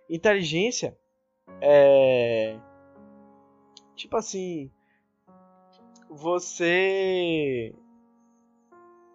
Inteligência 0.10 0.98
é 1.62 2.58
tipo 3.96 4.18
assim, 4.18 4.72
você 6.10 7.74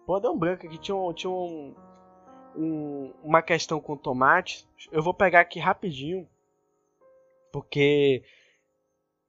Pô, 0.05 0.19
deu 0.19 0.31
um 0.31 0.37
branco 0.37 0.65
aqui, 0.65 0.77
tinha 0.77 0.95
um, 0.95 1.13
tinha 1.13 1.29
um 1.29 1.75
um, 2.55 3.13
uma 3.23 3.41
questão 3.41 3.79
com 3.79 3.95
tomate. 3.95 4.67
Eu 4.91 5.01
vou 5.01 5.13
pegar 5.13 5.41
aqui 5.41 5.59
rapidinho, 5.59 6.27
porque 7.51 8.23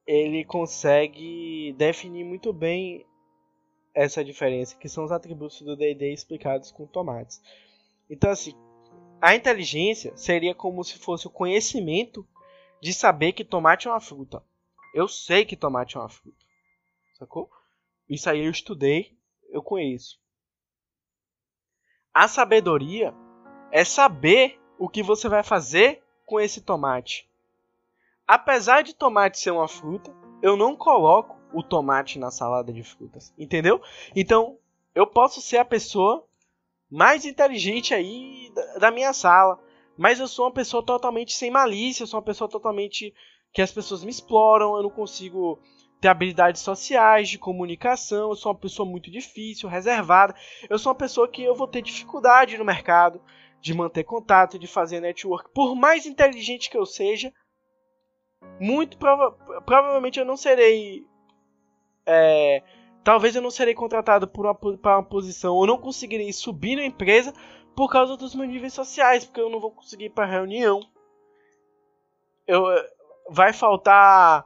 ele 0.05 0.43
consegue 0.43 1.73
definir 1.77 2.23
muito 2.23 2.51
bem 2.51 3.05
essa 3.93 4.23
diferença, 4.23 4.75
que 4.77 4.89
são 4.89 5.03
os 5.03 5.11
atributos 5.11 5.61
do 5.61 5.75
D&D 5.75 6.13
explicados 6.13 6.71
com 6.71 6.85
tomates. 6.85 7.41
Então, 8.09 8.31
assim, 8.31 8.53
a 9.21 9.35
inteligência 9.35 10.15
seria 10.15 10.55
como 10.55 10.83
se 10.83 10.97
fosse 10.97 11.27
o 11.27 11.31
conhecimento 11.31 12.27
de 12.81 12.93
saber 12.93 13.33
que 13.33 13.43
tomate 13.43 13.87
é 13.87 13.91
uma 13.91 13.99
fruta. 13.99 14.43
Eu 14.93 15.07
sei 15.07 15.45
que 15.45 15.55
tomate 15.55 15.97
é 15.97 15.99
uma 15.99 16.09
fruta. 16.09 16.37
Sacou? 17.17 17.49
Isso 18.09 18.29
aí 18.29 18.43
eu 18.43 18.51
estudei, 18.51 19.17
eu 19.49 19.61
conheço. 19.61 20.19
A 22.13 22.27
sabedoria 22.27 23.13
é 23.71 23.85
saber 23.85 24.59
o 24.77 24.89
que 24.89 25.01
você 25.01 25.29
vai 25.29 25.43
fazer 25.43 26.03
com 26.25 26.39
esse 26.39 26.61
tomate. 26.61 27.29
Apesar 28.27 28.81
de 28.83 28.93
tomate 28.93 29.39
ser 29.39 29.51
uma 29.51 29.67
fruta, 29.67 30.13
eu 30.41 30.57
não 30.57 30.75
coloco 30.75 31.39
o 31.53 31.63
tomate 31.63 32.17
na 32.19 32.31
salada 32.31 32.71
de 32.73 32.83
frutas, 32.83 33.33
entendeu? 33.37 33.81
Então, 34.15 34.57
eu 34.95 35.05
posso 35.07 35.41
ser 35.41 35.57
a 35.57 35.65
pessoa 35.65 36.25
mais 36.89 37.23
inteligente 37.25 37.93
aí 37.93 38.51
da 38.79 38.91
minha 38.91 39.13
sala, 39.13 39.59
mas 39.97 40.19
eu 40.19 40.27
sou 40.27 40.45
uma 40.45 40.51
pessoa 40.51 40.83
totalmente 40.83 41.33
sem 41.33 41.51
malícia, 41.51 42.03
eu 42.03 42.07
sou 42.07 42.19
uma 42.19 42.25
pessoa 42.25 42.49
totalmente 42.49 43.13
que 43.53 43.61
as 43.61 43.71
pessoas 43.71 44.03
me 44.03 44.09
exploram, 44.09 44.75
eu 44.77 44.83
não 44.83 44.89
consigo 44.89 45.59
ter 45.99 46.07
habilidades 46.07 46.61
sociais, 46.61 47.29
de 47.29 47.37
comunicação, 47.37 48.29
eu 48.29 48.35
sou 48.35 48.51
uma 48.51 48.57
pessoa 48.57 48.89
muito 48.89 49.11
difícil, 49.11 49.69
reservada. 49.69 50.35
Eu 50.67 50.79
sou 50.79 50.91
uma 50.91 50.97
pessoa 50.97 51.27
que 51.27 51.43
eu 51.43 51.53
vou 51.53 51.67
ter 51.67 51.81
dificuldade 51.81 52.57
no 52.57 52.65
mercado 52.65 53.21
de 53.61 53.73
manter 53.73 54.03
contato, 54.03 54.57
de 54.57 54.65
fazer 54.65 54.99
network. 54.99 55.51
Por 55.53 55.75
mais 55.75 56.07
inteligente 56.07 56.71
que 56.71 56.77
eu 56.77 56.85
seja, 56.85 57.31
muito 58.59 58.97
prova 58.97 59.31
provavelmente 59.63 60.19
eu 60.19 60.25
não 60.25 60.35
serei 60.35 61.05
é, 62.07 62.63
talvez 63.03 63.35
eu 63.35 63.41
não 63.41 63.51
serei 63.51 63.75
contratado 63.75 64.27
por 64.27 64.45
uma, 64.45 64.55
para 64.55 64.97
uma 64.97 65.03
posição 65.03 65.53
ou 65.55 65.67
não 65.67 65.77
conseguirei 65.77 66.33
subir 66.33 66.75
na 66.75 66.85
empresa 66.85 67.33
por 67.75 67.89
causa 67.89 68.17
dos 68.17 68.35
meus 68.35 68.49
níveis 68.49 68.73
sociais, 68.73 69.23
porque 69.23 69.39
eu 69.39 69.49
não 69.49 69.59
vou 69.59 69.71
conseguir 69.71 70.05
ir 70.05 70.09
para 70.09 70.25
reunião. 70.25 70.81
Eu, 72.47 72.65
vai 73.29 73.53
faltar 73.53 74.45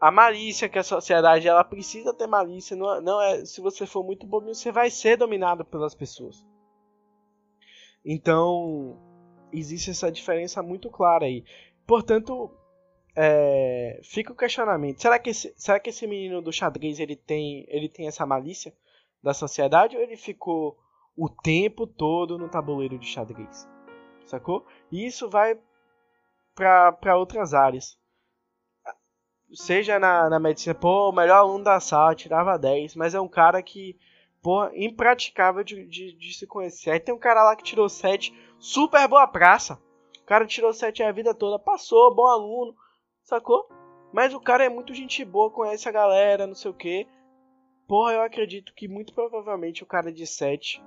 a 0.00 0.10
malícia 0.10 0.68
que 0.68 0.78
a 0.78 0.82
sociedade 0.82 1.48
ela 1.48 1.64
precisa 1.64 2.12
ter 2.12 2.26
malícia. 2.26 2.76
Não, 2.76 2.94
é, 2.94 3.00
não 3.00 3.22
é 3.22 3.44
se 3.44 3.60
você 3.60 3.86
for 3.86 4.04
muito 4.04 4.26
bobinho, 4.26 4.54
você 4.54 4.70
vai 4.70 4.90
ser 4.90 5.16
dominado 5.16 5.64
pelas 5.64 5.94
pessoas. 5.94 6.44
Então 8.04 8.98
existe 9.52 9.90
essa 9.90 10.10
diferença 10.10 10.62
muito 10.62 10.90
clara 10.90 11.24
aí. 11.24 11.44
Portanto, 11.86 12.50
é, 13.16 14.00
fica 14.02 14.32
o 14.32 14.36
questionamento: 14.36 15.00
será 15.00 15.18
que, 15.18 15.30
esse, 15.30 15.54
será 15.56 15.78
que 15.78 15.90
esse 15.90 16.06
menino 16.06 16.42
do 16.42 16.52
xadrez 16.52 16.98
ele 16.98 17.16
tem, 17.16 17.64
ele 17.68 17.88
tem 17.88 18.06
essa 18.06 18.26
malícia 18.26 18.74
da 19.22 19.32
sociedade 19.32 19.96
ou 19.96 20.02
ele 20.02 20.16
ficou 20.16 20.76
o 21.16 21.28
tempo 21.28 21.86
todo 21.86 22.36
no 22.36 22.48
tabuleiro 22.48 22.98
de 22.98 23.06
xadrez? 23.06 23.68
Sacou? 24.26 24.66
E 24.90 25.06
isso 25.06 25.28
vai 25.28 25.58
para 26.54 27.16
outras 27.16 27.52
áreas. 27.52 27.98
Seja 29.52 29.98
na, 29.98 30.28
na 30.28 30.40
medicina, 30.40 30.74
pô, 30.74 31.10
o 31.10 31.12
melhor 31.12 31.38
aluno 31.38 31.62
da 31.62 31.78
sala 31.78 32.14
tirava 32.14 32.58
10, 32.58 32.96
mas 32.96 33.14
é 33.14 33.20
um 33.20 33.28
cara 33.28 33.62
que, 33.62 33.96
pô, 34.42 34.66
impraticável 34.74 35.62
de, 35.62 35.86
de, 35.86 36.16
de 36.16 36.34
se 36.34 36.46
conhecer. 36.46 36.90
Aí 36.90 37.00
tem 37.00 37.14
um 37.14 37.18
cara 37.18 37.42
lá 37.44 37.54
que 37.54 37.62
tirou 37.62 37.88
7, 37.88 38.34
super 38.58 39.06
boa 39.06 39.26
praça. 39.26 39.80
O 40.20 40.24
cara 40.24 40.46
tirou 40.46 40.72
7 40.72 41.02
a 41.02 41.12
vida 41.12 41.34
toda, 41.34 41.58
passou, 41.58 42.14
bom 42.14 42.26
aluno, 42.26 42.74
sacou? 43.22 43.68
Mas 44.12 44.32
o 44.32 44.40
cara 44.40 44.64
é 44.64 44.68
muito 44.68 44.94
gente 44.94 45.24
boa, 45.24 45.50
conhece 45.50 45.88
a 45.88 45.92
galera, 45.92 46.46
não 46.46 46.54
sei 46.54 46.70
o 46.70 46.74
que. 46.74 47.06
Porra, 47.86 48.12
eu 48.14 48.22
acredito 48.22 48.72
que 48.74 48.88
muito 48.88 49.12
provavelmente 49.12 49.82
o 49.82 49.86
cara 49.86 50.10
de 50.10 50.26
7 50.26 50.82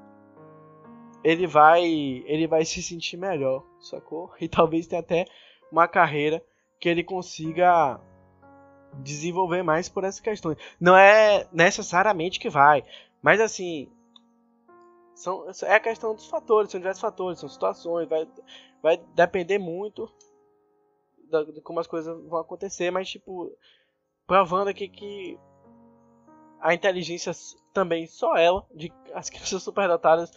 ele 1.24 1.46
vai 1.46 1.84
ele 2.26 2.48
vai 2.48 2.64
se 2.66 2.82
sentir 2.82 3.18
melhor, 3.18 3.64
sacou? 3.80 4.32
E 4.40 4.48
talvez 4.48 4.88
tenha 4.88 5.02
até 5.02 5.26
uma 5.72 5.88
carreira 5.88 6.44
que 6.80 6.88
ele 6.88 7.04
consiga 7.04 8.00
desenvolver 8.96 9.64
mais 9.64 9.90
por 9.90 10.04
essa 10.04 10.22
questão. 10.22 10.56
Não 10.80 10.96
é 10.96 11.48
necessariamente 11.52 12.40
que 12.40 12.50
vai, 12.50 12.84
mas 13.22 13.40
assim, 13.40 13.92
são, 15.16 15.46
é 15.64 15.76
a 15.76 15.80
questão 15.80 16.14
dos 16.14 16.28
fatores, 16.28 16.72
são 16.72 16.80
diversos 16.80 17.02
fatores, 17.02 17.40
são 17.40 17.50
situações, 17.50 18.08
vai, 18.08 18.28
vai 18.82 18.98
depender 19.16 19.58
muito 19.58 20.12
de 21.54 21.62
como 21.62 21.80
as 21.80 21.88
coisas 21.88 22.16
vão 22.26 22.40
acontecer, 22.40 22.92
mas 22.92 23.10
tipo, 23.10 23.52
provando 24.26 24.70
aqui 24.70 24.88
que 24.88 25.38
a 26.60 26.74
inteligência 26.74 27.32
também 27.74 28.08
só 28.08 28.36
ela, 28.36 28.66
de 28.74 28.92
as 29.14 29.30
crianças 29.30 29.62
superdotadas, 29.64 30.32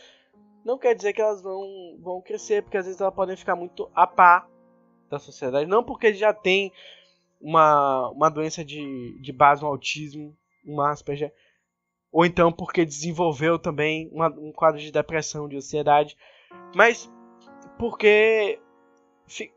não 0.65 0.79
quer 0.79 0.95
dizer 0.95 1.13
que 1.13 1.23
elas 1.23 1.43
vão, 1.43 1.97
vão 2.01 2.21
crescer, 2.21 2.63
porque 2.63 2.77
às 2.77 2.87
vezes 2.87 3.01
elas 3.01 3.15
podem 3.15 3.37
ficar 3.37 3.57
muito 3.57 3.91
a 3.95 4.07
par 4.07 4.49
da 5.11 5.19
sociedade, 5.19 5.69
não 5.69 5.83
porque 5.83 6.15
já 6.15 6.33
tem 6.33 6.73
uma, 7.41 8.09
uma 8.11 8.31
doença 8.31 8.65
de, 8.65 9.19
de 9.21 9.33
base, 9.33 9.65
um 9.65 9.69
autismo, 9.69 10.37
uma 10.65 10.91
Asperger, 10.91 11.33
ou 12.13 12.25
então 12.25 12.53
porque 12.53 12.85
desenvolveu 12.85 13.59
também 13.59 14.09
uma, 14.13 14.29
um 14.29 14.53
quadro 14.53 14.81
de 14.81 14.93
depressão, 14.93 15.49
de 15.49 15.57
ansiedade, 15.57 16.17
mas 16.75 17.11
porque 17.79 18.61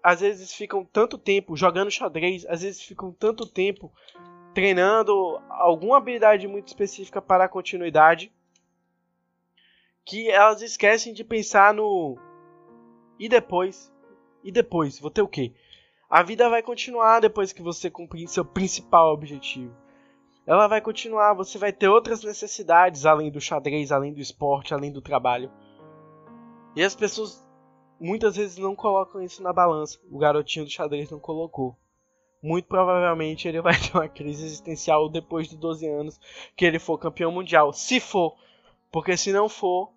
às 0.02 0.22
vezes 0.22 0.54
ficam 0.54 0.86
tanto 0.86 1.18
tempo 1.18 1.56
jogando 1.56 1.92
xadrez, 1.92 2.46
às 2.48 2.62
vezes 2.62 2.82
ficam 2.82 3.12
tanto 3.12 3.46
tempo 3.46 3.92
treinando 4.54 5.42
alguma 5.50 5.98
habilidade 5.98 6.48
muito 6.48 6.68
específica 6.68 7.22
para 7.22 7.46
a 7.46 7.50
continuidade, 7.50 8.32
que 10.06 10.30
elas 10.30 10.62
esquecem 10.62 11.14
de 11.14 11.24
pensar 11.24 11.74
no 11.74 12.18
e 13.20 13.28
depois? 13.28 13.93
E 14.44 14.52
depois, 14.52 15.00
vou 15.00 15.10
ter 15.10 15.22
o 15.22 15.28
quê? 15.28 15.54
A 16.10 16.22
vida 16.22 16.50
vai 16.50 16.62
continuar 16.62 17.20
depois 17.20 17.54
que 17.54 17.62
você 17.62 17.90
cumprir 17.90 18.28
seu 18.28 18.46
principal 18.46 19.14
objetivo. 19.14 19.76
Ela 20.46 20.68
vai 20.68 20.82
continuar, 20.82 21.34
você 21.34 21.58
vai 21.58 21.72
ter 21.72 21.88
outras 21.88 22.22
necessidades 22.24 23.06
além 23.06 23.32
do 23.32 23.40
xadrez, 23.40 23.92
além 23.92 24.14
do 24.14 24.20
esporte, 24.20 24.74
além 24.74 24.92
do 24.92 25.02
trabalho. 25.02 25.50
E 26.76 26.84
as 26.84 26.96
pessoas 26.96 27.44
muitas 28.00 28.36
vezes 28.36 28.58
não 28.58 28.76
colocam 28.76 29.22
isso 29.22 29.42
na 29.42 29.54
balança. 29.54 29.98
O 30.12 30.18
garotinho 30.18 30.66
do 30.66 30.72
xadrez 30.72 31.10
não 31.10 31.20
colocou. 31.20 31.78
Muito 32.42 32.68
provavelmente 32.68 33.48
ele 33.48 33.62
vai 33.62 33.74
ter 33.80 33.96
uma 33.96 34.10
crise 34.10 34.46
existencial 34.46 35.08
depois 35.08 35.48
de 35.48 35.56
12 35.56 35.88
anos 35.88 36.20
que 36.58 36.66
ele 36.66 36.78
for 36.78 36.98
campeão 36.98 37.32
mundial. 37.32 37.72
Se 37.72 38.02
for, 38.02 38.36
porque 38.92 39.16
se 39.16 39.32
não 39.32 39.48
for, 39.48 39.94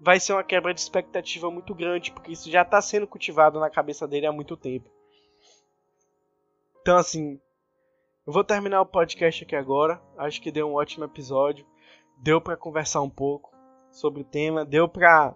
vai 0.00 0.20
ser 0.20 0.32
uma 0.32 0.44
quebra 0.44 0.74
de 0.74 0.80
expectativa 0.80 1.50
muito 1.50 1.74
grande, 1.74 2.12
porque 2.12 2.32
isso 2.32 2.50
já 2.50 2.62
está 2.62 2.80
sendo 2.80 3.06
cultivado 3.06 3.58
na 3.58 3.70
cabeça 3.70 4.06
dele 4.06 4.26
há 4.26 4.32
muito 4.32 4.56
tempo. 4.56 4.90
Então, 6.80 6.96
assim, 6.96 7.40
eu 8.26 8.32
vou 8.32 8.44
terminar 8.44 8.80
o 8.80 8.86
podcast 8.86 9.44
aqui 9.44 9.56
agora. 9.56 10.00
Acho 10.18 10.40
que 10.40 10.52
deu 10.52 10.68
um 10.68 10.74
ótimo 10.74 11.04
episódio. 11.04 11.66
Deu 12.18 12.40
para 12.40 12.56
conversar 12.56 13.02
um 13.02 13.10
pouco 13.10 13.54
sobre 13.90 14.22
o 14.22 14.24
tema, 14.24 14.64
deu 14.64 14.88
para 14.88 15.34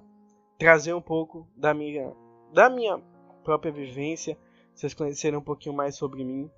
trazer 0.59 0.93
um 0.93 1.01
pouco 1.01 1.49
da 1.57 1.73
minha 1.73 2.13
da 2.53 2.69
minha 2.69 2.99
própria 3.45 3.71
vivência, 3.71 4.39
vocês 4.75 4.95
conhecerem 4.95 5.39
um 5.39 5.43
pouquinho 5.43 5.75
mais 5.75 5.97
sobre 5.97 6.25
mim. 6.25 6.51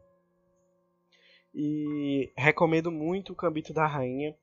E 1.55 2.33
recomendo 2.37 2.91
muito 2.91 3.33
o 3.33 3.37
Cambito 3.37 3.73
da 3.73 3.87
Rainha. 3.87 4.37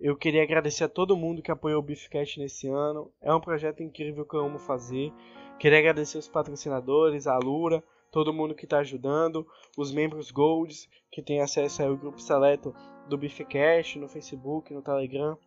Eu 0.00 0.16
queria 0.16 0.42
agradecer 0.42 0.84
a 0.84 0.88
todo 0.88 1.16
mundo 1.16 1.42
que 1.42 1.50
apoiou 1.50 1.78
o 1.78 1.82
Beefcast 1.82 2.40
nesse 2.40 2.68
ano. 2.68 3.12
É 3.20 3.32
um 3.32 3.40
projeto 3.40 3.82
incrível 3.82 4.26
que 4.26 4.34
eu 4.34 4.44
amo 4.44 4.58
fazer. 4.58 5.12
Queria 5.58 5.78
agradecer 5.78 6.18
os 6.18 6.28
patrocinadores, 6.28 7.26
a 7.26 7.38
Lura, 7.38 7.82
todo 8.10 8.32
mundo 8.32 8.54
que 8.54 8.64
está 8.64 8.78
ajudando, 8.78 9.46
os 9.76 9.92
membros 9.92 10.30
Golds, 10.30 10.88
que 11.10 11.22
tem 11.22 11.40
acesso 11.40 11.82
ao 11.82 11.96
grupo 11.96 12.20
seleto 12.20 12.74
do 13.08 13.16
Beefcast 13.16 13.98
no 13.98 14.08
Facebook, 14.08 14.72
no 14.72 14.82
Telegram. 14.82 15.38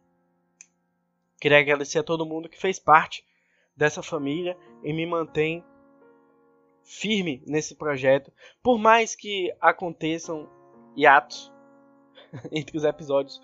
Queria 1.40 1.60
agradecer 1.60 2.00
a 2.00 2.04
todo 2.04 2.26
mundo 2.26 2.50
que 2.50 2.60
fez 2.60 2.80
parte 2.80 3.26
dessa 3.76 4.02
família 4.02 4.58
e 4.84 4.94
me 4.94 5.06
mantém 5.06 5.64
firme 6.82 7.44
nesse 7.46 7.76
projeto, 7.76 8.32
por 8.64 8.78
mais 8.78 9.16
que 9.16 9.54
aconteçam 9.60 10.48
hiatos 10.96 11.52
entre 12.52 12.78
os 12.78 12.84
episódios, 12.84 13.42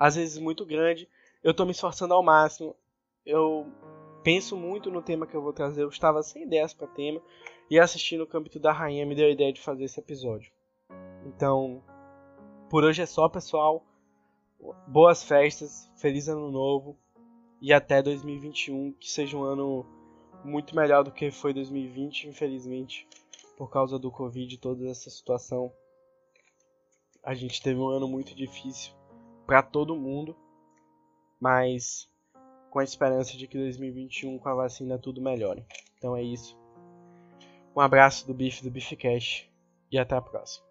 às 0.00 0.16
vezes 0.16 0.38
muito 0.38 0.64
grande, 0.64 1.06
eu 1.44 1.50
estou 1.50 1.66
me 1.66 1.72
esforçando 1.72 2.14
ao 2.14 2.22
máximo. 2.22 2.74
Eu 3.24 3.70
penso 4.24 4.56
muito 4.56 4.90
no 4.90 5.02
tema 5.02 5.26
que 5.26 5.36
eu 5.36 5.42
vou 5.42 5.52
trazer. 5.52 5.82
Eu 5.82 5.90
estava 5.90 6.22
sem 6.22 6.44
ideias 6.44 6.72
para 6.72 6.86
tema 6.86 7.20
e 7.70 7.78
assistindo 7.78 8.22
o 8.22 8.26
Câmbito 8.26 8.58
da 8.58 8.72
Rainha 8.72 9.04
me 9.04 9.14
deu 9.14 9.26
a 9.26 9.30
ideia 9.30 9.52
de 9.52 9.60
fazer 9.60 9.84
esse 9.84 10.00
episódio. 10.00 10.50
Então, 11.26 11.84
por 12.70 12.82
hoje 12.82 13.02
é 13.02 13.06
só, 13.06 13.28
pessoal. 13.28 13.84
Boas 14.86 15.22
festas, 15.22 15.90
feliz 15.96 16.28
ano 16.28 16.50
novo 16.50 16.98
e 17.60 17.70
até 17.72 18.02
2021 18.02 18.92
que 18.92 19.10
seja 19.10 19.36
um 19.36 19.42
ano 19.42 19.86
muito 20.42 20.74
melhor 20.74 21.04
do 21.04 21.12
que 21.12 21.30
foi 21.30 21.52
2020, 21.52 22.28
infelizmente, 22.28 23.06
por 23.56 23.70
causa 23.70 23.98
do 23.98 24.10
Covid 24.10 24.54
e 24.54 24.58
toda 24.58 24.88
essa 24.88 25.10
situação. 25.10 25.70
A 27.22 27.34
gente 27.34 27.62
teve 27.62 27.78
um 27.78 27.88
ano 27.88 28.08
muito 28.08 28.34
difícil 28.34 28.99
para 29.50 29.64
todo 29.64 29.96
mundo, 29.96 30.36
mas 31.40 32.08
com 32.70 32.78
a 32.78 32.84
esperança 32.84 33.36
de 33.36 33.48
que 33.48 33.58
2021 33.58 34.38
com 34.38 34.48
a 34.48 34.54
vacina 34.54 34.96
tudo 34.96 35.20
melhore. 35.20 35.66
Então 35.98 36.16
é 36.16 36.22
isso. 36.22 36.56
Um 37.74 37.80
abraço 37.80 38.28
do 38.28 38.32
Bife 38.32 38.62
do 38.62 38.70
Beefcast 38.70 39.52
e 39.90 39.98
até 39.98 40.14
a 40.14 40.22
próxima. 40.22 40.69